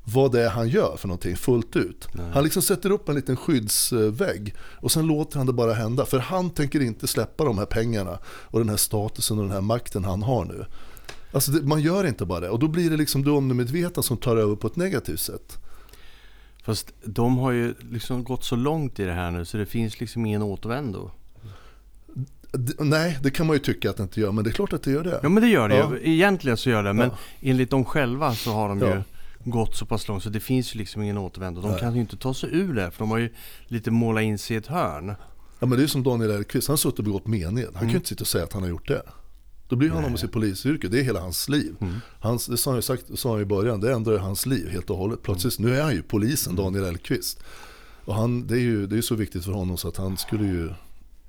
vad 0.08 0.32
det 0.32 0.44
är 0.46 0.50
han 0.50 0.68
gör 0.70 0.98
för 0.98 1.08
någonting 1.08 1.36
fullt 1.36 1.76
ut. 1.76 2.08
Nej. 2.14 2.26
Han 2.34 2.44
liksom 2.44 2.62
sätter 2.62 2.90
upp 2.90 3.10
en 3.10 3.16
liten 3.16 3.36
skyddsvägg 3.38 4.54
och 4.60 4.92
sen 4.92 5.08
låter 5.08 5.38
han 5.38 5.46
det 5.48 5.54
bara 5.54 5.74
hända. 5.74 6.06
För 6.06 6.20
han 6.20 6.50
tänker 6.50 6.82
inte 6.82 7.08
släppa 7.08 7.44
de 7.44 7.58
här 7.58 7.66
pengarna 7.66 8.20
och 8.26 8.60
den 8.60 8.70
här 8.70 8.78
statusen 8.78 9.38
och 9.38 9.44
den 9.44 9.54
här 9.54 9.62
makten 9.62 10.04
han 10.04 10.24
har 10.24 10.46
nu. 10.46 10.66
Alltså 11.32 11.52
det, 11.52 11.68
man 11.68 11.82
gör 11.82 12.08
inte 12.08 12.26
bara 12.26 12.40
det 12.40 12.50
och 12.50 12.60
då 12.60 12.68
blir 12.68 12.90
det 12.90 12.98
liksom 12.98 13.24
det 13.24 13.32
undermedvetna 13.32 14.04
som 14.04 14.18
tar 14.18 14.38
över 14.38 14.56
på 14.56 14.68
ett 14.68 14.76
negativt 14.76 15.20
sätt. 15.20 15.58
Fast 16.64 16.94
de 17.04 17.38
har 17.38 17.52
ju 17.52 17.74
liksom 17.92 18.24
gått 18.24 18.44
så 18.44 18.56
långt 18.56 19.00
i 19.00 19.04
det 19.06 19.14
här 19.14 19.32
nu 19.32 19.46
så 19.46 19.58
det 19.58 19.66
finns 19.66 20.00
liksom 20.00 20.26
ingen 20.26 20.42
återvändo. 20.42 21.12
Nej, 22.80 23.18
det 23.24 23.32
kan 23.32 23.48
man 23.48 23.56
ju 23.56 23.60
tycka 23.60 23.90
att 23.90 23.98
det 23.98 24.04
inte 24.04 24.20
gör, 24.22 24.32
men 24.32 24.44
det 24.44 24.50
är 24.50 24.52
klart 24.52 24.74
att 24.74 24.84
det 24.84 24.92
gör 24.92 25.04
det. 25.04 25.20
Ja 25.24 25.30
men 25.30 25.44
det 25.44 25.50
gör 25.50 25.70
det 25.70 25.78
Ja. 25.78 25.92
ju. 26.02 26.14
Egentligen 26.14 26.58
så 26.58 26.70
gör 26.70 26.84
det. 26.84 26.94
Men 26.94 27.10
Ja. 27.10 27.16
enligt 27.42 27.70
dem 27.70 27.86
själva 27.86 28.34
så 28.36 28.52
har 28.54 28.70
de 28.70 28.80
ju 28.80 28.86
Ja. 28.86 29.02
Gått 29.46 29.76
så 29.76 29.86
pass 29.86 30.08
långt 30.08 30.24
så 30.24 30.30
det 30.30 30.40
finns 30.40 30.76
ju 30.76 30.80
liksom 30.80 31.02
ingen 31.02 31.18
återvändo. 31.18 31.62
De 31.62 31.72
Nej. 31.72 31.80
kan 31.80 31.96
ju 31.96 32.02
inte 32.02 32.18
ta 32.18 32.34
sig 32.34 32.50
ur 32.54 32.74
det 32.74 32.92
för 32.92 33.00
de 33.00 33.12
har 33.12 33.18
ju 33.18 33.30
lite 33.68 33.92
målat 33.92 34.24
in 34.24 34.38
sig 34.38 34.56
i 34.56 34.58
ett 34.58 34.68
hörn. 34.68 35.16
Ja, 35.60 35.66
men 35.68 35.78
det 35.78 35.84
är 35.84 35.88
som 35.88 36.04
Daniel 36.04 36.32
Elfqvist, 36.32 36.68
han 36.68 36.74
har 36.74 36.78
suttit 36.78 37.00
och 37.00 37.06
begått 37.06 37.28
mened. 37.28 37.64
Han 37.66 37.74
kan 37.74 37.82
Mm. 37.82 37.90
ju 37.90 37.96
inte 37.96 38.10
sitta 38.10 38.22
och 38.24 38.28
säga 38.28 38.44
att 38.44 38.54
han 38.54 38.62
har 38.62 38.70
gjort 38.70 38.88
det. 38.88 39.02
Då 39.68 39.76
blir 39.76 39.90
han 39.90 40.06
av 40.06 40.12
med 40.12 40.20
sitt 40.20 40.32
polisyrke, 40.32 40.88
det 40.88 41.00
är 41.00 41.04
hela 41.04 41.20
hans 41.20 41.50
liv. 41.50 41.76
Mm. 41.82 41.96
Hans, 42.20 42.46
det 42.46 42.58
sa 42.58 42.70
han 42.72 42.78
ju 42.78 42.82
sagt, 42.82 43.20
sa 43.20 43.32
han 43.32 43.42
i 43.42 43.46
början, 43.46 43.80
det 43.82 43.94
ändrar 43.94 44.18
hans 44.18 44.46
liv 44.46 44.70
helt 44.70 44.90
och 44.90 44.98
hållet. 44.98 45.22
Plötsligt, 45.22 45.60
nu 45.60 45.76
är 45.76 45.84
han 45.84 45.94
ju 45.94 46.02
polisen 46.04 46.56
Daniel 46.56 46.84
Elfqvist. 46.84 47.40
Och 48.06 48.16
han, 48.16 48.48
det 48.48 48.54
är 48.56 48.60
ju 48.60 48.88
det 48.88 48.98
är 48.98 49.02
så 49.02 49.16
viktigt 49.16 49.46
för 49.46 49.52
honom 49.52 49.78
så 49.78 49.88
att 49.88 49.98
han 49.98 50.18
skulle 50.18 50.44
ju, 50.48 50.70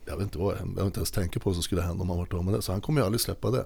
jag 0.06 0.16
vet 0.16 0.24
inte 0.24 0.38
vad, 0.38 0.54
jag 0.56 0.66
vill 0.76 0.84
inte 0.84 0.98
ens 0.98 1.10
tänka 1.10 1.40
på 1.40 1.50
vad 1.50 1.54
som 1.56 1.62
skulle 1.62 1.82
hända 1.82 2.02
om 2.02 2.08
han 2.08 2.18
varit 2.18 2.34
av 2.34 2.44
med 2.44 2.54
det. 2.54 2.62
Så 2.62 2.72
han 2.72 2.80
kommer 2.80 3.00
ju 3.00 3.04
aldrig 3.04 3.20
släppa 3.20 3.50
det. 3.50 3.64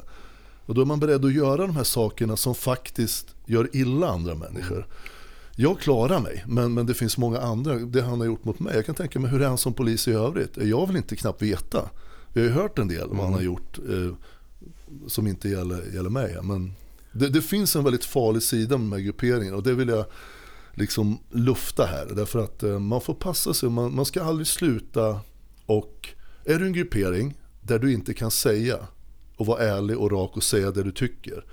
Och 0.70 0.76
då 0.76 0.80
är 0.80 0.84
man 0.86 1.00
beredd 1.00 1.24
att 1.24 1.32
göra 1.32 1.66
de 1.66 1.76
här 1.76 1.84
sakerna 1.84 2.36
som 2.36 2.54
faktiskt 2.54 3.34
gör 3.46 3.68
illa 3.72 4.08
andra 4.08 4.34
människor. 4.34 4.86
Jag 5.56 5.80
klarar 5.80 6.20
mig, 6.20 6.44
men, 6.46 6.74
men 6.74 6.86
det 6.86 6.94
finns 6.94 7.18
många 7.18 7.40
andra. 7.40 7.74
Det 7.74 8.02
han 8.02 8.20
har 8.20 8.26
gjort 8.26 8.44
mot 8.44 8.60
mig. 8.60 8.74
Jag 8.74 8.86
kan 8.86 8.94
tänka 8.94 9.20
mig 9.20 9.30
hur 9.30 9.42
är 9.42 9.48
han 9.48 9.58
som 9.58 9.74
polis 9.74 10.08
i 10.08 10.12
övrigt? 10.12 10.56
Jag 10.56 10.86
vill 10.86 10.96
inte 10.96 11.16
knappt 11.16 11.42
veta. 11.42 11.90
Vi 12.32 12.40
har 12.40 12.48
ju 12.48 12.54
hört 12.54 12.78
en 12.78 12.88
del 12.88 13.08
vad 13.08 13.24
han 13.24 13.32
har 13.32 13.40
gjort 13.40 13.78
eh, 13.78 14.14
som 15.06 15.26
inte 15.26 15.48
gäller, 15.48 15.94
gäller 15.94 16.10
mig. 16.10 16.36
Men 16.42 16.72
det, 17.12 17.28
det 17.28 17.42
finns 17.42 17.76
en 17.76 17.84
väldigt 17.84 18.04
farlig 18.04 18.42
sida 18.42 18.78
med 18.78 18.86
de 18.86 18.92
här 18.92 19.00
grupperingarna 19.00 19.56
och 19.56 19.62
det 19.62 19.74
vill 19.74 19.88
jag 19.88 20.04
liksom 20.74 21.18
lufta 21.30 21.86
här. 21.86 22.06
Därför 22.16 22.38
att 22.44 22.62
eh, 22.62 22.78
man 22.78 23.00
får 23.00 23.14
passa 23.14 23.54
sig, 23.54 23.68
man, 23.68 23.94
man 23.94 24.04
ska 24.04 24.22
aldrig 24.22 24.46
sluta 24.46 25.20
och 25.66 26.08
är 26.44 26.58
du 26.58 26.66
en 26.66 26.72
gruppering 26.72 27.38
där 27.62 27.78
du 27.78 27.92
inte 27.92 28.14
kan 28.14 28.30
säga 28.30 28.78
och 29.41 29.47
vara 29.47 29.62
ärlig 29.62 29.99
och 29.99 30.12
rak 30.12 30.36
och 30.36 30.43
säga 30.43 30.70
det 30.70 30.82
du 30.82 30.93
tycker. 30.93 31.45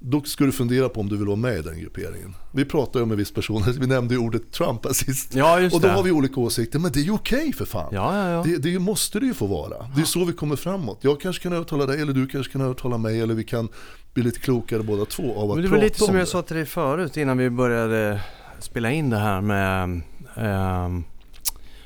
Då 0.00 0.22
ska 0.22 0.44
du 0.44 0.52
fundera 0.52 0.88
på 0.88 1.00
om 1.00 1.08
du 1.08 1.16
vill 1.16 1.26
vara 1.26 1.36
med 1.36 1.58
i 1.58 1.62
den 1.62 1.80
grupperingen. 1.80 2.34
Vi 2.52 2.64
pratade 2.64 3.02
om 3.04 3.10
en 3.10 3.16
viss 3.16 3.32
person, 3.32 3.62
vi 3.80 3.86
nämnde 3.86 4.14
ju 4.14 4.20
ordet 4.20 4.52
Trump 4.52 4.86
sist. 4.92 5.34
Ja 5.34 5.64
Och 5.64 5.70
då 5.70 5.78
det. 5.78 5.88
har 5.90 6.02
vi 6.02 6.10
olika 6.10 6.40
åsikter, 6.40 6.78
men 6.78 6.92
det 6.92 7.00
är 7.00 7.04
ju 7.04 7.10
okej 7.10 7.52
för 7.52 7.64
fan. 7.64 7.88
Ja, 7.92 8.16
ja, 8.18 8.30
ja. 8.30 8.42
Det, 8.42 8.58
det 8.72 8.78
måste 8.78 9.20
det 9.20 9.26
ju 9.26 9.34
få 9.34 9.46
vara. 9.46 9.90
Det 9.96 10.00
är 10.00 10.04
så 10.04 10.24
vi 10.24 10.32
kommer 10.32 10.56
framåt. 10.56 10.98
Jag 11.00 11.20
kanske 11.20 11.42
kan 11.42 11.52
övertala 11.52 11.86
dig 11.86 12.00
eller 12.00 12.12
du 12.12 12.26
kanske 12.26 12.52
kan 12.52 12.60
övertala 12.60 12.98
mig 12.98 13.20
eller 13.20 13.34
vi 13.34 13.44
kan 13.44 13.68
bli 14.14 14.22
lite 14.22 14.40
klokare 14.40 14.82
båda 14.82 15.04
två 15.04 15.36
av 15.36 15.50
att 15.50 15.56
Men 15.56 15.64
det 15.64 15.70
var 15.70 15.78
lite 15.78 15.98
som 15.98 16.08
om 16.08 16.14
jag 16.14 16.22
det. 16.26 16.30
sa 16.30 16.42
till 16.42 16.56
dig 16.56 16.66
förut 16.66 17.16
innan 17.16 17.38
vi 17.38 17.50
började 17.50 18.20
spela 18.58 18.90
in 18.90 19.10
det 19.10 19.18
här 19.18 19.40
med 19.40 20.00
ehm, 20.36 21.04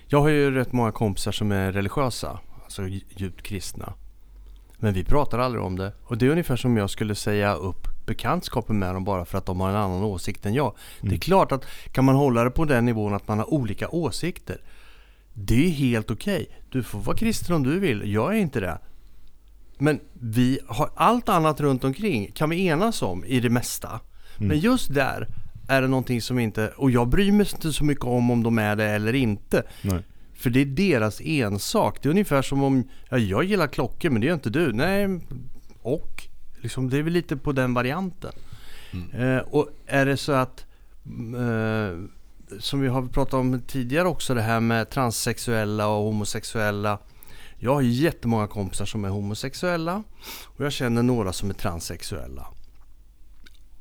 Jag 0.07 0.21
har 0.21 0.29
ju 0.29 0.51
rätt 0.51 0.73
många 0.73 0.93
kompisar 0.93 1.33
som 1.33 1.53
är 1.53 1.73
religiösa, 1.73 2.39
alltså 2.65 2.83
djupt 3.17 3.43
kristna. 3.43 3.93
Men 4.83 4.95
vi 4.95 5.05
pratar 5.05 5.39
aldrig 5.39 5.65
om 5.65 5.77
det. 5.77 5.93
Och 6.05 6.19
det 6.19 6.27
är 6.27 6.31
ungefär 6.31 6.57
som 6.57 6.77
jag 6.77 6.91
skulle 6.91 7.15
säga 7.15 7.55
upp 7.55 8.07
bekantskapen 8.07 8.79
med 8.79 8.95
dem 8.95 9.05
bara 9.05 9.25
för 9.25 9.39
att 9.39 9.47
de 9.47 9.61
har 9.61 9.69
en 9.69 9.77
annan 9.77 10.03
åsikt 10.03 10.47
än 10.47 10.55
jag. 10.55 10.75
Det 11.01 11.15
är 11.15 11.19
klart 11.19 11.53
att 11.53 11.65
kan 11.93 12.05
man 12.05 12.15
hålla 12.15 12.45
det 12.45 12.51
på 12.51 12.65
den 12.65 12.85
nivån 12.85 13.15
att 13.15 13.29
man 13.29 13.39
har 13.39 13.55
olika 13.55 13.89
åsikter. 13.89 14.61
Det 15.33 15.67
är 15.67 15.71
helt 15.71 16.11
okej. 16.11 16.49
Du 16.71 16.83
får 16.83 16.99
vara 16.99 17.17
kristen 17.17 17.57
om 17.57 17.63
du 17.63 17.79
vill. 17.79 18.13
Jag 18.13 18.37
är 18.37 18.39
inte 18.39 18.61
det. 18.61 18.79
Men 19.79 20.01
vi 20.13 20.59
har 20.67 20.91
allt 20.95 21.29
annat 21.29 21.61
runt 21.61 21.85
omkring 21.85 22.33
kan 22.33 22.51
vi 22.51 22.67
enas 22.67 23.03
om 23.03 23.25
i 23.25 23.41
det 23.41 23.51
mesta. 23.51 24.01
Men 24.37 24.59
just 24.59 24.95
där 24.95 25.29
är 25.69 25.83
det 25.83 25.89
någonting 25.89 26.23
som 26.23 26.39
inte, 26.39 26.69
och 26.77 26.91
jag 26.91 27.09
bryr 27.09 27.33
mig 27.33 27.47
inte 27.53 27.73
så 27.73 27.85
mycket 27.85 28.05
om 28.05 28.31
om 28.31 28.43
de 28.43 28.59
är 28.59 28.77
det 28.77 28.85
eller 28.85 29.15
inte. 29.15 29.63
Nej. 29.83 30.03
För 30.43 30.51
det 30.51 30.61
är 30.61 30.67
deras 30.67 31.21
ensak. 31.21 32.03
Det 32.03 32.09
är 32.09 32.11
ungefär 32.11 32.43
som 32.43 32.63
om, 32.63 32.89
ja, 33.09 33.19
jag 33.19 33.45
gillar 33.45 33.67
klockor 33.67 34.11
men 34.11 34.21
det 34.21 34.27
gör 34.27 34.35
inte 34.35 34.51
du. 34.51 34.73
Nej, 34.73 35.21
och? 35.83 36.25
Liksom, 36.61 36.91
det 36.91 36.99
är 36.99 37.03
väl 37.03 37.13
lite 37.13 37.37
på 37.37 37.53
den 37.53 37.75
varianten. 37.75 38.33
Eh, 39.13 39.39
och 39.39 39.69
är 39.87 40.07
det 40.07 40.17
så 40.17 40.33
att, 40.33 40.67
eh, 41.37 41.99
som 42.59 42.81
vi 42.81 42.89
har 42.89 43.07
pratat 43.07 43.35
om 43.35 43.61
tidigare 43.61 44.09
också, 44.09 44.35
det 44.35 44.43
här 44.43 44.61
med 44.61 44.91
transsexuella 44.91 45.87
och 45.87 46.05
homosexuella. 46.05 46.99
Jag 47.59 47.75
har 47.75 47.83
jättemånga 47.83 48.47
kompisar 48.47 48.85
som 48.85 49.05
är 49.05 49.09
homosexuella 49.09 50.03
och 50.45 50.65
jag 50.65 50.73
känner 50.73 51.03
några 51.03 51.33
som 51.33 51.51
är 51.51 51.55
transsexuella. 51.55 52.47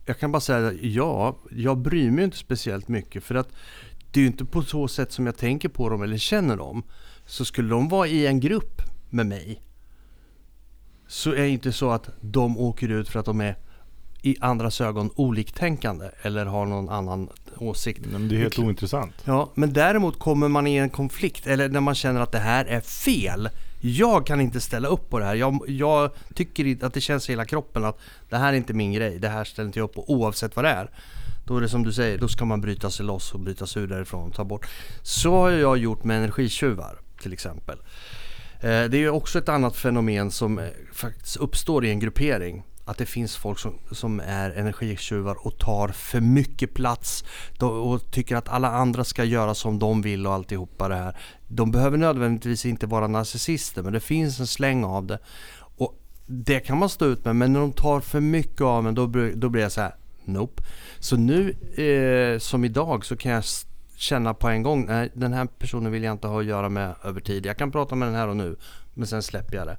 Jag 0.05 0.19
kan 0.19 0.31
bara 0.31 0.39
säga, 0.39 0.73
ja, 0.73 1.37
jag 1.51 1.77
bryr 1.77 2.11
mig 2.11 2.23
inte 2.23 2.37
speciellt 2.37 2.87
mycket 2.87 3.23
för 3.23 3.35
att 3.35 3.49
det 4.11 4.19
är 4.19 4.21
ju 4.21 4.27
inte 4.27 4.45
på 4.45 4.63
så 4.63 4.87
sätt 4.87 5.11
som 5.11 5.25
jag 5.25 5.37
tänker 5.37 5.69
på 5.69 5.89
dem 5.89 6.01
eller 6.01 6.17
känner 6.17 6.57
dem. 6.57 6.83
Så 7.25 7.45
skulle 7.45 7.69
de 7.69 7.89
vara 7.89 8.07
i 8.07 8.27
en 8.27 8.39
grupp 8.39 8.81
med 9.09 9.25
mig 9.25 9.61
så 11.11 11.31
är 11.31 11.41
det 11.41 11.49
inte 11.49 11.71
så 11.71 11.91
att 11.91 12.09
de 12.21 12.57
åker 12.57 12.89
ut 12.89 13.09
för 13.09 13.19
att 13.19 13.25
de 13.25 13.41
är 13.41 13.57
i 14.21 14.35
andras 14.39 14.81
ögon 14.81 15.09
oliktänkande 15.15 16.09
eller 16.21 16.45
har 16.45 16.65
någon 16.65 16.89
annan 16.89 17.29
åsikt. 17.57 18.05
Men 18.05 18.27
det 18.27 18.35
är 18.35 18.39
helt 18.39 18.59
ointressant. 18.59 19.13
Ja, 19.25 19.51
men 19.55 19.73
däremot 19.73 20.19
kommer 20.19 20.47
man 20.47 20.67
i 20.67 20.75
en 20.75 20.89
konflikt 20.89 21.47
eller 21.47 21.69
när 21.69 21.79
man 21.79 21.95
känner 21.95 22.21
att 22.21 22.31
det 22.31 22.39
här 22.39 22.65
är 22.65 22.81
fel. 22.81 23.49
Jag 23.79 24.25
kan 24.25 24.41
inte 24.41 24.61
ställa 24.61 24.87
upp 24.87 25.09
på 25.09 25.19
det 25.19 25.25
här. 25.25 25.35
Jag, 25.35 25.59
jag 25.67 26.11
tycker 26.33 26.85
att 26.85 26.93
det 26.93 27.01
känns 27.01 27.29
i 27.29 27.31
hela 27.31 27.45
kroppen 27.45 27.85
att 27.85 27.99
det 28.29 28.37
här 28.37 28.53
är 28.53 28.57
inte 28.57 28.73
min 28.73 28.93
grej. 28.93 29.19
Det 29.19 29.29
här 29.29 29.43
ställer 29.43 29.67
inte 29.67 29.79
jag 29.79 29.83
upp 29.83 29.93
på 29.93 30.09
oavsett 30.11 30.55
vad 30.55 30.65
det 30.65 30.69
är. 30.69 30.89
Då 31.51 31.57
är 31.57 31.61
det 31.61 31.69
som 31.69 31.83
du 31.83 31.93
säger, 31.93 32.17
då 32.17 32.27
ska 32.27 32.45
man 32.45 32.61
bryta 32.61 32.89
sig 32.89 33.05
loss 33.05 33.33
och 33.33 33.39
bryta 33.39 33.67
sig 33.67 33.83
ur 33.83 33.87
därifrån 33.87 34.27
och 34.27 34.33
ta 34.35 34.43
bort. 34.43 34.67
Så 35.01 35.33
har 35.35 35.49
jag 35.49 35.77
gjort 35.77 36.03
med 36.03 36.17
energitjuvar 36.17 36.99
till 37.21 37.33
exempel. 37.33 37.77
Eh, 38.59 38.83
det 38.83 38.97
är 38.97 39.09
också 39.09 39.39
ett 39.39 39.49
annat 39.49 39.75
fenomen 39.75 40.31
som 40.31 40.59
eh, 40.59 40.65
faktiskt 40.93 41.37
uppstår 41.37 41.85
i 41.85 41.89
en 41.89 41.99
gruppering. 41.99 42.63
Att 42.85 42.97
det 42.97 43.05
finns 43.05 43.37
folk 43.37 43.59
som, 43.59 43.79
som 43.91 44.19
är 44.19 44.51
energitjuvar 44.51 45.47
och 45.47 45.57
tar 45.57 45.87
för 45.87 46.19
mycket 46.21 46.73
plats 46.73 47.23
och 47.59 48.11
tycker 48.11 48.35
att 48.35 48.49
alla 48.49 48.71
andra 48.71 49.03
ska 49.03 49.23
göra 49.23 49.53
som 49.55 49.79
de 49.79 50.01
vill 50.01 50.27
och 50.27 50.33
alltihopa 50.33 50.87
det 50.87 50.95
här. 50.95 51.17
De 51.47 51.71
behöver 51.71 51.97
nödvändigtvis 51.97 52.65
inte 52.65 52.87
vara 52.87 53.07
narcissister 53.07 53.83
men 53.83 53.93
det 53.93 53.99
finns 53.99 54.39
en 54.39 54.47
släng 54.47 54.83
av 54.83 55.05
det. 55.05 55.19
Och 55.77 55.99
det 56.27 56.59
kan 56.59 56.77
man 56.77 56.89
stå 56.89 57.05
ut 57.05 57.25
med 57.25 57.35
men 57.35 57.53
när 57.53 57.59
de 57.59 57.71
tar 57.71 57.99
för 57.99 58.19
mycket 58.19 58.61
av 58.61 58.87
en 58.87 58.95
då, 58.95 59.07
blir- 59.07 59.35
då 59.35 59.49
blir 59.49 59.61
jag 59.61 59.71
så 59.71 59.81
här. 59.81 59.95
Nope. 60.33 60.63
Så 60.99 61.17
nu 61.17 61.49
eh, 61.75 62.39
som 62.39 62.65
idag 62.65 63.05
så 63.05 63.15
kan 63.17 63.31
jag 63.31 63.43
känna 63.95 64.33
på 64.33 64.47
en 64.47 64.63
gång, 64.63 64.85
nej 64.85 65.11
den 65.13 65.33
här 65.33 65.45
personen 65.59 65.91
vill 65.91 66.03
jag 66.03 66.11
inte 66.11 66.27
ha 66.27 66.39
att 66.39 66.45
göra 66.45 66.69
med 66.69 66.95
över 67.03 67.21
tid. 67.21 67.45
Jag 67.45 67.57
kan 67.57 67.71
prata 67.71 67.95
med 67.95 68.07
den 68.07 68.15
här 68.15 68.27
och 68.27 68.35
nu, 68.37 68.55
men 68.93 69.07
sen 69.07 69.23
släpper 69.23 69.55
jag 69.57 69.67
det. 69.67 69.77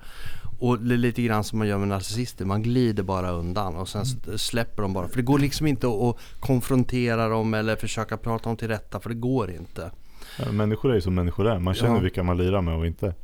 Och 0.59 0.79
det 0.79 0.95
är 0.95 0.99
lite 0.99 1.23
grann 1.23 1.45
som 1.45 1.59
man 1.59 1.69
gör 1.69 1.79
med 1.79 1.89
narcissister, 1.89 2.45
man 2.45 2.63
glider 2.63 3.03
bara 3.03 3.31
undan 3.31 3.77
och 3.77 3.89
sen 3.89 4.03
s- 4.03 4.43
släpper 4.43 4.83
de 4.83 4.93
bara. 4.93 5.09
För 5.09 5.17
det 5.17 5.23
går 5.23 5.39
liksom 5.39 5.67
inte 5.67 5.87
att- 5.87 6.03
att 6.03 6.17
konfrontera 6.41 7.29
dem 7.29 7.55
eller 7.55 7.77
försöka 7.77 8.17
prata 8.17 8.45
dem 8.49 8.57
till 8.57 8.69
rätta, 8.69 9.01
för 9.01 9.09
det 9.09 9.15
går 9.15 9.51
inte. 9.51 9.91
Ja, 10.39 10.53
Människor 10.53 10.91
är 10.91 10.95
ju 10.95 11.01
som 11.01 11.15
människor 11.15 11.49
är. 11.49 11.59
Man 11.59 11.75
känner 11.75 11.95
Ja. 11.95 12.01
vilka 12.01 12.23
man 12.23 12.37
lirar 12.39 12.61
med 12.63 12.75
och 12.77 12.87
inte. 12.87 13.15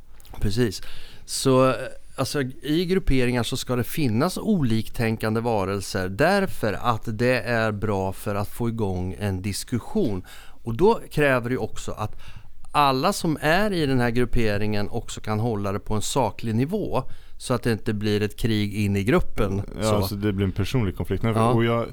Precis. 0.41 0.81
Så 1.25 1.69
eh, 1.69 1.75
alltså, 2.19 2.41
i 2.61 2.85
grupperingar 2.85 3.43
så 3.43 3.57
ska 3.57 3.75
det 3.75 3.83
finnas 3.83 4.37
oliktänkande 4.37 5.41
varelser 5.41 6.09
därför 6.09 6.73
att 6.73 7.01
det 7.05 7.41
är 7.41 7.71
bra 7.71 8.13
för 8.13 8.35
att 8.35 8.49
få 8.49 8.69
igång 8.69 9.15
en 9.19 9.41
diskussion. 9.41 10.25
Och 10.63 10.75
då 10.75 10.99
kräver 11.11 11.49
det 11.49 11.57
också 11.57 11.91
att 11.91 12.19
alla 12.71 13.13
som 13.13 13.37
är 13.41 13.73
i 13.73 13.85
den 13.85 13.99
här 13.99 14.09
grupperingen 14.09 14.89
också 14.89 15.21
kan 15.21 15.39
hålla 15.39 15.71
det 15.71 15.79
på 15.79 15.93
en 15.93 16.01
saklig 16.01 16.55
nivå. 16.55 17.03
Så 17.37 17.53
att 17.53 17.63
det 17.63 17.71
inte 17.71 17.93
blir 17.93 18.21
ett 18.21 18.37
krig 18.37 18.73
in 18.73 18.95
i 18.95 19.03
gruppen. 19.03 19.61
Ja, 19.77 19.83
så. 19.83 19.95
alltså 19.95 20.15
det 20.15 20.33
blir 20.33 20.45
en 20.45 20.51
personlig 20.51 20.95
konflikt. 20.97 21.23
Ja. 21.23 21.53
Och 21.53 21.63
jag 21.63 21.87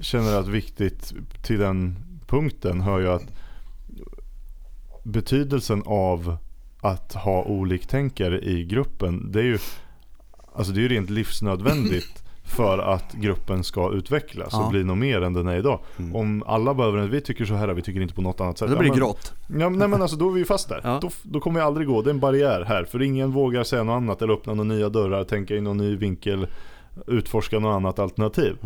känner 0.00 0.38
att 0.38 0.48
viktigt 0.48 1.12
till 1.42 1.58
den 1.58 1.96
punkten 2.26 2.80
hör 2.80 3.00
ju 3.00 3.08
att 3.08 3.24
betydelsen 5.02 5.82
av 5.86 6.36
att 6.84 7.14
ha 7.14 7.42
oliktänkare 7.44 8.40
i 8.40 8.64
gruppen, 8.64 9.32
det 9.32 9.38
är 9.40 9.44
ju 9.44 9.58
alltså 10.54 10.72
det 10.72 10.78
är 10.78 10.82
ju 10.82 10.88
rent 10.88 11.10
livsnödvändigt 11.10 12.24
för 12.44 12.78
att 12.78 13.12
gruppen 13.12 13.64
ska 13.64 13.92
utvecklas 13.92 14.48
Ja. 14.52 14.64
och 14.64 14.70
bli 14.70 14.84
något 14.84 14.98
mer 14.98 15.22
än 15.22 15.32
den 15.32 15.48
är 15.48 15.56
idag. 15.56 15.80
Mm. 15.98 16.16
Om 16.16 16.42
alla 16.46 16.74
behöver, 16.74 17.06
vi 17.08 17.20
tycker 17.20 17.44
så 17.44 17.54
här, 17.54 17.68
vi 17.68 17.82
tycker 17.82 18.00
inte 18.00 18.14
på 18.14 18.22
något 18.22 18.40
annat 18.40 18.58
sätt. 18.58 18.70
Då 18.70 18.78
blir 18.78 18.90
det 18.90 18.96
grått. 18.96 19.32
Ja, 19.58 19.68
nej 19.68 19.88
men 19.88 20.02
alltså 20.02 20.16
då 20.16 20.28
är 20.28 20.32
vi 20.32 20.44
fast 20.44 20.68
där. 20.68 20.80
Ja. 20.84 20.98
Då, 21.02 21.10
då 21.22 21.40
kommer 21.40 21.60
jag 21.60 21.66
aldrig 21.66 21.86
gå. 21.86 22.02
Det 22.02 22.10
är 22.10 22.14
en 22.14 22.20
barriär 22.20 22.64
här. 22.68 22.84
För 22.84 23.02
ingen 23.02 23.32
vågar 23.32 23.64
säga 23.64 23.82
något 23.82 23.96
annat 23.96 24.22
eller 24.22 24.34
öppna 24.34 24.54
några 24.54 24.74
nya 24.74 24.88
dörrar, 24.88 25.24
tänka 25.24 25.56
in 25.56 25.64
någon 25.64 25.76
ny 25.76 25.96
vinkel, 25.96 26.46
utforska 27.06 27.58
något 27.58 27.76
annat 27.76 27.98
alternativ. 27.98 28.56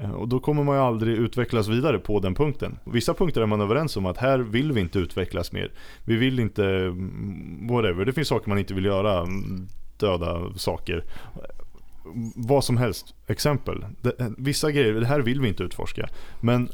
Eh, 0.00 0.10
Och 0.10 0.28
då 0.28 0.40
kommer 0.40 0.64
man 0.64 0.76
ju 0.76 0.82
aldrig 0.82 1.16
utvecklas 1.16 1.68
vidare 1.68 1.98
på 1.98 2.20
den 2.20 2.34
punkten. 2.34 2.78
Vissa 2.84 3.14
punkter 3.14 3.40
är 3.40 3.46
man 3.46 3.60
överens 3.60 3.96
om 3.96 4.06
att 4.06 4.16
här 4.16 4.38
vill 4.38 4.72
vi 4.72 4.80
inte 4.80 4.98
utvecklas 4.98 5.52
mer. 5.52 5.72
Vi 6.04 6.16
vill 6.16 6.38
inte, 6.40 6.64
mm, 6.66 7.66
whatever, 7.70 8.04
det 8.04 8.12
finns 8.12 8.28
saker 8.28 8.48
man 8.48 8.58
inte 8.58 8.74
vill 8.74 8.84
göra, 8.84 9.20
mm, 9.20 9.66
döda 9.96 10.52
saker. 10.56 11.04
Vad 12.36 12.64
som 12.64 12.76
helst, 12.76 13.14
exempel. 13.26 13.84
Det, 14.02 14.32
vissa 14.38 14.70
grejer, 14.72 14.92
det 14.92 15.06
här 15.06 15.20
vill 15.20 15.40
vi 15.40 15.48
inte 15.48 15.62
utforska. 15.62 16.08
Men 16.40 16.68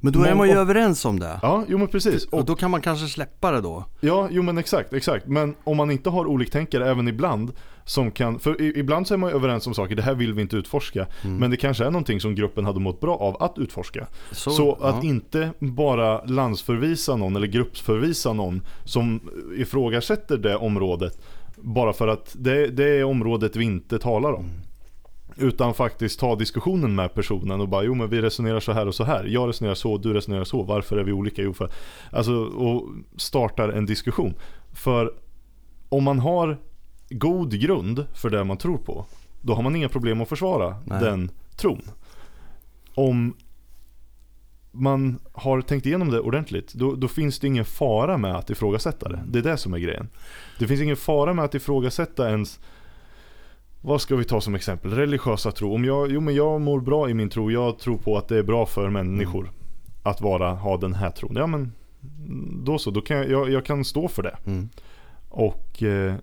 Men 0.00 0.12
då 0.12 0.22
är 0.22 0.34
man 0.34 0.46
ju 0.48 0.54
Många- 0.54 0.60
överens 0.60 1.04
om 1.04 1.20
det. 1.20 1.38
Ja, 1.42 1.64
jo 1.68 1.78
men 1.78 1.88
precis. 1.88 2.24
Och 2.24 2.44
då 2.44 2.54
kan 2.54 2.70
man 2.70 2.80
kanske 2.80 3.06
släppa 3.06 3.50
det 3.50 3.60
då. 3.60 3.84
Ja, 4.00 4.28
jo 4.30 4.42
men 4.42 4.58
exakt, 4.58 4.92
exakt. 4.92 5.26
Men 5.26 5.54
om 5.64 5.76
man 5.76 5.90
inte 5.90 6.10
har 6.10 6.26
oliktänkare 6.26 6.90
även 6.90 7.08
ibland 7.08 7.52
som 7.84 8.10
kan, 8.10 8.38
för 8.38 8.62
ibland 8.62 9.06
så 9.06 9.14
är 9.14 9.18
man 9.18 9.30
ju 9.30 9.36
överens 9.36 9.66
om 9.66 9.74
saker, 9.74 9.96
det 9.96 10.02
här 10.02 10.14
vill 10.14 10.34
vi 10.34 10.42
inte 10.42 10.56
utforska. 10.56 11.06
Men 11.22 11.50
det 11.50 11.56
kanske 11.56 11.84
är 11.84 11.90
någonting 11.90 12.20
som 12.20 12.34
gruppen 12.34 12.64
hade 12.64 12.80
mått 12.80 13.00
bra 13.00 13.16
av 13.16 13.42
att 13.42 13.58
utforska. 13.58 14.06
Så, 14.32 14.72
att 14.72 14.96
ja. 15.02 15.08
inte 15.08 15.50
bara 15.58 16.24
landsförvisa 16.24 17.16
någon 17.16 17.36
eller 17.36 17.46
gruppsförvisa 17.46 18.32
någon 18.32 18.62
som 18.84 19.20
ifrågasätter 19.56 20.36
det 20.36 20.56
området 20.56 21.20
bara 21.56 21.92
för 21.92 22.08
att 22.08 22.36
det, 22.38 22.66
det 22.66 22.84
är 22.98 23.04
området 23.04 23.56
vi 23.56 23.64
inte 23.64 23.98
talar 23.98 24.32
om. 24.32 24.50
Utan 25.38 25.74
faktiskt 25.74 26.20
ta 26.20 26.36
diskussionen 26.36 26.94
med 26.94 27.14
personen 27.14 27.60
och 27.60 27.68
bara 27.68 27.82
jo 27.82 27.94
men 27.94 28.10
vi 28.10 28.22
resonerar 28.22 28.60
så 28.60 28.72
här 28.72 28.86
och 28.86 28.94
så 28.94 29.04
här. 29.04 29.24
Jag 29.24 29.48
resonerar 29.48 29.74
så, 29.74 29.98
du 29.98 30.14
resonerar 30.14 30.44
så. 30.44 30.62
Varför 30.62 30.96
är 30.96 31.04
vi 31.04 31.12
olika? 31.12 31.42
Jo 31.42 31.52
för 31.52 31.70
Alltså 32.10 32.32
och 32.44 32.88
startar 33.16 33.68
en 33.68 33.86
diskussion. 33.86 34.34
För 34.72 35.14
om 35.88 36.04
man 36.04 36.18
har 36.18 36.58
god 37.10 37.60
grund 37.60 38.06
för 38.14 38.30
det 38.30 38.44
man 38.44 38.56
tror 38.56 38.78
på. 38.78 39.06
Då 39.40 39.54
har 39.54 39.62
man 39.62 39.76
inga 39.76 39.88
problem 39.88 40.20
att 40.20 40.28
försvara 40.28 40.76
Nej. 40.84 41.00
den 41.00 41.30
tron. 41.56 41.82
Om 42.94 43.34
man 44.72 45.18
har 45.32 45.60
tänkt 45.60 45.86
igenom 45.86 46.10
det 46.10 46.20
ordentligt, 46.20 46.74
då, 46.74 46.94
då 46.94 47.08
finns 47.08 47.38
det 47.38 47.46
ingen 47.46 47.64
fara 47.64 48.18
med 48.18 48.36
att 48.36 48.50
ifrågasätta 48.50 49.08
det. 49.08 49.24
Det 49.26 49.38
är 49.38 49.42
det 49.42 49.56
som 49.56 49.74
är 49.74 49.78
grejen. 49.78 50.08
Det 50.58 50.66
finns 50.66 50.80
ingen 50.80 50.96
fara 50.96 51.34
med 51.34 51.44
att 51.44 51.54
ifrågasätta 51.54 52.28
ens 52.30 52.60
vad 53.80 54.00
ska 54.00 54.16
vi 54.16 54.24
ta 54.24 54.40
som 54.40 54.54
exempel? 54.54 54.90
Religiösa 54.90 55.52
tro. 55.52 55.74
Om 55.74 55.84
jag, 55.84 56.10
jo 56.10 56.20
men 56.20 56.34
jag 56.34 56.60
mår 56.60 56.80
bra 56.80 57.10
i 57.10 57.14
min 57.14 57.30
tro. 57.30 57.50
Jag 57.50 57.78
tror 57.78 57.96
på 57.96 58.18
att 58.18 58.28
det 58.28 58.38
är 58.38 58.42
bra 58.42 58.66
för 58.66 58.90
människor 58.90 59.50
att 60.02 60.20
vara, 60.20 60.54
ha 60.54 60.76
den 60.76 60.94
här 60.94 61.10
tron. 61.10 61.36
Ja 61.36 61.46
men 61.46 61.72
då 62.64 62.78
så, 62.78 62.90
då 62.90 63.00
kan 63.00 63.16
jag, 63.16 63.30
jag, 63.30 63.50
jag 63.50 63.64
kan 63.64 63.84
stå 63.84 64.08
för 64.08 64.22
det. 64.22 64.36
Mm. 64.46 64.68
Och 65.28 65.82
eh, 65.82 66.14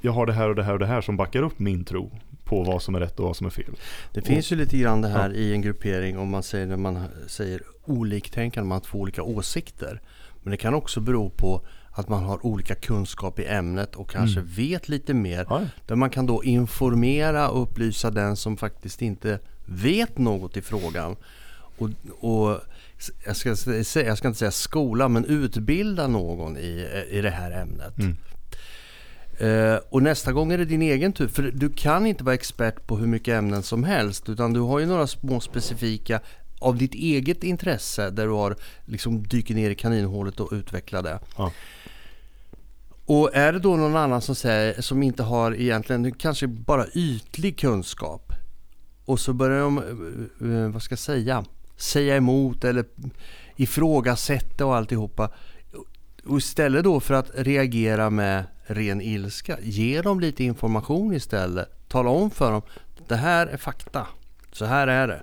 jag 0.00 0.12
har 0.12 0.26
det 0.26 0.32
här 0.32 0.48
och 0.48 0.54
det 0.54 0.62
här 0.62 0.72
och 0.72 0.78
det 0.78 0.86
här 0.86 1.00
som 1.00 1.16
backar 1.16 1.42
upp 1.42 1.58
min 1.58 1.84
tro 1.84 2.10
på 2.44 2.62
vad 2.62 2.82
som 2.82 2.94
är 2.94 3.00
rätt 3.00 3.20
och 3.20 3.26
vad 3.26 3.36
som 3.36 3.46
är 3.46 3.50
fel. 3.50 3.76
Det 4.12 4.22
finns 4.22 4.52
ju 4.52 4.56
lite 4.56 4.78
grann 4.78 5.02
det 5.02 5.08
här 5.08 5.34
i 5.34 5.52
en 5.52 5.62
gruppering 5.62 6.18
om 6.18 6.28
man 6.28 6.42
säger 6.42 6.66
när 6.66 6.76
man 6.76 7.04
säger 7.26 7.62
oliktänkande, 7.84 8.68
man 8.68 8.76
har 8.76 8.80
två 8.80 8.98
olika 8.98 9.22
åsikter. 9.22 10.00
Men 10.42 10.50
det 10.50 10.56
kan 10.56 10.74
också 10.74 11.00
bero 11.00 11.30
på 11.30 11.66
att 11.92 12.08
man 12.08 12.22
har 12.22 12.46
olika 12.46 12.74
kunskap 12.74 13.38
i 13.38 13.44
ämnet 13.44 13.96
och 13.96 14.10
kanske 14.10 14.40
vet 14.40 14.88
lite 14.88 15.14
mer. 15.14 15.46
Ja, 15.48 15.66
Där 15.86 15.96
man 15.96 16.10
kan 16.10 16.26
då 16.26 16.44
informera 16.44 17.48
och 17.48 17.62
upplysa 17.62 18.10
den 18.10 18.36
som 18.36 18.56
faktiskt 18.56 19.02
inte 19.02 19.38
vet 19.64 20.18
något 20.18 20.56
i 20.56 20.62
frågan. 20.62 21.16
Och, 21.78 21.90
och 22.20 22.60
jag, 23.26 23.36
ska, 23.36 23.56
säga, 23.56 24.06
jag 24.06 24.18
ska 24.18 24.28
inte 24.28 24.38
säga 24.38 24.50
skola, 24.50 25.08
men 25.08 25.24
utbilda 25.24 26.06
någon 26.06 26.56
i, 26.56 26.86
i 27.10 27.20
det 27.20 27.30
här 27.30 27.50
ämnet. 27.50 27.98
Mm. 27.98 28.16
Eh, 29.38 29.80
och 29.88 30.02
nästa 30.02 30.32
gång 30.32 30.52
är 30.52 30.58
det 30.58 30.64
din 30.64 30.82
egen 30.82 31.12
tur. 31.12 31.28
För 31.28 31.42
du 31.42 31.70
kan 31.70 32.06
inte 32.06 32.24
vara 32.24 32.34
expert 32.34 32.86
på 32.86 32.96
hur 32.96 33.06
mycket 33.06 33.34
ämnen 33.34 33.62
som 33.62 33.84
helst. 33.84 34.28
Utan 34.28 34.52
du 34.52 34.60
har 34.60 34.78
ju 34.78 34.86
några 34.86 35.06
små 35.06 35.40
specifika 35.40 36.20
av 36.58 36.76
ditt 36.76 36.94
eget 36.94 37.44
intresse 37.44 38.10
där 38.10 38.26
du 38.26 38.32
har 38.32 38.56
liksom 38.84 39.22
dyker 39.22 39.54
ner 39.54 39.70
i 39.70 39.74
kaninhålet 39.74 40.40
och 40.40 40.48
utvecklar 40.52 41.02
det. 41.02 41.18
Ja. 41.36 41.52
Och 43.12 43.30
är 43.34 43.52
det 43.52 43.58
då 43.58 43.76
någon 43.76 43.96
annan 43.96 44.22
som, 44.22 44.34
säger, 44.34 44.82
som 44.82 45.02
inte 45.02 45.22
har 45.22 45.54
egentligen 45.54 46.12
kanske 46.12 46.46
bara 46.46 46.86
ytlig 46.94 47.58
kunskap 47.58 48.32
och 49.04 49.20
så 49.20 49.32
börjar 49.32 49.60
de, 49.60 49.78
eh, 49.78 50.64
eh, 50.64 50.68
vad 50.68 50.82
ska 50.82 50.92
jag 50.92 50.98
säga, 50.98 51.44
säga 51.76 52.16
emot 52.16 52.64
eller 52.64 52.84
ifrågasätta 53.56 54.66
och 54.66 54.76
alltihopa. 54.76 55.30
Och 56.26 56.38
istället 56.38 56.84
då 56.84 57.00
för 57.00 57.14
att 57.14 57.30
reagera 57.34 58.10
med 58.10 58.44
ren 58.66 59.00
ilska, 59.00 59.58
ge 59.62 60.02
dem 60.02 60.20
lite 60.20 60.44
information 60.44 61.14
istället. 61.14 61.88
Tala 61.88 62.10
om 62.10 62.30
för 62.30 62.52
dem, 62.52 62.62
det 63.08 63.16
här 63.16 63.46
är 63.46 63.56
fakta, 63.56 64.06
så 64.52 64.64
här 64.64 64.86
är 64.86 65.08
det. 65.08 65.22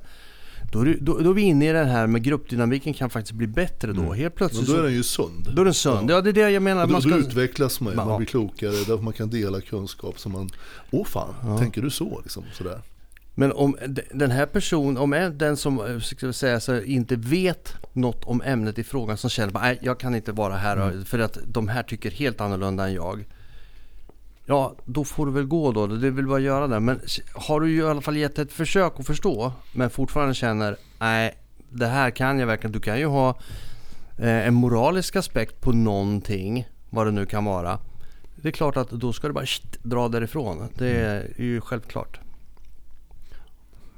Då 0.71 0.83
det- 0.83 0.97
då, 1.01 1.17
då 1.19 1.29
är 1.29 1.33
vi 1.33 1.41
inne 1.41 1.69
i 1.69 1.73
den 1.73 1.87
här 1.87 2.07
med 2.07 2.23
gruppdynamiken 2.23 2.93
kan 2.93 3.09
faktiskt 3.09 3.33
bli 3.33 3.47
bättre 3.47 3.93
då. 3.93 4.01
Helt 4.01 4.19
Men 4.21 4.31
plötsligt 4.31 4.67
då 4.67 4.73
är 4.73 4.77
så, 4.77 4.83
den 4.83 4.93
ju 4.93 5.03
sund. 5.03 5.49
då 5.55 5.61
är 5.61 5.65
den 5.65 5.73
sund. 5.73 6.11
Ja, 6.11 6.21
det 6.21 6.29
är 6.29 6.33
det 6.33 6.49
jag 6.49 6.63
menar. 6.63 6.81
Och 6.81 6.87
då, 6.87 6.93
Man 6.93 7.01
då 7.01 7.09
ska, 7.09 7.17
utvecklas 7.19 7.81
man 7.81 7.93
Ja. 7.97 8.05
man 8.05 8.17
blir 8.17 8.27
klokare, 8.27 8.71
därför 8.71 8.97
man 8.97 9.13
kan 9.13 9.29
dela 9.29 9.61
kunskap 9.61 10.19
som 10.19 10.31
man, 10.31 10.49
åh 10.91 11.05
fan, 11.05 11.57
tänker 11.59 11.81
du 11.81 11.89
så? 11.89 12.19
Liksom, 12.23 12.43
sådär. 12.53 12.81
Men 13.35 13.51
om 13.51 13.77
den 14.13 14.31
här 14.31 14.45
personen, 14.45 14.97
om 14.97 15.31
den 15.37 15.57
som 15.57 15.79
eh, 15.85 15.99
ska 15.99 16.33
säga, 16.33 16.59
så 16.59 16.81
inte 16.81 17.15
vet 17.15 17.73
något 17.93 18.23
om 18.23 18.41
ämnet 18.41 18.79
i 18.79 18.83
frågan 18.83 19.17
som 19.17 19.29
känner 19.29 19.71
att 19.71 19.77
jag 19.81 19.99
kan 19.99 20.15
inte 20.15 20.31
vara 20.31 20.55
här 20.55 20.77
och- 20.79 21.07
för 21.07 21.19
att 21.19 21.37
de 21.45 21.67
här 21.67 21.83
tycker 21.83 22.11
helt 22.11 22.41
annorlunda 22.41 22.87
än 22.87 22.93
jag. 22.93 23.25
Ja, 24.49 24.75
då 24.85 25.03
får 25.03 25.25
du 25.25 25.31
väl 25.31 25.45
gå 25.45 25.71
då. 25.71 25.87
Det 25.87 26.09
vill 26.09 26.27
bara 26.27 26.39
göra 26.39 26.67
det. 26.67 26.79
Men 26.79 27.01
har 27.33 27.59
du 27.59 27.71
ju 27.71 27.77
i 27.77 27.85
alla 27.85 28.01
fall 28.01 28.17
gett 28.17 28.39
ett 28.39 28.51
försök 28.51 28.99
att 28.99 29.05
förstå 29.05 29.53
men 29.73 29.89
fortfarande 29.89 30.33
känner 30.33 30.77
nej, 30.99 31.37
det 31.69 31.87
här 31.87 32.11
kan 32.11 32.39
jag 32.39 32.47
verkligen. 32.47 32.71
Du 32.71 32.79
kan 32.79 32.99
ju 32.99 33.05
ha 33.05 33.29
eh, 34.17 34.47
en 34.47 34.53
moralisk 34.53 35.15
aspekt 35.15 35.61
på 35.61 35.71
någonting, 35.71 36.67
vad 36.89 37.07
det 37.07 37.11
nu 37.11 37.25
kan 37.25 37.45
vara. 37.45 37.79
Det 38.35 38.47
är 38.47 38.51
klart 38.51 38.77
att 38.77 38.89
då 38.89 39.13
ska 39.13 39.27
du 39.27 39.33
bara 39.33 39.45
shit, 39.45 39.83
dra 39.83 40.07
därifrån. 40.07 40.67
Det 40.75 40.89
är 40.89 41.41
ju 41.41 41.61
självklart. 41.61 42.19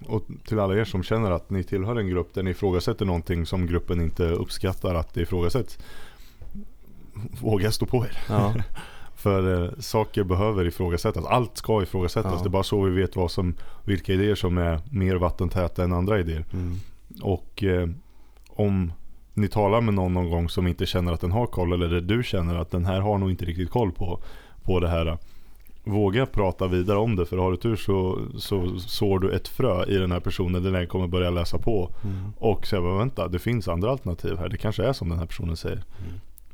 Och 0.06 0.24
till 0.46 0.60
alla 0.60 0.76
er 0.76 0.86
som 0.86 1.04
känner 1.04 1.32
att 1.32 1.50
ni 1.50 1.64
tillhör 1.64 1.96
en 1.96 2.10
grupp 2.10 2.34
där 2.34 2.44
ni 2.44 2.52
ifrågasätter 2.52 3.06
någonting 3.06 3.46
som 3.46 3.68
gruppen 3.68 4.02
inte 4.02 4.24
uppskattar 4.24 4.96
att 4.96 5.14
det 5.14 5.22
ifrågasätts. 5.22 5.78
Våga 7.42 7.72
stå 7.72 7.86
på 7.86 8.06
er. 8.06 8.18
Ja. 8.30 8.54
För 9.22 9.64
eh, 9.64 9.70
saker 9.80 10.24
behöver 10.24 10.68
ifrågasättas. 10.68 11.26
Allt 11.26 11.58
ska 11.58 11.84
ifrågasättas. 11.84 12.34
Ja. 12.36 12.40
Det 12.44 12.48
är 12.48 12.50
bara 12.50 12.64
så 12.64 12.82
vi 12.82 13.02
vet 13.02 13.16
vad 13.16 13.32
som, 13.32 13.56
vilka 13.86 14.14
idéer 14.14 14.36
som 14.36 14.58
är 14.58 14.80
mer 14.92 15.16
vattentäta 15.16 15.84
än 15.84 15.94
andra 15.94 16.20
idéer. 16.20 16.46
Mm. 16.54 16.76
Och 17.22 17.64
eh, 17.64 17.90
om 18.50 18.94
ni 19.34 19.48
talar 19.48 19.82
med 19.82 19.94
någon 19.94 20.14
någon 20.14 20.30
gång 20.30 20.50
som 20.50 20.68
inte 20.68 20.86
känner 20.86 21.14
att 21.14 21.22
den 21.22 21.32
har 21.32 21.46
koll 21.48 21.74
eller 21.74 22.02
du 22.02 22.24
känner 22.24 22.56
att 22.56 22.72
den 22.72 22.86
här 22.86 23.00
har 23.02 23.18
nog 23.18 23.30
inte 23.32 23.46
riktigt 23.46 23.70
koll 23.70 23.92
på, 23.92 24.20
på 24.64 24.80
det 24.80 24.90
här. 24.90 25.18
Våga 25.84 26.26
prata 26.26 26.68
vidare 26.68 26.98
om 26.98 27.16
det 27.16 27.26
för 27.26 27.38
har 27.38 27.52
du 27.52 27.58
tur 27.58 27.76
så, 27.76 28.20
så 28.38 28.80
sår 28.80 29.20
du 29.20 29.32
ett 29.32 29.48
frö 29.48 29.86
i 29.86 29.98
den 29.98 30.12
här 30.12 30.20
personen 30.20 30.64
där 30.64 30.72
den 30.72 30.88
kommer 30.88 31.08
börja 31.08 31.30
läsa 31.30 31.58
på. 31.58 31.92
Mm. 32.04 32.34
Och 32.38 32.68
säga 32.68 32.82
"Men 32.82 32.98
vänta, 32.98 33.28
det 33.28 33.40
finns 33.40 33.68
andra 33.68 33.92
alternativ 33.92 34.38
här. 34.38 34.50
Det 34.50 34.58
kanske 34.58 34.84
är 34.84 34.94
som 34.94 35.10
den 35.10 35.20
här 35.20 35.26
personen 35.26 35.58
säger. 35.58 35.84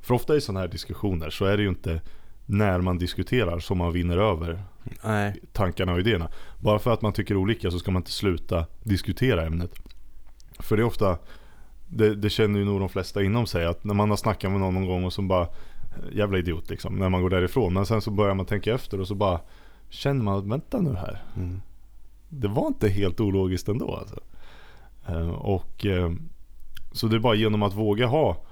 För 0.01 0.13
ofta 0.13 0.35
i 0.35 0.41
sådana 0.41 0.59
här 0.59 0.67
diskussioner 0.67 1.29
så 1.29 1.45
är 1.45 1.57
det 1.57 1.63
ju 1.63 1.69
inte 1.69 2.01
när 2.49 2.81
man 2.81 2.97
diskuterar 2.97 3.59
som 3.59 3.77
man 3.77 3.93
vinner 3.93 4.17
över 4.17 4.63
Nej. 5.03 5.35
tankarna 5.53 5.93
och 5.93 5.99
idéerna. 5.99 6.29
Bara 6.59 6.79
för 6.79 6.93
att 6.93 7.01
man 7.01 7.13
tycker 7.13 7.37
olika 7.37 7.71
så 7.71 7.79
ska 7.79 7.91
man 7.91 7.99
inte 7.99 8.11
sluta 8.11 8.65
diskutera 8.83 9.45
ämnet. 9.45 9.71
För 10.59 10.77
det 10.77 10.83
är 10.83 10.85
ofta, 10.85 11.17
det, 11.87 12.15
det 12.15 12.29
känner 12.29 12.59
ju 12.59 12.65
nog 12.65 12.79
de 12.79 12.89
flesta 12.89 13.23
inom 13.23 13.45
sig, 13.47 13.65
att 13.65 13.83
när 13.83 13.93
man 13.93 14.09
har 14.09 14.17
snackat 14.17 14.51
med 14.51 14.59
någon 14.59 14.73
någon 14.73 14.85
gång 14.87 15.03
och 15.03 15.13
så 15.13 15.21
bara 15.21 15.47
Jävla 16.11 16.37
idiot 16.37 16.69
liksom, 16.69 16.95
när 16.95 17.09
man 17.09 17.21
går 17.21 17.29
därifrån. 17.29 17.73
Men 17.73 17.85
sen 17.85 18.01
så 18.01 18.11
börjar 18.11 18.35
man 18.35 18.45
tänka 18.45 18.73
efter 18.73 18.99
och 19.01 19.07
så 19.07 19.15
bara 19.15 19.39
Känner 19.89 20.23
man 20.23 20.37
att 20.37 20.45
vänta 20.45 20.81
nu 20.81 20.93
här. 20.95 21.23
Mm. 21.35 21.61
Det 22.29 22.47
var 22.47 22.67
inte 22.67 22.89
helt 22.89 23.19
ologiskt 23.19 23.67
ändå 23.67 23.95
alltså. 23.95 24.19
Eh, 25.07 25.29
Och 25.29 25.85
eh, 25.85 26.11
Så 26.91 27.07
det 27.07 27.15
är 27.15 27.19
bara 27.19 27.35
genom 27.35 27.63
att 27.63 27.73
våga 27.73 28.07
ha 28.07 28.45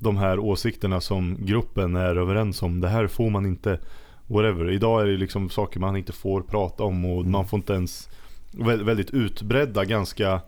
De 0.00 0.16
här 0.16 0.38
åsikterna 0.38 1.00
som 1.00 1.36
gruppen 1.40 1.96
är 1.96 2.16
överens 2.16 2.62
om. 2.62 2.80
Det 2.80 2.88
här 2.88 3.06
får 3.06 3.30
man 3.30 3.46
inte 3.46 3.78
Whatever. 4.26 4.70
Idag 4.70 5.02
är 5.02 5.06
det 5.06 5.16
liksom 5.16 5.50
saker 5.50 5.80
man 5.80 5.96
inte 5.96 6.12
får 6.12 6.42
prata 6.42 6.82
om 6.84 7.04
och 7.04 7.26
man 7.26 7.48
får 7.48 7.56
inte 7.58 7.72
ens 7.72 8.08
vä- 8.52 8.84
Väldigt 8.84 9.10
utbredda, 9.10 9.84
ganska 9.84 10.40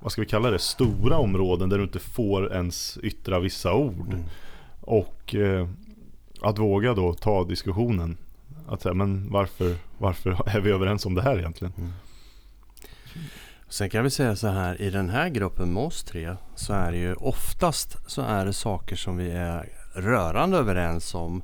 Vad 0.00 0.12
ska 0.12 0.20
vi 0.20 0.26
kalla 0.28 0.50
det? 0.50 0.58
Stora 0.58 1.18
områden 1.18 1.68
där 1.68 1.78
du 1.78 1.84
inte 1.84 1.98
får 1.98 2.52
ens 2.52 2.98
yttra 3.02 3.40
vissa 3.40 3.74
ord. 3.74 4.08
Mm. 4.12 4.20
Och 4.80 5.34
eh, 5.34 5.68
att 6.40 6.58
våga 6.58 6.94
då 6.94 7.14
ta 7.14 7.44
diskussionen. 7.44 8.16
Att 8.68 8.82
säga, 8.82 8.94
men 8.94 9.30
varför, 9.32 9.74
varför 9.98 10.30
är 10.56 10.60
vi 10.60 10.70
överens 10.70 11.06
om 11.06 11.14
det 11.14 11.22
här 11.22 11.38
egentligen? 11.38 11.72
Sen 13.70 13.90
kan 13.90 14.04
vi 14.04 14.10
säga 14.10 14.36
så 14.36 14.48
här, 14.48 14.80
i 14.82 14.90
den 14.90 15.10
här 15.10 15.28
gruppen 15.28 15.72
med 15.72 15.82
oss 15.82 16.04
tre 16.04 16.36
så 16.54 16.72
är 16.72 16.92
det 16.92 16.98
ju 16.98 17.14
oftast 17.14 17.96
så 18.06 18.22
är 18.22 18.46
det 18.46 18.52
saker 18.52 18.96
som 18.96 19.16
vi 19.16 19.30
är 19.30 19.68
rörande 19.94 20.56
överens 20.58 21.14
om. 21.14 21.42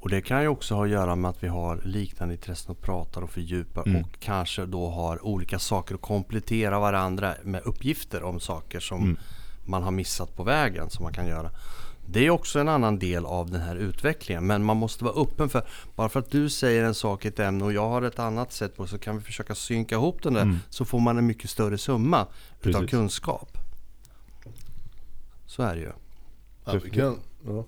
Och 0.00 0.08
det 0.10 0.20
kan 0.20 0.42
ju 0.42 0.48
också 0.48 0.74
ha 0.74 0.84
att 0.84 0.90
göra 0.90 1.16
med 1.16 1.28
att 1.30 1.42
vi 1.42 1.48
har 1.48 1.80
liknande 1.84 2.34
intressen 2.34 2.70
och 2.70 2.80
pratar 2.82 3.20
och 3.22 3.30
fördjupar 3.30 3.82
Mm. 3.86 4.02
och 4.02 4.20
kanske 4.20 4.66
då 4.66 4.90
har 4.90 5.24
olika 5.24 5.58
saker 5.58 5.94
att 5.94 6.00
komplettera 6.00 6.78
varandra 6.78 7.34
med 7.42 7.62
uppgifter 7.64 8.22
om 8.22 8.40
saker 8.40 8.80
som 8.80 9.02
Mm. 9.02 9.16
man 9.64 9.82
har 9.82 9.90
missat 9.90 10.36
på 10.36 10.42
vägen 10.42 10.90
som 10.90 11.02
man 11.02 11.12
kan 11.12 11.26
göra. 11.26 11.50
Det 12.08 12.26
är 12.26 12.30
också 12.30 12.58
en 12.58 12.68
annan 12.68 12.98
del 12.98 13.24
av 13.26 13.50
den 13.50 13.60
här 13.60 13.76
utvecklingen 13.76 14.46
men 14.46 14.64
man 14.64 14.76
måste 14.76 15.04
vara 15.04 15.14
öppen 15.22 15.48
för 15.48 15.66
bara 15.96 16.08
för 16.08 16.20
att 16.20 16.30
du 16.30 16.50
säger 16.50 16.84
en 16.84 16.94
sak 16.94 17.24
i 17.24 17.28
ett 17.28 17.38
ämne 17.40 17.64
och 17.64 17.72
jag 17.72 17.88
har 17.88 18.02
ett 18.02 18.18
annat 18.18 18.52
sätt 18.52 18.76
på 18.76 18.82
det 18.82 18.88
så 18.88 18.98
kan 18.98 19.16
vi 19.18 19.24
försöka 19.24 19.54
synka 19.54 19.94
ihop 19.94 20.22
den 20.22 20.34
där 20.34 20.42
Mm. 20.42 20.56
så 20.70 20.84
får 20.84 21.00
man 21.00 21.18
en 21.18 21.26
mycket 21.26 21.50
större 21.50 21.78
summa 21.78 22.26
utav 22.62 22.80
Precis. 22.80 22.90
kunskap. 22.90 23.58
Så 25.46 25.62
är 25.62 25.74
det 25.74 25.80
ju. 25.80 25.92
Ja, 26.64 26.80
vi 26.84 26.90
kan, 26.90 27.18
ja. 27.46 27.64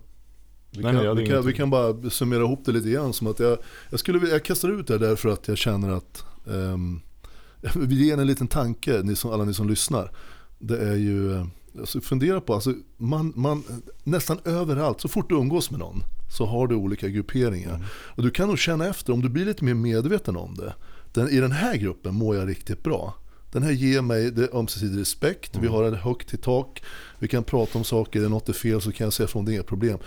Vi, 0.71 0.83
Nej, 0.83 0.93
kan, 0.93 1.17
vi, 1.17 1.27
kan, 1.27 1.47
vi 1.47 1.53
kan 1.53 1.71
bara 1.71 2.11
summera 2.11 2.41
ihop 2.43 2.61
det 2.65 2.73
lite 2.73 2.91
grann 2.91 3.13
som 3.13 3.27
att 3.27 3.41
jag, 3.41 3.59
jag, 3.91 4.01
skulle, 4.01 4.29
jag 4.29 4.45
kastar 4.45 4.69
ut 4.69 4.87
det 4.87 4.99
därför 4.99 5.29
att 5.29 5.49
jag 5.49 5.59
känner 5.59 5.91
att 5.91 6.25
um, 6.45 7.01
vi 7.75 8.07
ger 8.07 8.19
en 8.19 8.27
liten 8.27 8.49
tanke, 8.49 9.01
ni 9.05 9.17
som, 9.17 9.31
alla 9.33 9.45
ni 9.45 9.55
som 9.55 9.69
lyssnar. 9.69 10.11
Det 10.59 10.79
är 10.79 10.95
ju, 10.95 11.37
eh, 11.37 11.47
alltså 11.79 12.01
fundera 12.01 12.41
på, 12.41 12.55
alltså 12.55 12.75
man, 12.97 13.33
man, 13.37 13.65
nästan 14.05 14.39
överallt, 14.45 15.01
så 15.01 15.09
fort 15.09 15.29
du 15.29 15.35
umgås 15.35 15.71
med 15.71 15.81
någon 15.81 16.03
så 16.31 16.47
har 16.47 16.67
du 16.67 16.75
olika 16.75 17.09
grupperingar. 17.09 17.75
Mm. 17.75 17.87
Och 17.93 18.23
du 18.23 18.31
kan 18.31 18.49
nog 18.49 18.59
känna 18.59 18.87
efter, 18.87 19.13
om 19.13 19.23
du 19.23 19.29
blir 19.29 19.45
lite 19.45 19.65
mer 19.65 19.75
medveten 19.75 20.37
om 20.37 20.55
det. 20.55 20.75
Den, 21.13 21.29
I 21.29 21.41
den 21.41 21.53
här 21.53 21.77
gruppen 21.77 22.15
mår 22.15 22.37
jag 22.37 22.49
riktigt 22.49 22.83
bra. 22.83 23.15
Den 23.53 23.63
här 23.63 23.71
ger 23.71 24.03
mig 24.03 24.31
det 24.31 24.55
ömsesidig 24.55 25.01
respekt, 25.01 25.57
vi 25.61 25.67
har 25.67 25.85
ett 25.85 26.01
högt 26.01 26.35
i 26.35 26.37
tak, 26.37 26.83
vi 27.19 27.29
kan 27.29 27.45
prata 27.45 27.79
om 27.79 27.85
saker, 27.85 28.19
är 28.19 28.23
det 28.23 28.29
något 28.29 28.49
är 28.49 28.53
fel 28.53 28.81
så 28.81 28.93
kan 28.93 29.05
jag 29.05 29.13
säga 29.13 29.27
från 29.27 29.45
det 29.45 29.53
är 29.53 29.55
inga 29.55 29.63
problem. 29.63 29.99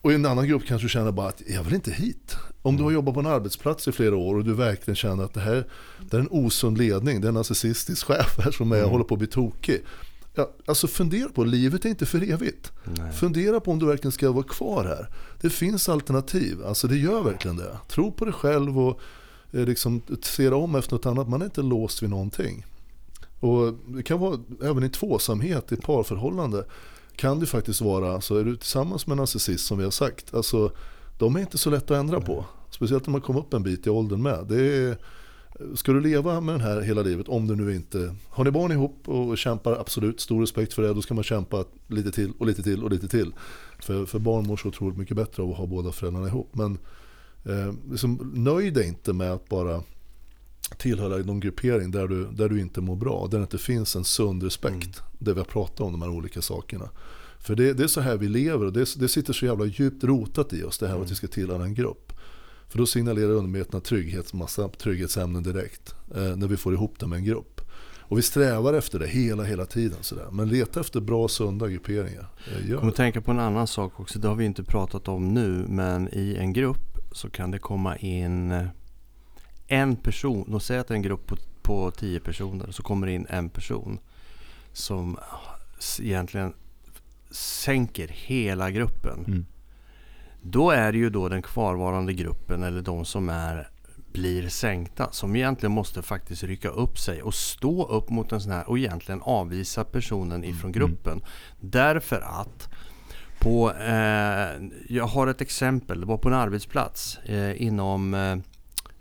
Och 0.00 0.12
i 0.12 0.14
en 0.14 0.26
annan 0.26 0.48
grupp 0.48 0.66
kanske 0.66 0.84
du 0.84 0.88
känner 0.88 1.12
bara 1.12 1.28
att 1.28 1.42
jag 1.46 1.62
vill 1.62 1.74
inte 1.74 1.90
hit. 1.90 2.36
Om 2.62 2.76
du 2.76 2.82
har 2.82 2.90
jobbat 2.90 3.14
på 3.14 3.20
en 3.20 3.26
arbetsplats 3.26 3.88
i 3.88 3.92
flera 3.92 4.16
år 4.16 4.34
och 4.34 4.44
du 4.44 4.54
verkligen 4.54 4.96
känner 4.96 5.24
att 5.24 5.34
det 5.34 5.40
här 5.40 5.66
det 6.10 6.16
är 6.16 6.20
en 6.20 6.28
osund 6.30 6.78
ledning, 6.78 7.20
det 7.20 7.26
är 7.26 7.28
en 7.28 7.34
narcissistisk 7.34 8.06
chef 8.06 8.38
här 8.38 8.50
som 8.50 8.72
är, 8.72 8.82
håller 8.82 9.04
på 9.04 9.14
att 9.14 9.18
bli 9.18 9.28
tokig. 9.28 9.82
Ja, 10.38 10.50
alltså 10.66 10.86
fundera 10.86 11.28
på, 11.28 11.44
livet 11.44 11.84
är 11.84 11.88
inte 11.88 12.06
för 12.06 12.32
evigt. 12.32 12.72
Nej. 12.84 13.12
Fundera 13.12 13.60
på 13.60 13.70
om 13.70 13.78
du 13.78 13.86
verkligen 13.86 14.12
ska 14.12 14.32
vara 14.32 14.44
kvar 14.44 14.84
här. 14.84 15.08
Det 15.40 15.50
finns 15.50 15.88
alternativ, 15.88 16.64
alltså 16.66 16.88
det 16.88 16.96
gör 16.96 17.22
verkligen 17.22 17.56
det. 17.56 17.78
Tro 17.88 18.12
på 18.12 18.24
dig 18.24 18.34
själv 18.34 18.78
och 18.78 19.00
eh, 19.52 19.64
liksom, 19.64 20.02
se 20.22 20.48
om 20.48 20.74
efter 20.74 20.94
något 20.94 21.06
annat. 21.06 21.28
Man 21.28 21.40
är 21.40 21.44
inte 21.44 21.62
låst 21.62 22.02
vid 22.02 22.10
någonting. 22.10 22.66
Och 23.40 23.74
det 23.86 24.02
kan 24.02 24.18
vara 24.18 24.38
även 24.62 24.84
i 24.84 24.88
tvåsamhet, 24.88 25.72
i 25.72 25.76
parförhållande 25.76 26.64
kan 27.16 27.40
det 27.40 27.46
faktiskt 27.46 27.80
vara, 27.80 28.20
så 28.20 28.36
är 28.36 28.44
du 28.44 28.56
tillsammans 28.56 29.06
med 29.06 29.12
en 29.12 29.18
narcissist 29.18 29.66
som 29.66 29.78
vi 29.78 29.84
har 29.84 29.90
sagt, 29.90 30.34
alltså 30.34 30.72
de 31.18 31.36
är 31.36 31.40
inte 31.40 31.58
så 31.58 31.70
lätt 31.70 31.90
att 31.90 31.96
ändra 31.96 32.20
på. 32.20 32.44
Speciellt 32.70 33.06
när 33.06 33.12
man 33.12 33.20
kommer 33.20 33.40
upp 33.40 33.54
en 33.54 33.62
bit 33.62 33.86
i 33.86 33.90
åldern 33.90 34.22
med. 34.22 34.46
Det 34.48 34.76
är, 34.76 34.98
ska 35.74 35.92
du 35.92 36.00
leva 36.00 36.40
med 36.40 36.54
den 36.54 36.60
här 36.60 36.80
hela 36.80 37.02
livet, 37.02 37.28
om 37.28 37.46
du 37.46 37.56
nu 37.56 37.74
inte... 37.74 38.14
Har 38.28 38.44
ni 38.44 38.50
barn 38.50 38.72
ihop 38.72 39.08
och 39.08 39.38
kämpar, 39.38 39.72
absolut, 39.72 40.20
stor 40.20 40.40
respekt 40.40 40.72
för 40.72 40.82
det, 40.82 40.94
då 40.94 41.02
ska 41.02 41.14
man 41.14 41.24
kämpa 41.24 41.64
lite 41.86 42.12
till 42.12 42.32
och 42.38 42.46
lite 42.46 42.62
till 42.62 42.84
och 42.84 42.90
lite 42.90 43.08
till. 43.08 43.32
För, 43.78 44.06
för 44.06 44.18
barn 44.18 44.46
mår 44.46 44.56
så 44.56 44.68
otroligt 44.68 44.98
mycket 44.98 45.16
bättre 45.16 45.42
av 45.42 45.50
att 45.50 45.56
ha 45.56 45.66
båda 45.66 45.92
föräldrarna 45.92 46.28
ihop. 46.28 46.50
Men 46.52 46.78
eh, 47.44 47.74
liksom, 47.90 48.32
nöj 48.34 48.70
dig 48.70 48.88
inte 48.88 49.12
med 49.12 49.32
att 49.32 49.48
bara 49.48 49.82
tillhöra 50.78 51.16
någon 51.16 51.40
gruppering 51.40 51.90
där 51.90 52.08
du, 52.08 52.26
där 52.26 52.48
du 52.48 52.60
inte 52.60 52.80
mår 52.80 52.96
bra. 52.96 53.28
Där 53.30 53.38
det 53.38 53.42
inte 53.42 53.58
finns 53.58 53.96
en 53.96 54.04
sund 54.04 54.42
respekt. 54.42 55.02
Där 55.18 55.32
vi 55.32 55.40
har 55.40 55.44
pratat 55.44 55.80
om 55.80 55.92
de 55.92 56.02
här 56.02 56.10
olika 56.10 56.42
sakerna. 56.42 56.88
För 57.38 57.54
det, 57.54 57.72
det 57.72 57.82
är 57.82 57.88
så 57.88 58.00
här 58.00 58.16
vi 58.16 58.28
lever 58.28 58.66
och 58.66 58.72
det, 58.72 58.94
det 58.98 59.08
sitter 59.08 59.32
så 59.32 59.46
jävla 59.46 59.64
djupt 59.64 60.04
rotat 60.04 60.52
i 60.52 60.62
oss 60.62 60.78
det 60.78 60.88
här 60.88 61.02
att 61.02 61.10
vi 61.10 61.14
ska 61.14 61.26
tillhöra 61.26 61.64
en 61.64 61.74
grupp. 61.74 62.12
För 62.68 62.78
då 62.78 62.86
signalerar 62.86 63.28
undermedvetna 63.30 63.80
trygghets, 63.80 64.32
massa 64.34 64.68
trygghetsämnen 64.68 65.42
direkt. 65.42 65.94
Eh, 66.14 66.36
när 66.36 66.46
vi 66.48 66.56
får 66.56 66.74
ihop 66.74 66.98
det 67.00 67.06
med 67.06 67.16
en 67.18 67.24
grupp. 67.24 67.60
Och 68.08 68.18
vi 68.18 68.22
strävar 68.22 68.74
efter 68.74 68.98
det 68.98 69.06
hela, 69.06 69.42
hela 69.44 69.66
tiden. 69.66 69.98
Sådär. 70.00 70.26
Men 70.32 70.48
leta 70.48 70.80
efter 70.80 71.00
bra, 71.00 71.28
sunda 71.28 71.68
grupperingar. 71.68 72.26
Eh, 72.46 72.58
Jag 72.58 72.66
kommer 72.66 72.82
det. 72.82 72.88
att 72.88 72.96
tänka 72.96 73.20
på 73.20 73.30
en 73.30 73.38
annan 73.40 73.66
sak 73.66 74.00
också. 74.00 74.18
Det 74.18 74.28
har 74.28 74.34
vi 74.34 74.44
inte 74.44 74.64
pratat 74.64 75.08
om 75.08 75.34
nu. 75.34 75.64
Men 75.68 76.08
i 76.12 76.36
en 76.38 76.52
grupp 76.52 76.98
så 77.12 77.30
kan 77.30 77.50
det 77.50 77.58
komma 77.58 77.96
in 77.96 78.52
eh, 78.52 78.66
en 79.66 79.96
person. 79.96 80.44
Låt 80.48 80.62
säga 80.62 80.80
att 80.80 80.88
det 80.88 80.94
är 80.94 80.96
en 80.96 81.02
grupp 81.02 81.26
på, 81.26 81.36
på 81.62 81.90
tio 81.90 82.20
personer. 82.20 82.70
Så 82.70 82.82
kommer 82.82 83.06
det 83.06 83.12
in 83.12 83.26
en 83.28 83.48
person. 83.48 83.98
Som 84.72 85.18
egentligen 86.00 86.52
sänker 87.30 88.08
hela 88.08 88.70
gruppen. 88.70 89.24
Mm. 89.26 89.46
Då 90.50 90.70
är 90.70 90.92
det 90.92 90.98
ju 90.98 91.10
då 91.10 91.28
den 91.28 91.42
kvarvarande 91.42 92.12
gruppen 92.12 92.62
eller 92.62 92.82
de 92.82 93.04
som 93.04 93.28
är 93.28 93.68
blir 94.12 94.48
sänkta 94.48 95.08
som 95.12 95.36
egentligen 95.36 95.72
måste 95.72 96.02
faktiskt 96.02 96.42
rycka 96.42 96.68
upp 96.68 96.98
sig 96.98 97.22
och 97.22 97.34
stå 97.34 97.86
upp 97.86 98.10
mot 98.10 98.32
en 98.32 98.40
sån 98.40 98.52
här 98.52 98.68
och 98.68 98.78
egentligen 98.78 99.22
avvisa 99.22 99.84
personen 99.84 100.44
ifrån 100.44 100.72
gruppen. 100.72 101.20
Därför 101.60 102.20
att 102.20 102.68
på, 103.38 103.72
eh, 103.72 104.68
jag 104.88 105.06
har 105.06 105.26
ett 105.26 105.40
exempel, 105.40 106.00
det 106.00 106.06
var 106.06 106.18
på 106.18 106.28
en 106.28 106.34
arbetsplats 106.34 107.18
eh, 107.18 107.62
inom 107.62 108.14
eh, 108.14 108.36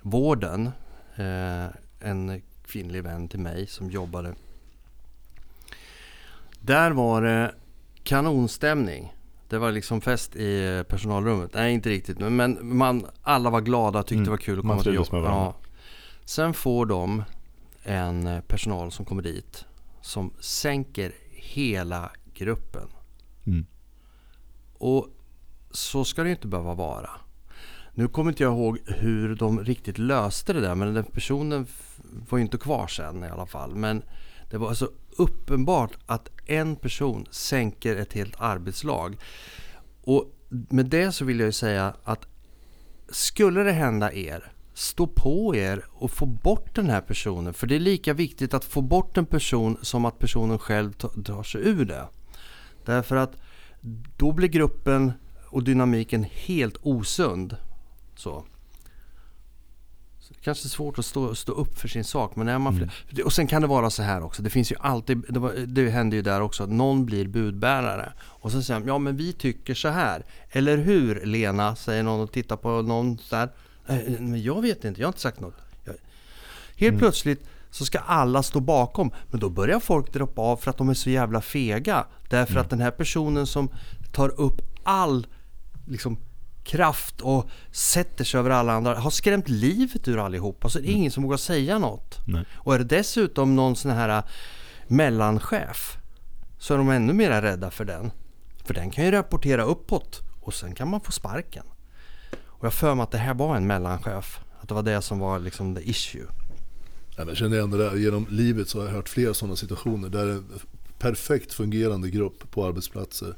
vården. 0.01 0.71
Eh, 1.15 1.65
en 1.99 2.41
kvinnlig 2.65 3.03
vän 3.03 3.27
till 3.27 3.39
mig 3.39 3.67
som 3.67 3.91
jobbade. 3.91 4.35
Där 6.59 6.91
var 6.91 7.21
det 7.21 7.53
kanonstämning. 8.03 9.14
Det 9.49 9.57
var 9.57 9.71
liksom 9.71 10.01
fest 10.01 10.35
i 10.35 10.83
personalrummet. 10.89 11.51
Nej, 11.53 11.73
inte 11.73 11.89
riktigt. 11.89 12.19
Men 12.19 12.77
man, 12.77 13.05
alla 13.21 13.49
var 13.49 13.61
glada 13.61 13.99
och 13.99 14.05
tyckte 14.05 14.15
Mm. 14.15 14.23
det 14.25 14.29
var 14.31 14.37
kul 14.37 14.59
att 14.59 14.61
komma 14.65 14.81
till 14.83 14.93
jobbet. 14.93 15.09
Ja. 15.11 15.55
Sen 16.25 16.53
får 16.53 16.85
de 16.85 17.23
en 17.83 18.27
eh, 18.27 18.41
personal 18.41 18.91
som 18.91 19.05
kommer 19.05 19.21
dit 19.23 19.65
som 20.01 20.33
sänker 20.39 21.11
hela 21.31 22.11
gruppen. 22.33 22.87
Mm. 23.45 23.65
Och 24.73 25.07
så 25.71 26.05
ska 26.05 26.23
det 26.23 26.29
ju 26.29 26.35
inte 26.35 26.47
behöva 26.47 26.73
vara. 26.73 27.09
Nu 27.93 28.07
kommer 28.07 28.31
inte 28.31 28.43
jag 28.43 28.53
ihåg 28.53 28.79
hur 28.85 29.35
de 29.35 29.59
riktigt 29.63 29.97
löste 29.97 30.53
det 30.53 30.61
där 30.61 30.75
men 30.75 30.93
den 30.93 31.03
personen 31.03 31.67
var 32.29 32.37
ju 32.37 32.43
inte 32.43 32.57
kvar 32.57 32.87
sen 32.87 33.23
i 33.23 33.27
alla 33.27 33.45
fall. 33.45 33.75
Men 33.75 34.03
det 34.49 34.57
var 34.57 34.73
så 34.73 34.89
uppenbart 35.17 35.91
att 36.05 36.29
en 36.45 36.75
person 36.75 37.25
sänker 37.31 37.95
ett 37.95 38.13
helt 38.13 38.35
arbetslag. 38.37 39.17
Och 40.03 40.31
med 40.49 40.85
det 40.85 41.11
så 41.11 41.25
vill 41.25 41.39
jag 41.39 41.45
ju 41.45 41.51
säga 41.51 41.93
att 42.03 42.27
skulle 43.09 43.63
det 43.63 43.71
hända 43.71 44.13
er, 44.13 44.51
stå 44.73 45.07
på 45.07 45.55
er 45.55 45.85
och 45.91 46.11
få 46.11 46.25
bort 46.25 46.75
den 46.75 46.89
här 46.89 47.01
personen. 47.01 47.53
För 47.53 47.67
det 47.67 47.75
är 47.75 47.79
lika 47.79 48.13
viktigt 48.13 48.53
att 48.53 48.65
få 48.65 48.81
bort 48.81 49.17
en 49.17 49.25
person 49.25 49.77
som 49.81 50.05
att 50.05 50.19
personen 50.19 50.59
själv 50.59 50.93
drar 51.15 51.43
sig 51.43 51.61
ur 51.67 51.85
det. 51.85 52.07
Därför 52.85 53.15
att 53.15 53.33
då 54.17 54.31
blir 54.31 54.47
gruppen 54.47 55.13
och 55.45 55.63
dynamiken 55.63 56.23
helt 56.23 56.77
osund. 56.81 57.57
Så. 58.15 58.45
Kanske 60.45 60.69
svårt 60.69 60.99
att 60.99 61.05
stå, 61.05 61.35
stå 61.35 61.51
upp 61.51 61.79
för 61.79 61.87
sin 61.87 62.03
sak. 62.03 62.35
Men 62.35 62.47
är 62.47 62.59
man 62.59 62.75
Mm. 62.75 62.89
Och 63.25 63.33
sen 63.33 63.47
kan 63.47 63.61
det 63.61 63.67
vara 63.67 63.89
så 63.89 64.03
här 64.03 64.23
också. 64.23 64.41
Det 64.43 64.49
finns 64.49 64.71
ju 64.71 64.75
alltid, 64.79 65.23
det, 65.29 65.39
var, 65.39 65.53
det 65.67 65.89
händer 65.89 66.17
ju 66.17 66.23
där 66.23 66.41
också, 66.41 66.63
att 66.63 66.69
någon 66.69 67.05
blir 67.05 67.27
budbärare. 67.27 68.13
Och 68.23 68.51
så 68.51 68.61
säger 68.61 68.79
de, 68.79 68.87
ja 68.87 68.97
men 68.97 69.17
vi 69.17 69.33
tycker 69.33 69.73
så 69.73 69.87
här. 69.87 70.25
Eller 70.49 70.77
hur 70.77 71.25
Lena? 71.25 71.75
Säger 71.75 72.03
någon 72.03 72.19
och 72.21 72.31
tittar 72.31 72.55
på 72.57 72.81
någon 72.81 73.17
här. 73.31 73.49
"Eh, 73.87 73.97
Men 74.19 74.43
jag 74.43 74.61
vet 74.61 74.85
inte, 74.85 75.01
jag 75.01 75.07
har 75.07 75.09
inte 75.09 75.21
sagt 75.21 75.39
något. 75.39 75.53
Jag... 75.83 75.93
Helt 76.75 76.99
plötsligt 76.99 77.47
så 77.71 77.85
ska 77.85 77.99
alla 77.99 78.43
stå 78.43 78.59
bakom. 78.59 79.11
Men 79.31 79.39
då 79.39 79.49
börjar 79.49 79.79
folk 79.79 80.13
droppa 80.13 80.41
av 80.41 80.57
för 80.57 80.69
att 80.69 80.77
de 80.77 80.89
är 80.89 80.93
så 80.93 81.09
jävla 81.09 81.41
fega. 81.41 82.05
Därför 82.29 82.59
att 82.59 82.69
den 82.69 82.79
här 82.81 82.91
personen 82.91 83.47
som 83.47 83.69
tar 84.11 84.41
upp 84.41 84.61
all 84.83 85.27
liksom, 85.87 86.17
kraft 86.65 87.21
och 87.21 87.49
sätter 87.71 88.23
sig 88.23 88.39
över 88.39 88.49
alla 88.49 88.73
andra 88.73 88.95
har 88.95 89.09
skrämt 89.09 89.49
livet 89.49 90.07
ur 90.07 90.25
allihopa. 90.25 90.69
Så 90.69 90.79
det 90.79 90.89
är 90.89 90.91
ingen 90.91 91.11
som 91.11 91.23
vågar 91.23 91.37
säga 91.37 91.79
något. 91.79 92.19
Nej. 92.25 92.45
Och 92.53 92.75
är 92.75 92.79
det 92.79 92.85
dessutom 92.85 93.55
någon 93.55 93.75
sån 93.75 93.91
här 93.91 94.09
äh, 94.09 94.23
mellanchef 94.87 95.97
så 96.57 96.73
är 96.73 96.77
de 96.77 96.89
ännu 96.89 97.13
mer 97.13 97.41
rädda 97.41 97.71
för 97.71 97.85
den. 97.85 98.11
För 98.63 98.73
den 98.73 98.89
kan 98.89 99.05
ju 99.05 99.11
rapportera 99.11 99.63
uppåt 99.63 100.21
och 100.41 100.53
sen 100.53 100.75
kan 100.75 100.89
man 100.89 101.01
få 101.01 101.11
sparken. 101.11 101.65
Och 102.43 102.65
jag 102.65 102.73
för 102.73 102.95
mig 102.95 103.03
att 103.03 103.11
det 103.11 103.17
här 103.17 103.33
var 103.33 103.55
en 103.55 103.67
mellanchef. 103.67 104.39
Att 104.61 104.67
det 104.67 104.73
var 104.73 104.83
det 104.83 105.01
som 105.01 105.19
var 105.19 105.39
liksom 105.39 105.75
the 105.75 105.89
issue. 105.89 106.25
Jag 107.17 107.37
känner 107.37 107.57
igen 107.57 107.71
det 107.71 107.77
där. 107.77 107.95
Genom 107.95 108.27
livet 108.29 108.69
så 108.69 108.79
har 108.79 108.85
jag 108.85 108.93
hört 108.93 109.09
flera 109.09 109.33
sådana 109.33 109.55
situationer 109.55 110.09
där 110.09 110.27
en 110.27 110.45
perfekt 110.99 111.53
fungerande 111.53 112.09
grupp 112.09 112.51
på 112.51 112.65
arbetsplatser 112.65 113.35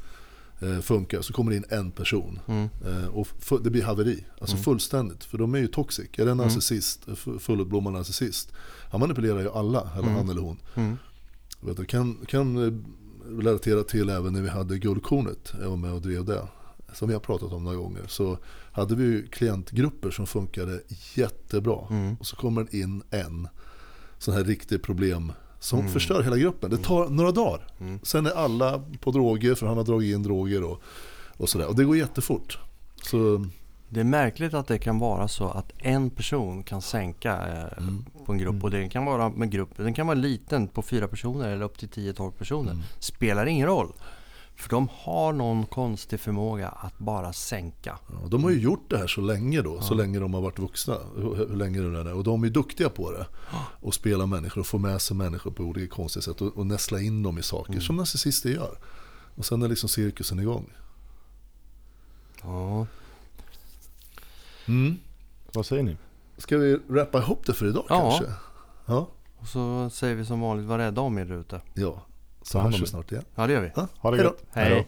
funkar. 0.81 1.21
Så 1.21 1.33
kommer 1.33 1.51
det 1.51 1.57
in 1.57 1.65
en 1.69 1.91
person 1.91 2.39
Mm. 2.47 2.69
eh, 2.85 3.05
och 3.07 3.27
det 3.63 3.69
blir 3.69 3.83
haveri. 3.83 4.25
Alltså 4.41 4.57
fullständigt. 4.57 5.23
För 5.23 5.37
de 5.37 5.53
är 5.55 5.59
ju 5.59 5.67
toxic. 5.67 6.07
Är 6.17 6.25
det 6.25 6.31
en 6.31 6.37
narcissist, 6.37 7.05
fu- 7.05 7.39
fullutblommad 7.39 7.93
narcissist. 7.93 8.51
Han 8.91 8.99
manipulerar 8.99 9.39
ju 9.39 9.49
alla, 9.49 9.91
eller 9.97 10.07
han 10.09 10.29
eller 10.29 10.41
hon. 10.41 10.57
Mm. 10.75 10.97
Vet 11.61 11.77
du, 11.77 11.85
kan, 11.85 12.17
kan 12.27 12.65
eh, 12.67 12.73
relatera 13.39 13.83
till 13.83 14.09
även 14.09 14.33
när 14.33 14.41
vi 14.41 14.49
hade 14.49 14.77
Guldkornet. 14.77 15.53
Jag 15.61 15.69
var 15.69 15.77
med 15.77 15.93
och 15.93 16.01
drev 16.01 16.25
det. 16.25 16.47
Som 16.93 17.07
vi 17.07 17.13
har 17.13 17.21
pratat 17.21 17.51
om 17.53 17.63
några 17.63 17.77
gånger. 17.77 18.03
Så 18.07 18.37
hade 18.71 18.95
vi 18.95 19.03
ju 19.03 19.27
klientgrupper 19.27 20.11
som 20.11 20.27
funkade 20.27 20.81
jättebra. 21.15 21.87
Mm. 21.89 22.15
Och 22.19 22.27
så 22.27 22.35
kommer 22.35 22.67
det 22.71 22.77
in 22.77 23.03
en 23.09 23.47
sån 24.17 24.33
här 24.33 24.43
riktig 24.43 24.81
problem 24.83 25.31
som 25.59 25.87
förstör 25.89 26.23
hela 26.23 26.37
gruppen. 26.37 26.69
Det 26.69 26.77
tar 26.77 27.09
några 27.09 27.31
dagar. 27.31 27.67
Mm. 27.79 27.99
Sen 28.03 28.25
är 28.25 28.31
alla 28.31 28.83
på 28.99 29.11
droger 29.11 29.55
för 29.55 29.67
han 29.67 29.77
har 29.77 29.83
dragit 29.83 30.15
in 30.15 30.23
droger 30.23 30.63
och, 30.63 30.81
och 31.37 31.49
sådär. 31.49 31.67
Och 31.67 31.75
det 31.75 31.83
går 31.83 31.97
jättefort. 31.97 32.59
Så 33.03 33.45
Det 33.89 33.99
är 33.99 34.03
märkligt 34.03 34.53
att 34.53 34.67
det 34.67 34.79
kan 34.79 34.99
vara 34.99 35.27
så 35.27 35.47
att 35.49 35.71
en 35.77 36.09
person 36.09 36.63
kan 36.63 36.81
sänka 36.81 37.33
eh, 37.33 37.83
Mm. 37.83 38.05
på 38.25 38.31
en 38.31 38.37
grupp. 38.37 38.63
Och 38.63 38.71
det 38.71 38.89
kan 38.89 39.05
vara 39.05 39.29
med 39.29 39.51
grupp, 39.51 39.69
den 39.77 39.93
kan 39.93 40.07
vara 40.07 40.17
liten 40.17 40.67
på 40.67 40.81
fyra 40.81 41.07
personer 41.07 41.49
eller 41.49 41.65
upp 41.65 41.77
till 41.77 41.89
10-12 41.89 42.31
personer. 42.31 42.71
Mm. 42.71 42.83
Spelar 42.99 43.45
ingen 43.45 43.67
roll. 43.67 43.91
För 44.57 44.69
de 44.69 44.89
har 44.91 45.33
någon 45.33 45.65
konstig 45.65 46.19
förmåga 46.19 46.69
att 46.69 46.97
bara 46.97 47.33
sänka. 47.33 47.99
Ja, 48.07 48.27
de 48.27 48.43
har 48.43 48.51
ju 48.51 48.59
gjort 48.59 48.89
det 48.89 48.97
här 48.97 49.07
så 49.07 49.21
länge 49.21 49.61
då, 49.61 49.81
så 49.81 49.93
länge 49.93 50.19
de 50.19 50.33
har 50.33 50.41
varit 50.41 50.59
vuxna. 50.59 50.97
Hur, 51.15 51.35
hur 51.35 51.55
länge 51.55 51.79
det 51.81 51.99
är. 51.99 52.13
Och 52.13 52.23
de 52.23 52.43
är 52.43 52.49
duktiga 52.49 52.89
på 52.89 53.11
det. 53.11 53.27
Och 53.81 53.93
spela 53.93 54.25
människor 54.25 54.61
och 54.61 54.67
få 54.67 54.77
med 54.77 55.01
sig 55.01 55.17
människor 55.17 55.51
på 55.51 55.63
olika 55.63 55.95
konstiga 55.95 56.21
sätt. 56.21 56.41
Och, 56.41 56.57
och 56.57 56.65
näsla 56.67 57.01
in 57.01 57.23
dem 57.23 57.37
i 57.37 57.43
saker 57.43 57.79
som 57.79 57.95
narcissister 57.95 58.49
gör. 58.49 58.77
Och 59.35 59.45
sen 59.45 59.61
är 59.61 59.67
liksom 59.67 59.89
cirkusen 59.89 60.39
igång. 60.39 60.69
Ja. 62.43 62.87
Mm. 64.67 64.97
Vad 65.53 65.65
säger 65.65 65.83
ni? 65.83 65.97
Ska 66.37 66.57
vi 66.57 66.79
rappa 66.89 67.17
ihop 67.17 67.45
det 67.45 67.53
för 67.53 67.65
idag 67.69 67.85
Ja. 67.89 67.99
kanske? 68.01 68.33
Ja. 68.85 69.09
Och 69.39 69.47
så 69.47 69.89
säger 69.89 70.15
vi 70.15 70.25
som 70.25 70.41
vanligt, 70.41 70.65
var 70.67 70.77
rädda 70.77 71.01
om 71.01 71.17
er 71.17 71.31
ute. 71.31 71.61
Ja, 71.73 72.01
så 72.47 72.59
hörs 72.59 72.81
vi 72.81 72.85
snart 72.87 73.11
igen. 73.11 73.23
Ja, 73.35 73.47
det 73.47 73.53
gör 73.53 73.61
vi. 73.61 73.71
Ja, 73.75 73.87
Ha 73.99 74.11
det 74.11 74.17
hej 74.17 74.23
då. 74.23 74.29
gott. 74.29 74.43
Hej. 74.51 74.87